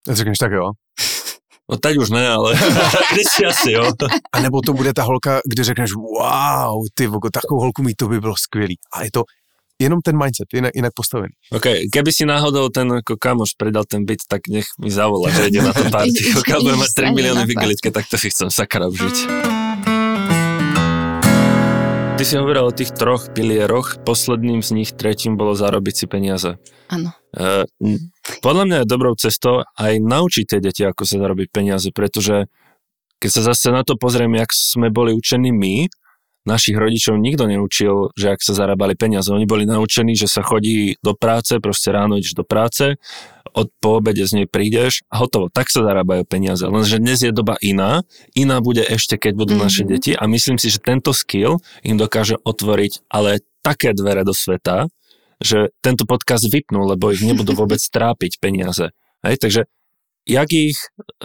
A 0.09 0.15
řekneš, 0.15 0.37
tak 0.37 0.51
jo. 0.51 0.71
No 1.71 1.77
teď 1.77 1.97
už 1.97 2.09
ne, 2.09 2.29
ale 2.29 2.57
si 3.35 3.45
asi, 3.45 3.71
jo. 3.71 3.91
A 4.31 4.39
nebo 4.39 4.61
to 4.61 4.73
bude 4.73 4.93
ta 4.93 5.03
holka, 5.03 5.39
kde 5.45 5.63
řekneš, 5.63 5.91
wow, 5.93 6.85
ty 6.93 7.09
takovou 7.33 7.61
holku 7.61 7.83
mít, 7.83 7.95
to 7.95 8.07
by 8.07 8.19
bylo 8.19 8.35
skvělý. 8.37 8.75
A 8.93 9.03
je 9.03 9.11
to 9.11 9.23
jenom 9.79 10.03
ten 10.03 10.13
mindset, 10.19 10.51
inak, 10.51 10.75
inak 10.75 10.91
postavený. 10.91 11.31
OK, 11.55 11.87
keby 11.87 12.11
si 12.11 12.27
náhodou 12.27 12.67
ten 12.67 12.85
ako 12.91 13.15
kamoš 13.15 13.55
predal 13.55 13.87
ten 13.87 14.03
byt, 14.03 14.27
tak 14.27 14.51
nech 14.51 14.67
mi 14.75 14.91
zavolá, 14.91 15.31
že 15.31 15.47
ide 15.47 15.63
na 15.63 15.71
to 15.71 15.87
party. 15.87 16.19
Pokiaľ 16.37 16.59
budem 16.67 16.79
mať 16.83 16.91
3 17.07 17.15
milióny 17.15 17.43
v 17.47 17.51
igelitke, 17.55 17.89
tak 17.89 18.05
to 18.11 18.19
si 18.19 18.27
chcem 18.27 18.51
sakra 18.51 18.91
vžiť. 18.91 19.17
Ty 22.19 22.23
si 22.27 22.35
hovoril 22.35 22.67
o 22.67 22.75
tých 22.75 22.91
troch 22.91 23.31
pilieroch, 23.31 24.03
posledným 24.03 24.59
z 24.59 24.75
nich, 24.75 24.91
tretím 24.91 25.39
bolo 25.39 25.55
zarobiť 25.55 25.95
si 25.95 26.05
peniaze. 26.11 26.59
Áno. 26.91 27.15
Uh, 27.31 27.63
podľa 28.43 28.63
mňa 28.67 28.77
je 28.83 28.91
dobrou 28.91 29.15
cestou 29.15 29.63
aj 29.79 30.03
naučiť 30.03 30.43
tie 30.43 30.59
deti, 30.59 30.83
ako 30.83 31.07
sa 31.07 31.15
zarobiť 31.15 31.47
peniaze, 31.47 31.87
pretože 31.95 32.51
keď 33.23 33.29
sa 33.31 33.41
zase 33.55 33.71
na 33.71 33.87
to 33.87 33.95
pozrieme, 33.95 34.35
jak 34.35 34.51
sme 34.51 34.91
boli 34.91 35.15
učení 35.15 35.55
my, 35.55 35.87
našich 36.49 36.73
rodičov 36.73 37.21
nikto 37.21 37.45
neučil, 37.45 38.09
že 38.17 38.33
ak 38.33 38.41
sa 38.41 38.57
zarábali 38.57 38.97
peniaze. 38.97 39.29
Oni 39.29 39.45
boli 39.45 39.69
naučení, 39.69 40.17
že 40.17 40.25
sa 40.25 40.41
chodí 40.41 40.97
do 41.05 41.13
práce, 41.13 41.61
proste 41.61 41.93
ráno 41.93 42.17
ideš 42.17 42.33
do 42.33 42.41
práce, 42.41 42.97
od 43.53 43.69
po 43.77 44.01
obede 44.01 44.25
z 44.25 44.41
nej 44.41 44.47
prídeš 44.49 45.05
a 45.09 45.21
hotovo. 45.21 45.49
Tak 45.49 45.69
sa 45.69 45.85
zarábajú 45.85 46.25
peniaze. 46.25 46.65
Lenže 46.65 46.97
dnes 47.01 47.21
je 47.21 47.29
doba 47.33 47.57
iná. 47.61 48.01
Iná 48.33 48.61
bude 48.61 48.81
ešte, 48.81 49.17
keď 49.21 49.33
budú 49.37 49.53
mm-hmm. 49.57 49.69
naše 49.69 49.83
deti 49.85 50.11
a 50.17 50.25
myslím 50.25 50.57
si, 50.57 50.73
že 50.73 50.81
tento 50.81 51.13
skill 51.13 51.61
im 51.85 51.97
dokáže 51.97 52.37
otvoriť 52.41 53.09
ale 53.09 53.45
také 53.61 53.93
dvere 53.93 54.25
do 54.25 54.33
sveta, 54.33 54.89
že 55.39 55.71
tento 55.79 56.03
podcast 56.03 56.45
vypnú, 56.49 56.83
lebo 56.89 57.13
ich 57.13 57.21
nebudú 57.21 57.53
vôbec 57.61 57.79
trápiť 57.79 58.41
peniaze. 58.41 58.91
Hej, 59.21 59.37
takže 59.41 59.61
jak 60.27 60.49
ich 60.53 60.77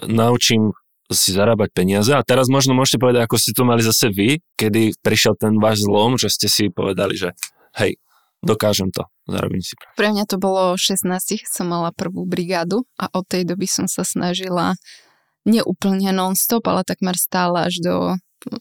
naučím 0.03 0.75
si 1.13 1.37
zarábať 1.37 1.69
peniaze 1.77 2.13
a 2.17 2.25
teraz 2.25 2.49
možno 2.49 2.73
môžete 2.73 2.97
povedať, 2.97 3.29
ako 3.29 3.37
ste 3.37 3.53
to 3.53 3.63
mali 3.69 3.83
zase 3.85 4.09
vy, 4.09 4.41
kedy 4.57 4.97
prišiel 5.05 5.37
ten 5.37 5.61
váš 5.61 5.85
zlom, 5.85 6.17
že 6.17 6.33
ste 6.33 6.49
si 6.49 6.73
povedali, 6.73 7.13
že 7.19 7.37
hej, 7.77 8.01
dokážem 8.41 8.89
to, 8.89 9.05
zarobím 9.29 9.61
si. 9.61 9.77
Pre 9.97 10.09
mňa 10.09 10.25
to 10.25 10.41
bolo 10.41 10.77
16, 10.77 11.05
som 11.45 11.67
mala 11.69 11.93
prvú 11.93 12.25
brigádu 12.25 12.89
a 12.97 13.13
od 13.13 13.25
tej 13.29 13.45
doby 13.45 13.69
som 13.69 13.85
sa 13.85 14.05
snažila 14.05 14.77
neúplne 15.45 16.09
non-stop, 16.13 16.65
ale 16.69 16.89
takmer 16.89 17.21
stále 17.21 17.69
až 17.69 17.77
do 17.85 17.95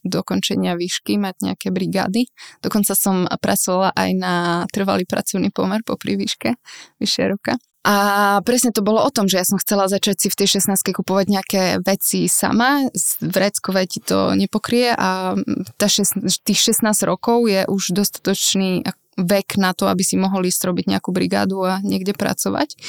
dokončenia 0.03 0.79
výšky, 0.79 1.19
mať 1.19 1.35
nejaké 1.43 1.67
brigády. 1.71 2.31
Dokonca 2.63 2.95
som 2.95 3.27
pracovala 3.27 3.91
aj 3.91 4.09
na 4.15 4.35
trvalý 4.71 5.03
pracovný 5.03 5.51
pomer 5.51 5.83
po 5.83 5.99
výške, 5.99 6.55
vyššia 7.03 7.25
ruka. 7.27 7.59
A 7.83 8.39
presne 8.47 8.71
to 8.71 8.79
bolo 8.79 9.03
o 9.03 9.11
tom, 9.11 9.27
že 9.27 9.43
ja 9.43 9.45
som 9.45 9.59
chcela 9.59 9.91
začať 9.91 10.15
si 10.15 10.27
v 10.31 10.39
tej 10.39 10.63
16 10.63 10.79
kupovať 10.95 11.25
nejaké 11.27 11.63
veci 11.83 12.31
sama, 12.31 12.87
vreckové 13.19 13.83
ti 13.91 13.99
to 13.99 14.31
nepokrie 14.39 14.95
a 14.95 15.35
tá 15.75 15.87
šest, 15.91 16.15
tých 16.47 16.79
16 16.79 16.87
rokov 17.03 17.43
je 17.51 17.67
už 17.67 17.91
dostatočný 17.91 18.87
vek 19.19 19.59
na 19.59 19.75
to, 19.75 19.91
aby 19.91 19.99
si 19.99 20.15
mohol 20.15 20.47
ísť 20.47 20.63
robiť 20.63 20.85
nejakú 20.95 21.11
brigádu 21.11 21.59
a 21.67 21.83
niekde 21.83 22.15
pracovať. 22.15 22.79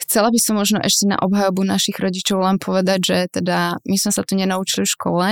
Chcela 0.00 0.32
by 0.32 0.38
som 0.42 0.58
možno 0.58 0.78
ešte 0.82 1.06
na 1.06 1.18
obhajobu 1.18 1.62
našich 1.62 1.94
rodičov 1.98 2.42
len 2.42 2.58
povedať, 2.62 2.98
že 3.04 3.16
teda 3.30 3.78
my 3.84 3.96
sme 3.98 4.10
sa 4.10 4.22
to 4.26 4.32
nenaučili 4.34 4.82
v 4.82 4.90
škole, 4.90 5.26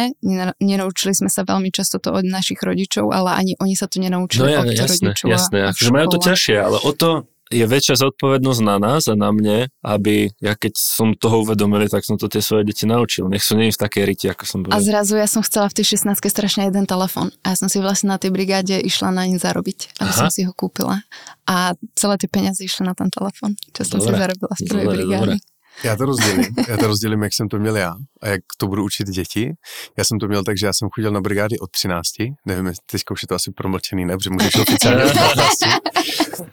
nenaučili 0.63 1.15
sme 1.15 1.31
sa 1.31 1.43
veľmi 1.43 1.71
často 1.75 1.99
to 1.99 2.15
od 2.15 2.23
našich 2.23 2.63
rodičov, 2.63 3.11
ale 3.11 3.35
ani 3.39 3.53
oni 3.59 3.75
sa 3.75 3.91
to 3.91 3.99
nenaučili 3.99 4.51
no 4.51 4.55
ja, 4.55 4.61
od 4.63 4.71
jasné, 4.71 5.15
rodičov. 5.15 5.27
Jasné, 5.31 5.59
akože 5.75 5.91
majú 5.91 6.07
to 6.15 6.19
ťažšie, 6.27 6.57
ale 6.59 6.79
o 6.79 6.93
to 6.95 7.27
je 7.49 7.65
väčšia 7.65 7.97
zodpovednosť 7.97 8.61
na 8.65 8.77
nás 8.77 9.09
a 9.09 9.15
na 9.17 9.33
mne, 9.33 9.73
aby 9.81 10.29
ja 10.41 10.53
keď 10.53 10.77
som 10.77 11.17
toho 11.17 11.45
uvedomil, 11.45 11.89
tak 11.89 12.05
som 12.05 12.21
to 12.21 12.29
tie 12.29 12.45
svoje 12.45 12.69
deti 12.69 12.85
naučil. 12.85 13.29
Nech 13.29 13.45
sú 13.45 13.57
nie 13.57 13.73
v 13.73 13.81
takej 13.81 14.05
riti, 14.05 14.27
ako 14.29 14.45
som 14.45 14.59
bol. 14.65 14.73
A 14.73 14.81
zrazu 14.85 15.17
ja 15.17 15.29
som 15.29 15.41
chcela 15.41 15.69
v 15.73 15.81
tej 15.81 15.97
16 15.97 16.21
strašne 16.29 16.69
jeden 16.69 16.85
telefón 16.85 17.33
a 17.43 17.53
ja 17.53 17.57
som 17.57 17.73
si 17.73 17.81
vlastne 17.81 18.13
na 18.13 18.21
tej 18.21 18.33
brigáde 18.33 18.77
išla 18.81 19.13
na 19.13 19.25
ne 19.25 19.41
zarobiť, 19.41 20.01
aby 20.01 20.11
Aha. 20.13 20.21
som 20.25 20.29
si 20.29 20.45
ho 20.45 20.53
kúpila. 20.53 21.01
A 21.49 21.73
celé 21.97 22.15
tie 22.21 22.29
peniaze 22.29 22.61
išli 22.61 22.85
na 22.85 22.93
ten 22.93 23.09
telefón, 23.09 23.57
čo 23.73 23.83
som 23.85 24.01
dobre. 24.01 24.13
si 24.13 24.21
zarobila 24.21 24.55
z 24.57 24.63
prvej 24.69 24.87
brigády. 24.87 25.37
Dobre. 25.41 25.57
Já 25.85 25.97
to 25.97 26.05
rozdělím. 26.05 26.55
Já 26.69 26.77
to 26.77 26.87
rozdělím, 26.87 27.23
jak 27.23 27.35
jsem 27.35 27.49
to 27.49 27.59
měl 27.59 27.77
já 27.77 27.95
a 28.23 28.29
jak 28.29 28.41
to 28.57 28.67
budu 28.67 28.85
učit 28.85 29.09
děti. 29.09 29.53
Já 29.99 30.05
jsem 30.05 30.19
to 30.19 30.29
měl 30.29 30.45
tak, 30.45 30.59
že 30.59 30.67
já 30.67 30.73
jsem 30.73 30.89
chodil 30.95 31.13
na 31.13 31.21
brigády 31.21 31.59
od 31.59 31.71
13. 31.71 32.09
Nevím, 32.47 32.73
teďka 32.91 33.13
už 33.13 33.23
je 33.23 33.29
to 33.29 33.35
asi 33.35 33.51
promlčený, 33.53 34.05
ne? 34.05 34.17
Protože 34.17 34.31
můžeš 34.31 34.55
oficiálně 34.55 35.05
od 35.11 35.13
15. 35.13 35.49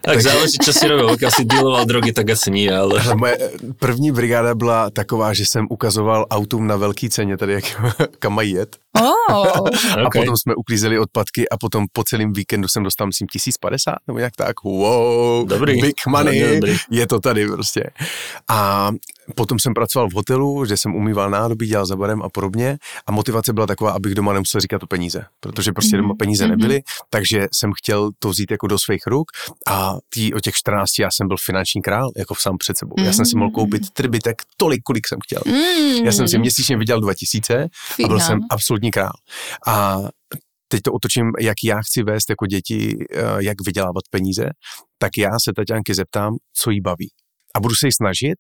tak 0.02 0.22
záleží, 0.22 0.58
čo 0.64 0.74
si 0.74 0.88
robil. 0.88 1.08
Pokud 1.08 1.32
si 1.32 1.46
dealoval 1.46 1.86
drogy, 1.86 2.12
tak 2.14 2.30
asi 2.30 2.52
nie, 2.52 2.72
ale... 2.72 3.04
Moje 3.16 3.38
první 3.80 4.12
brigáda 4.12 4.56
byla 4.56 4.90
taková, 4.90 5.34
že 5.34 5.46
jsem 5.46 5.68
ukazoval 5.70 6.26
autům 6.30 6.68
na 6.68 6.76
velký 6.76 7.10
ceně, 7.10 7.38
tady 7.38 7.54
jak, 7.54 7.66
kam 8.20 8.34
mají 8.34 8.52
jet. 8.52 8.76
Oh. 8.96 9.36
a 9.98 10.06
okay. 10.06 10.22
potom 10.22 10.38
jsme 10.38 10.56
uklízeli 10.56 11.00
odpadky 11.00 11.50
a 11.50 11.58
potom 11.58 11.86
po 11.94 12.04
celém 12.04 12.34
víkendu 12.34 12.68
jsem 12.68 12.84
dostal, 12.84 13.08
myslím, 13.08 13.28
1050 13.28 13.96
nebo 14.08 14.20
jak 14.20 14.36
tak. 14.36 14.64
Wow, 14.64 15.48
dobrý. 15.48 15.82
big 15.82 15.96
money, 16.08 16.56
dobrý. 16.56 16.78
je 16.92 17.08
to 17.08 17.20
tady 17.20 17.48
prostě. 17.48 17.84
A 18.50 18.92
potom 19.36 19.60
jsem 19.60 19.74
pracoval 19.74 20.10
v 20.10 20.14
hotelu, 20.14 20.66
že 20.66 20.78
jsem 20.78 20.96
umýval 20.96 21.30
nádobí, 21.30 21.68
dělal 21.68 21.86
za 21.86 21.96
barem 21.96 22.22
a 22.22 22.30
podobně. 22.30 22.78
A 23.08 23.12
motivace 23.12 23.54
byla 23.54 23.68
taková, 23.68 23.92
abych 23.92 24.16
doma 24.16 24.34
nemusel 24.34 24.62
říkat 24.62 24.84
o 24.84 24.88
peníze, 24.88 25.26
protože 25.40 25.72
prostě 25.72 25.98
doma 25.98 26.08
mhm. 26.10 26.18
peníze 26.18 26.46
mm-hmm. 26.46 26.50
nebyly, 26.50 26.82
takže 27.10 27.48
jsem 27.54 27.72
chtěl 27.78 28.10
to 28.20 28.30
vzít 28.30 28.52
jako 28.52 28.68
do 28.68 28.80
svých 28.80 29.08
ruk 29.08 29.32
a 29.68 29.75
tý, 30.10 30.34
o 30.34 30.40
těch 30.40 30.56
14 30.56 31.00
já 31.00 31.12
jsem 31.12 31.28
byl 31.28 31.38
finanční 31.38 31.82
král, 31.82 32.10
jako 32.18 32.36
sám 32.36 32.58
před 32.58 32.78
sebou. 32.78 32.96
Mm-hmm. 32.96 33.06
Já 33.06 33.14
jsem 33.14 33.26
si 33.26 33.38
mohl 33.38 33.52
koupit 33.52 33.90
trbitek 33.90 34.42
tolik, 34.58 34.82
kolik 34.84 35.08
jsem 35.08 35.20
chtěl. 35.24 35.42
Mm-hmm. 35.46 36.06
Já 36.06 36.12
jsem 36.12 36.28
si 36.28 36.40
měsíčně 36.40 36.78
vydělal 36.78 37.02
2000 37.02 37.68
a 38.06 38.08
byl 38.08 38.20
jsem 38.20 38.40
absolutní 38.50 38.92
král. 38.92 39.14
A 39.68 40.00
teď 40.68 40.82
to 40.82 40.92
otočím, 40.92 41.32
jak 41.40 41.58
já 41.64 41.82
chci 41.82 42.04
vést 42.04 42.30
jako 42.30 42.46
děti, 42.46 42.98
eh, 43.12 43.24
jak 43.40 43.58
vydělávat 43.66 44.04
peníze, 44.10 44.50
tak 44.98 45.12
já 45.18 45.32
se 45.44 45.52
Tatianky 45.56 45.94
zeptám, 45.94 46.34
co 46.54 46.72
jí 46.72 46.82
baví. 46.82 47.10
A 47.56 47.60
budu 47.60 47.76
se 47.76 47.88
jí 47.88 47.92
snažit 47.92 48.36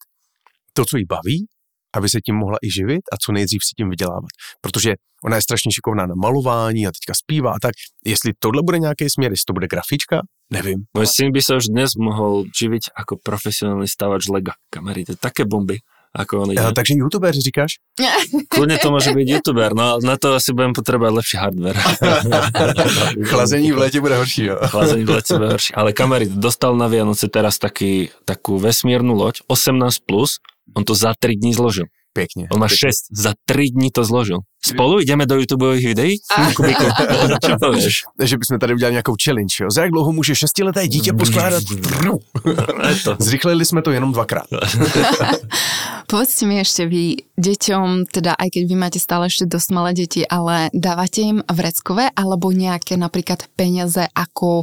to, 0.74 0.86
co 0.86 0.98
jí 0.98 1.06
baví, 1.06 1.48
aby 1.95 2.10
se 2.10 2.21
tím 2.21 2.36
mohla 2.36 2.58
i 2.62 2.71
živit 2.71 3.02
a 3.13 3.17
co 3.17 3.32
nejdřív 3.32 3.63
si 3.63 3.71
tím 3.78 3.89
vydělávat. 3.89 4.30
Protože 4.62 4.93
ona 5.26 5.36
je 5.36 5.41
strašně 5.41 5.71
šikovná 5.71 6.06
na 6.06 6.15
malování 6.15 6.88
a 6.88 6.91
teďka 6.91 7.13
zpívá 7.13 7.52
a 7.52 7.60
tak. 7.62 7.71
Jestli 8.06 8.32
tohle 8.39 8.62
bude 8.65 8.80
nějaký 8.80 9.10
směr, 9.10 9.32
jestli 9.32 9.45
to 9.48 9.54
bude 9.54 9.67
grafička, 9.67 10.21
nevím. 10.49 10.84
Můj 10.93 11.08
syn 11.08 11.31
by 11.31 11.41
se 11.41 11.55
už 11.55 11.65
dnes 11.65 11.91
mohl 11.95 12.43
živit 12.60 12.84
jako 12.99 13.17
profesionální 13.23 13.88
stavač 13.88 14.27
Lega 14.27 14.53
kamery. 14.69 15.05
To 15.05 15.12
je 15.12 15.15
také 15.15 15.45
bomby. 15.45 15.77
Ako 16.15 16.47
on 16.47 16.55
ja, 16.55 16.71
takže 16.71 16.95
youtuber 16.95 17.36
říkáš? 17.36 17.84
Kľudne 18.51 18.79
to 18.79 18.88
môže 18.88 19.12
byť 19.12 19.27
youtuber, 19.27 19.75
no 19.75 19.99
na 19.99 20.15
to 20.15 20.31
asi 20.31 20.55
budem 20.55 20.71
potrebovať 20.71 21.12
lepší 21.12 21.36
hardware. 21.36 21.77
Chlazení 23.36 23.75
v 23.75 23.77
lete 23.84 23.99
bude 23.99 24.15
horší, 24.15 24.43
jo. 24.47 24.55
Chlazení 24.71 25.03
v 25.03 25.12
lete 25.12 25.36
bude 25.36 25.60
horší. 25.60 25.75
Ale 25.75 25.91
kamery, 25.91 26.31
dostal 26.31 26.71
na 26.79 26.88
Vianoce 26.88 27.27
teraz 27.27 27.60
taký, 27.60 28.15
takú 28.23 28.55
vesmírnu 28.55 29.12
loď, 29.12 29.43
18+, 29.51 29.91
plus, 30.08 30.39
on 30.71 30.88
to 30.88 30.95
za 30.95 31.12
3 31.19 31.36
dní 31.36 31.51
zložil. 31.51 31.91
Pěkně. 32.15 32.47
On 32.51 32.60
má 32.60 32.67
6, 32.67 32.80
za 33.12 33.34
3 33.45 33.63
dní 33.75 33.91
to 33.91 34.04
zložil. 34.04 34.38
Spolu 34.65 35.01
ideme 35.01 35.25
do 35.25 35.36
YouTubeových 35.36 35.86
videí? 35.86 36.13
Kubíku, 36.56 36.84
čo 37.45 37.54
povieš? 37.60 37.95
Že 38.23 38.38
bychom 38.38 38.60
tady 38.60 38.73
udělali 38.73 38.93
nějakou 38.93 39.15
challenge, 39.23 39.56
jo? 39.62 39.67
Za 39.71 39.82
jak 39.82 39.91
dlouho 39.91 40.12
může 40.12 40.36
šestileté 40.36 40.88
dítě 40.88 41.13
poskládat? 41.13 41.63
Zrychlili 43.19 43.65
jsme 43.65 43.82
to 43.82 43.91
jenom 43.91 44.12
dvakrát. 44.12 44.47
Povedzte 46.08 46.45
mi 46.45 46.62
ešte 46.62 46.86
vy, 46.86 47.17
deťom, 47.34 48.06
teda 48.06 48.38
aj 48.38 48.54
keď 48.54 48.63
vy 48.69 48.75
máte 48.78 48.99
stále 49.01 49.25
ešte 49.25 49.49
dosť 49.49 49.69
malé 49.73 49.91
deti, 49.97 50.21
ale 50.21 50.69
dávate 50.69 51.25
im 51.25 51.41
vreckové 51.49 52.13
alebo 52.13 52.54
nejaké 52.54 52.93
napríklad 52.93 53.49
peniaze 53.58 54.06
ako 54.13 54.62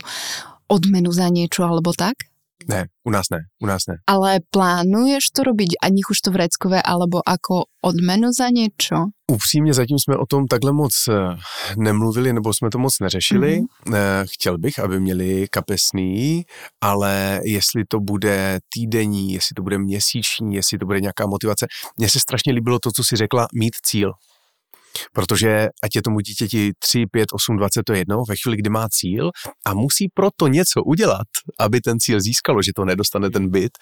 odmenu 0.71 1.11
za 1.11 1.27
niečo 1.35 1.67
alebo 1.67 1.91
tak? 1.91 2.32
Ne, 2.69 2.85
u 3.05 3.11
nás 3.11 3.27
ne, 3.31 3.39
u 3.63 3.67
nás 3.67 3.83
ne. 3.89 3.95
Ale 4.07 4.41
plánuješ 4.51 5.31
to 5.31 5.43
robiť, 5.43 5.71
a 5.83 5.89
nich 5.89 6.11
už 6.11 6.21
to 6.21 6.31
vreckové, 6.31 6.83
alebo 6.83 7.21
ako 7.27 7.65
odmenu 7.83 8.33
za 8.33 8.49
něco? 8.49 8.95
Upřímně 9.33 9.75
zatím 9.75 9.99
jsme 9.99 10.17
o 10.17 10.27
tom 10.27 10.47
takhle 10.47 10.73
moc 10.73 10.93
eh, 11.09 11.37
nemluvili, 11.77 12.33
nebo 12.33 12.55
jsme 12.55 12.71
to 12.71 12.79
moc 12.79 13.01
neřešili. 13.01 13.61
Mm-hmm. 13.61 14.25
Chtěl 14.33 14.59
bych, 14.59 14.79
aby 14.79 15.01
měli 15.01 15.47
kapesný, 15.51 16.45
ale 16.81 17.41
jestli 17.45 17.85
to 17.89 18.01
bude 18.01 18.59
týdenní, 18.75 19.33
jestli 19.33 19.55
to 19.55 19.63
bude 19.63 19.79
měsíční, 19.79 20.55
jestli 20.55 20.79
to 20.79 20.87
bude 20.87 21.01
nějaká 21.01 21.27
motivace. 21.27 21.67
Mně 21.99 22.09
se 22.09 22.21
strašně 22.21 22.53
líbilo 22.53 22.79
to, 22.79 22.91
co 22.93 23.05
si 23.05 23.17
řekla, 23.17 23.47
mít 23.55 23.75
cíl. 23.83 24.13
Protože 25.13 25.69
ať 25.83 25.97
je 25.97 26.03
tomu 26.03 26.21
dítěti 26.21 26.73
3, 26.79 27.07
5, 27.07 27.29
8, 27.33 27.57
20, 27.57 27.83
to 27.83 27.93
je 27.93 27.99
jedno, 27.99 28.25
ve 28.29 28.35
chvíli, 28.37 28.57
kdy 28.57 28.71
má 28.71 28.89
cíl 28.89 29.31
a 29.67 29.75
musí 29.75 30.09
proto 30.15 30.49
něco 30.49 30.83
udělat, 30.83 31.29
aby 31.59 31.81
ten 31.81 32.01
cíl 32.01 32.21
získalo, 32.21 32.63
že 32.63 32.73
to 32.77 32.85
nedostane 32.85 33.31
ten 33.31 33.51
byt, 33.51 33.79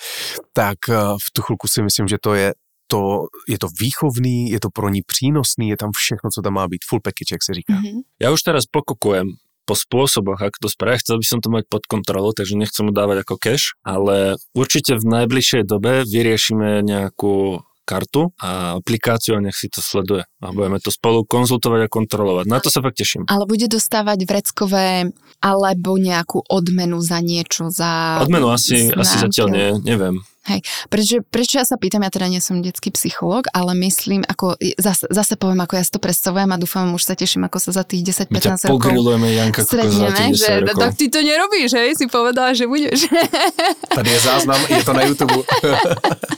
tak 0.53 0.79
eh, 0.89 0.95
v 0.95 1.27
tu 1.33 1.43
chvilku 1.43 1.69
si 1.69 1.83
myslím, 1.83 2.09
že 2.09 2.19
to 2.21 2.35
je 2.35 2.53
to, 2.91 3.31
je 3.49 3.59
to 3.59 3.69
výchovný, 3.81 4.51
je 4.51 4.61
to 4.61 4.71
pro 4.71 4.89
ní 4.89 5.03
přínosný, 5.07 5.69
je 5.69 5.77
tam 5.77 5.91
všechno, 5.95 6.31
co 6.35 6.43
tam 6.43 6.53
má 6.53 6.69
být, 6.69 6.83
full 6.89 7.01
package, 7.01 7.35
jak 7.35 7.43
se 7.43 7.55
říká. 7.55 7.75
Mhm. 7.79 8.03
Ja 8.19 8.35
už 8.35 8.43
teraz 8.43 8.67
pokukujem 8.67 9.39
po 9.63 9.79
spôsoboch, 9.79 10.43
ako 10.43 10.67
to 10.67 10.69
spraviť. 10.69 10.99
Chcel 10.99 11.17
by 11.23 11.27
som 11.31 11.39
to 11.39 11.49
mať 11.55 11.71
pod 11.71 11.87
kontrolou, 11.87 12.35
takže 12.35 12.59
nechcem 12.59 12.91
mu 12.91 12.93
dávať 12.93 13.23
ako 13.23 13.39
cash, 13.39 13.79
ale 13.87 14.35
určite 14.51 14.99
v 14.99 15.07
najbližšej 15.07 15.63
dobe 15.63 16.03
vyriešime 16.03 16.83
nejakú 16.83 17.63
kartu 17.91 18.31
a 18.39 18.79
aplikáciu 18.79 19.35
a 19.35 19.43
nech 19.43 19.59
si 19.59 19.67
to 19.67 19.83
sleduje. 19.83 20.23
A 20.39 20.55
budeme 20.55 20.79
to 20.79 20.95
spolu 20.95 21.27
konzultovať 21.27 21.87
a 21.87 21.89
kontrolovať. 21.91 22.47
Na 22.47 22.63
to 22.63 22.71
sa 22.71 22.79
fakt 22.79 23.03
teším. 23.03 23.27
Ale 23.27 23.51
bude 23.51 23.67
dostávať 23.67 24.23
vreckové 24.31 25.11
alebo 25.43 25.99
nejakú 25.99 26.47
odmenu 26.47 27.03
za 27.03 27.19
niečo, 27.19 27.75
za... 27.75 28.23
Odmenu 28.23 28.55
asi, 28.55 28.95
asi 28.95 29.15
zatiaľ 29.19 29.49
nie, 29.51 29.69
neviem. 29.83 30.23
Hej, 30.41 30.65
prečo, 30.89 31.21
prečo 31.29 31.61
ja 31.61 31.69
sa 31.69 31.77
pýtam, 31.77 32.01
ja 32.01 32.09
teda 32.09 32.33
nie 32.33 32.41
som 32.41 32.65
detský 32.65 32.89
psychológ, 32.97 33.53
ale 33.53 33.77
myslím, 33.77 34.25
ako, 34.25 34.57
zase, 34.81 35.05
zase 35.13 35.37
poviem, 35.37 35.61
ako 35.61 35.77
ja 35.77 35.85
si 35.85 35.93
to 35.93 36.01
predstavujem 36.01 36.49
a 36.49 36.57
dúfam, 36.57 36.89
už 36.97 37.05
sa 37.05 37.13
teším, 37.13 37.45
ako 37.45 37.61
sa 37.61 37.71
za 37.77 37.85
tých 37.85 38.09
My 38.33 38.41
ťa 38.41 38.57
10-15 38.57 38.73
rokov 38.73 39.21
Janka, 39.29 39.61
stretneme, 39.69 40.09
tých 40.17 40.41
10 40.41 40.49
že 40.49 40.53
rokov. 40.65 40.81
tak 40.81 40.93
ty 40.97 41.05
to 41.13 41.21
nerobíš, 41.21 41.71
hej, 41.77 41.93
si 41.93 42.09
povedala, 42.09 42.57
že 42.57 42.65
budeš. 42.65 43.05
Tady 44.01 44.09
je 44.09 44.21
záznam, 44.25 44.61
je 44.65 44.81
to 44.81 44.93
na 44.97 45.03
YouTube. 45.05 45.45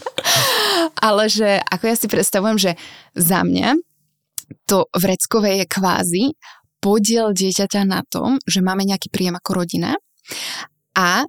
ale 1.07 1.23
že 1.31 1.63
ako 1.63 1.85
ja 1.87 1.95
si 1.95 2.07
predstavujem, 2.11 2.59
že 2.59 2.73
za 3.15 3.47
mňa 3.47 3.79
to 4.67 4.91
vreckové 4.99 5.63
je 5.63 5.67
kvázi 5.71 6.25
podiel 6.83 7.31
dieťaťa 7.31 7.87
na 7.87 8.03
tom, 8.03 8.43
že 8.43 8.59
máme 8.59 8.83
nejaký 8.83 9.15
príjem 9.15 9.39
ako 9.39 9.63
rodina 9.63 9.95
a 10.99 11.23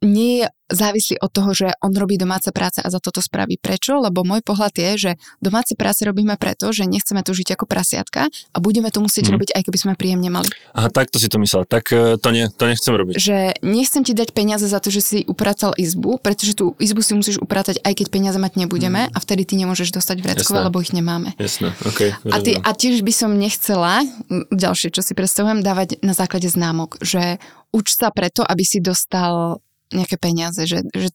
nie 0.00 0.42
je 0.42 0.46
závislí 0.70 1.18
od 1.18 1.34
toho, 1.34 1.50
že 1.50 1.66
on 1.82 1.90
robí 1.90 2.14
domáce 2.14 2.46
práce 2.54 2.78
a 2.78 2.86
za 2.86 3.02
toto 3.02 3.18
spraví. 3.18 3.58
Prečo? 3.58 3.98
Lebo 3.98 4.22
môj 4.22 4.38
pohľad 4.46 4.70
je, 4.70 4.90
že 4.96 5.10
domáce 5.42 5.74
práce 5.74 6.06
robíme 6.06 6.38
preto, 6.38 6.70
že 6.70 6.86
nechceme 6.86 7.26
tu 7.26 7.34
žiť 7.34 7.58
ako 7.58 7.66
prasiatka 7.66 8.30
a 8.30 8.56
budeme 8.62 8.86
to 8.94 9.02
musieť 9.02 9.28
Mhm. 9.28 9.32
robiť, 9.34 9.48
aj 9.58 9.62
keby 9.66 9.78
sme 9.82 9.92
príjem 9.98 10.22
nemali. 10.22 10.46
Aha, 10.78 10.86
takto 10.94 11.18
si 11.18 11.26
to 11.26 11.42
myslel. 11.42 11.66
Tak 11.66 11.90
e, 11.90 12.14
to, 12.22 12.28
nie, 12.30 12.46
to 12.54 12.70
nechcem 12.70 12.94
robiť. 12.94 13.18
Že 13.18 13.36
nechcem 13.66 14.06
ti 14.06 14.14
dať 14.14 14.30
peniaze 14.30 14.62
za 14.70 14.78
to, 14.78 14.94
že 14.94 15.02
si 15.02 15.18
upratal 15.26 15.74
izbu, 15.74 16.22
pretože 16.22 16.54
tú 16.54 16.78
izbu 16.78 17.02
si 17.02 17.18
musíš 17.18 17.42
upratať, 17.42 17.82
aj 17.82 17.92
keď 17.98 18.06
peniaze 18.14 18.38
mať 18.38 18.62
nebudeme 18.62 19.10
a 19.10 19.18
vtedy 19.18 19.42
ty 19.42 19.58
nemôžeš 19.58 19.90
dostať 19.90 20.22
vreckové, 20.22 20.70
lebo 20.70 20.78
ich 20.78 20.94
nemáme. 20.94 21.34
Jasné, 21.34 21.74
OK. 21.82 22.14
A, 22.30 22.38
ty, 22.38 22.54
a 22.54 22.70
tiež 22.70 23.02
by 23.02 23.10
som 23.10 23.34
nechcela, 23.34 24.06
ďalšie, 24.54 24.94
čo 24.94 25.02
si 25.02 25.18
predstavujem, 25.18 25.66
dávať 25.66 25.98
na 26.06 26.14
základe 26.14 26.46
známok, 26.46 26.94
že 27.02 27.42
uč 27.74 27.98
sa 27.98 28.14
preto, 28.14 28.46
aby 28.46 28.62
si 28.62 28.78
dostal 28.78 29.58
nejaké 29.92 30.16
peniaze, 30.16 30.62
že, 30.66 30.82
že 30.94 31.08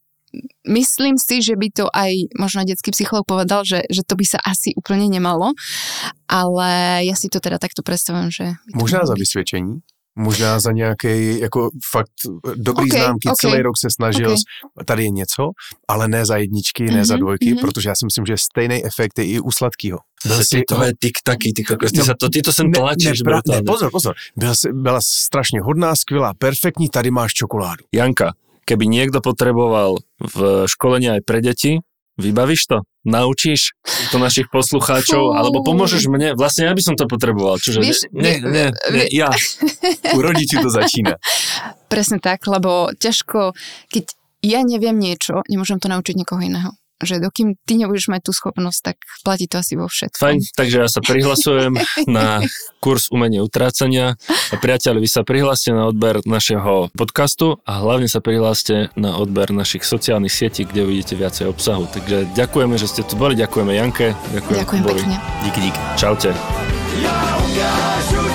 myslím 0.67 1.15
si, 1.17 1.39
že 1.41 1.55
by 1.55 1.67
to 1.71 1.85
aj 1.87 2.11
možno 2.35 2.67
detský 2.67 2.91
psycholog 2.91 3.23
povedal, 3.23 3.63
že, 3.63 3.87
že 3.87 4.03
to 4.03 4.15
by 4.19 4.25
sa 4.27 4.39
asi 4.43 4.75
úplne 4.75 5.07
nemalo, 5.07 5.55
ale 6.27 7.01
ja 7.07 7.15
si 7.15 7.29
to 7.31 7.39
teda 7.39 7.55
takto 7.57 7.81
predstavujem, 7.85 8.31
že... 8.31 8.45
Možná 8.75 9.05
za 9.05 9.13
byť. 9.15 9.19
vysvědčení, 9.19 9.73
možná 10.17 10.59
za 10.59 10.71
nějaký 10.71 11.39
jako 11.39 11.69
fakt 11.91 12.11
dobrý 12.55 12.91
Ok, 12.91 12.97
známky, 12.97 13.27
ok, 13.29 13.35
celý 13.35 13.61
rok 13.61 13.77
se 13.77 13.87
snažil, 13.91 14.31
ok. 14.31 14.85
tady 14.85 15.03
je 15.03 15.09
něco, 15.09 15.43
ale 15.87 16.07
ne 16.07 16.25
za 16.25 16.37
jedničky, 16.37 16.83
ne 16.83 17.05
za 17.05 17.13
Mhm, 17.13 17.19
dvojky, 17.21 17.51
mhm. 17.51 17.61
protože 17.61 17.89
já 17.89 17.95
si 17.95 18.05
myslím, 18.05 18.25
že 18.25 18.37
stejný 18.37 18.85
efekt 18.85 19.19
je 19.19 19.25
i 19.25 19.39
u 19.39 19.51
sladkého. 19.51 19.99
Byl 20.27 20.43
si 20.43 20.61
tvoje 20.67 20.91
tik-taky, 20.97 21.53
ty 21.55 21.63
kokos, 21.63 21.91
ty, 21.91 21.97
No, 22.01 22.05
sa 22.05 22.13
to, 22.17 22.29
ty 22.33 22.41
to 22.41 22.49
sem 22.51 22.65
Ne, 22.65 22.79
tlačíš, 22.81 23.21
ne, 23.21 23.23
pra, 23.23 23.39
ne, 23.45 23.61
pozor, 23.61 23.91
pozor. 23.91 24.15
Byla, 24.35 24.55
si- 24.55 24.73
byla 24.73 24.99
strašně 25.03 25.61
hodná, 25.61 25.95
skvělá, 25.95 26.33
perfektní, 26.33 26.89
tady 26.89 27.11
máš 27.11 27.33
čokoládu. 27.33 27.85
Janka, 27.93 28.33
keby 28.65 28.89
niekto 28.89 29.21
potreboval 29.21 30.01
v 30.19 30.65
školení 30.65 31.17
aj 31.17 31.21
pre 31.23 31.39
deti, 31.39 31.79
vybavíš 32.17 32.61
to? 32.67 32.77
Naučíš 33.05 33.77
to 34.09 34.17
našich 34.17 34.49
poslucháčov? 34.49 35.21
Fú. 35.21 35.37
Alebo 35.37 35.61
pomôžeš 35.61 36.09
mne? 36.09 36.33
Vlastne 36.33 36.65
ja 36.65 36.73
by 36.73 36.81
som 36.81 36.95
to 36.97 37.05
potreboval. 37.05 37.61
Čože, 37.61 37.79
Vieš, 37.85 38.09
ne, 38.09 38.41
ne, 38.41 38.49
ne, 38.49 38.65
ne, 38.73 39.05
ja. 39.13 39.29
U 40.13 40.19
rodičů 40.21 40.57
to 40.61 40.69
začíná. 40.73 41.21
Presne 41.93 42.17
tak, 42.17 42.49
lebo 42.49 42.89
ťažko, 42.97 43.53
keď 43.93 44.05
ja 44.41 44.65
neviem 44.65 44.97
niečo, 44.97 45.45
nemôžem 45.45 45.77
to 45.77 45.85
naučiť 45.85 46.17
niekoho 46.17 46.41
iného. 46.41 46.73
Že 47.03 47.27
dokým 47.27 47.59
ty 47.67 47.75
nebudeš 47.75 48.07
mať 48.07 48.27
tú 48.27 48.31
schopnosť, 48.31 48.79
tak 48.79 48.97
platí 49.27 49.51
to 49.51 49.59
asi 49.59 49.75
vo 49.75 49.91
všetkom. 49.91 50.23
Fajn, 50.23 50.39
takže 50.55 50.77
ja 50.79 50.87
sa 50.87 51.03
prihlasujem 51.03 51.75
na 52.07 52.39
kurz 52.79 53.11
umenie 53.11 53.43
utrácania. 53.43 54.15
A 54.51 54.55
priateľi, 54.55 55.03
vy 55.03 55.09
sa 55.11 55.27
prihláste 55.27 55.75
na 55.75 55.91
odber 55.91 56.23
našeho 56.23 56.87
podcastu 56.95 57.59
a 57.67 57.83
hlavne 57.83 58.07
sa 58.07 58.23
prihláste 58.23 58.95
na 58.95 59.19
odber 59.19 59.51
našich 59.51 59.83
sociálnych 59.83 60.31
sietí, 60.31 60.63
kde 60.63 60.87
uvidíte 60.87 61.19
viacej 61.19 61.51
obsahu. 61.51 61.89
Takže 61.91 62.31
ďakujeme, 62.31 62.79
že 62.79 62.87
ste 62.87 63.01
tu 63.03 63.19
boli, 63.19 63.35
ďakujeme 63.35 63.75
Janke, 63.75 64.15
ďakujem, 64.31 64.59
Ďakujem 64.63 64.83
pekne. 64.87 65.15
Díky, 65.43 65.59
díky. 65.67 65.79
Čaute. 65.99 66.29
Ukážu 68.05 68.34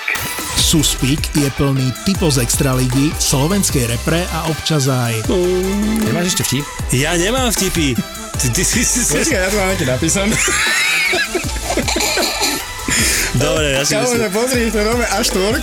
Suspík 0.71 1.35
je 1.35 1.51
plný 1.59 1.91
typov 2.07 2.31
z 2.31 2.47
extraligy, 2.47 3.11
slovenskej 3.19 3.91
repre 3.91 4.23
a 4.31 4.47
občas 4.47 4.87
aj 4.87 5.27
Nemáš 6.07 6.31
ešte 6.31 6.47
vtip? 6.47 6.65
Ja 6.95 7.11
nemám 7.19 7.51
vtipy. 7.51 7.91
Ty, 8.39 8.47
ty 8.55 8.63
si 8.63 8.87
si... 8.87 9.03
si... 9.03 9.35
ja 9.35 9.51
to 9.51 9.59
mám 9.59 9.75
napísané. 9.75 10.31
Dobre, 13.35 13.75
ja 13.75 13.83
si 13.83 13.99
myslím. 13.99 14.31
pozri, 14.31 14.71
to 14.71 14.79
nové 14.79 15.03
A4. 15.11 15.59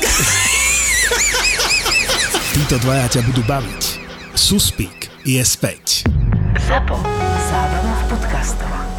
títo 2.53 2.77
dvaja 2.85 3.09
ťa 3.09 3.21
budú 3.33 3.41
baviť. 3.49 3.83
Suspík 4.37 5.09
je 5.25 5.41
späť. 5.41 6.05
ZAPO. 6.69 7.01
Zábrná 7.49 7.97
v 7.97 8.05
podcastovách. 8.13 8.98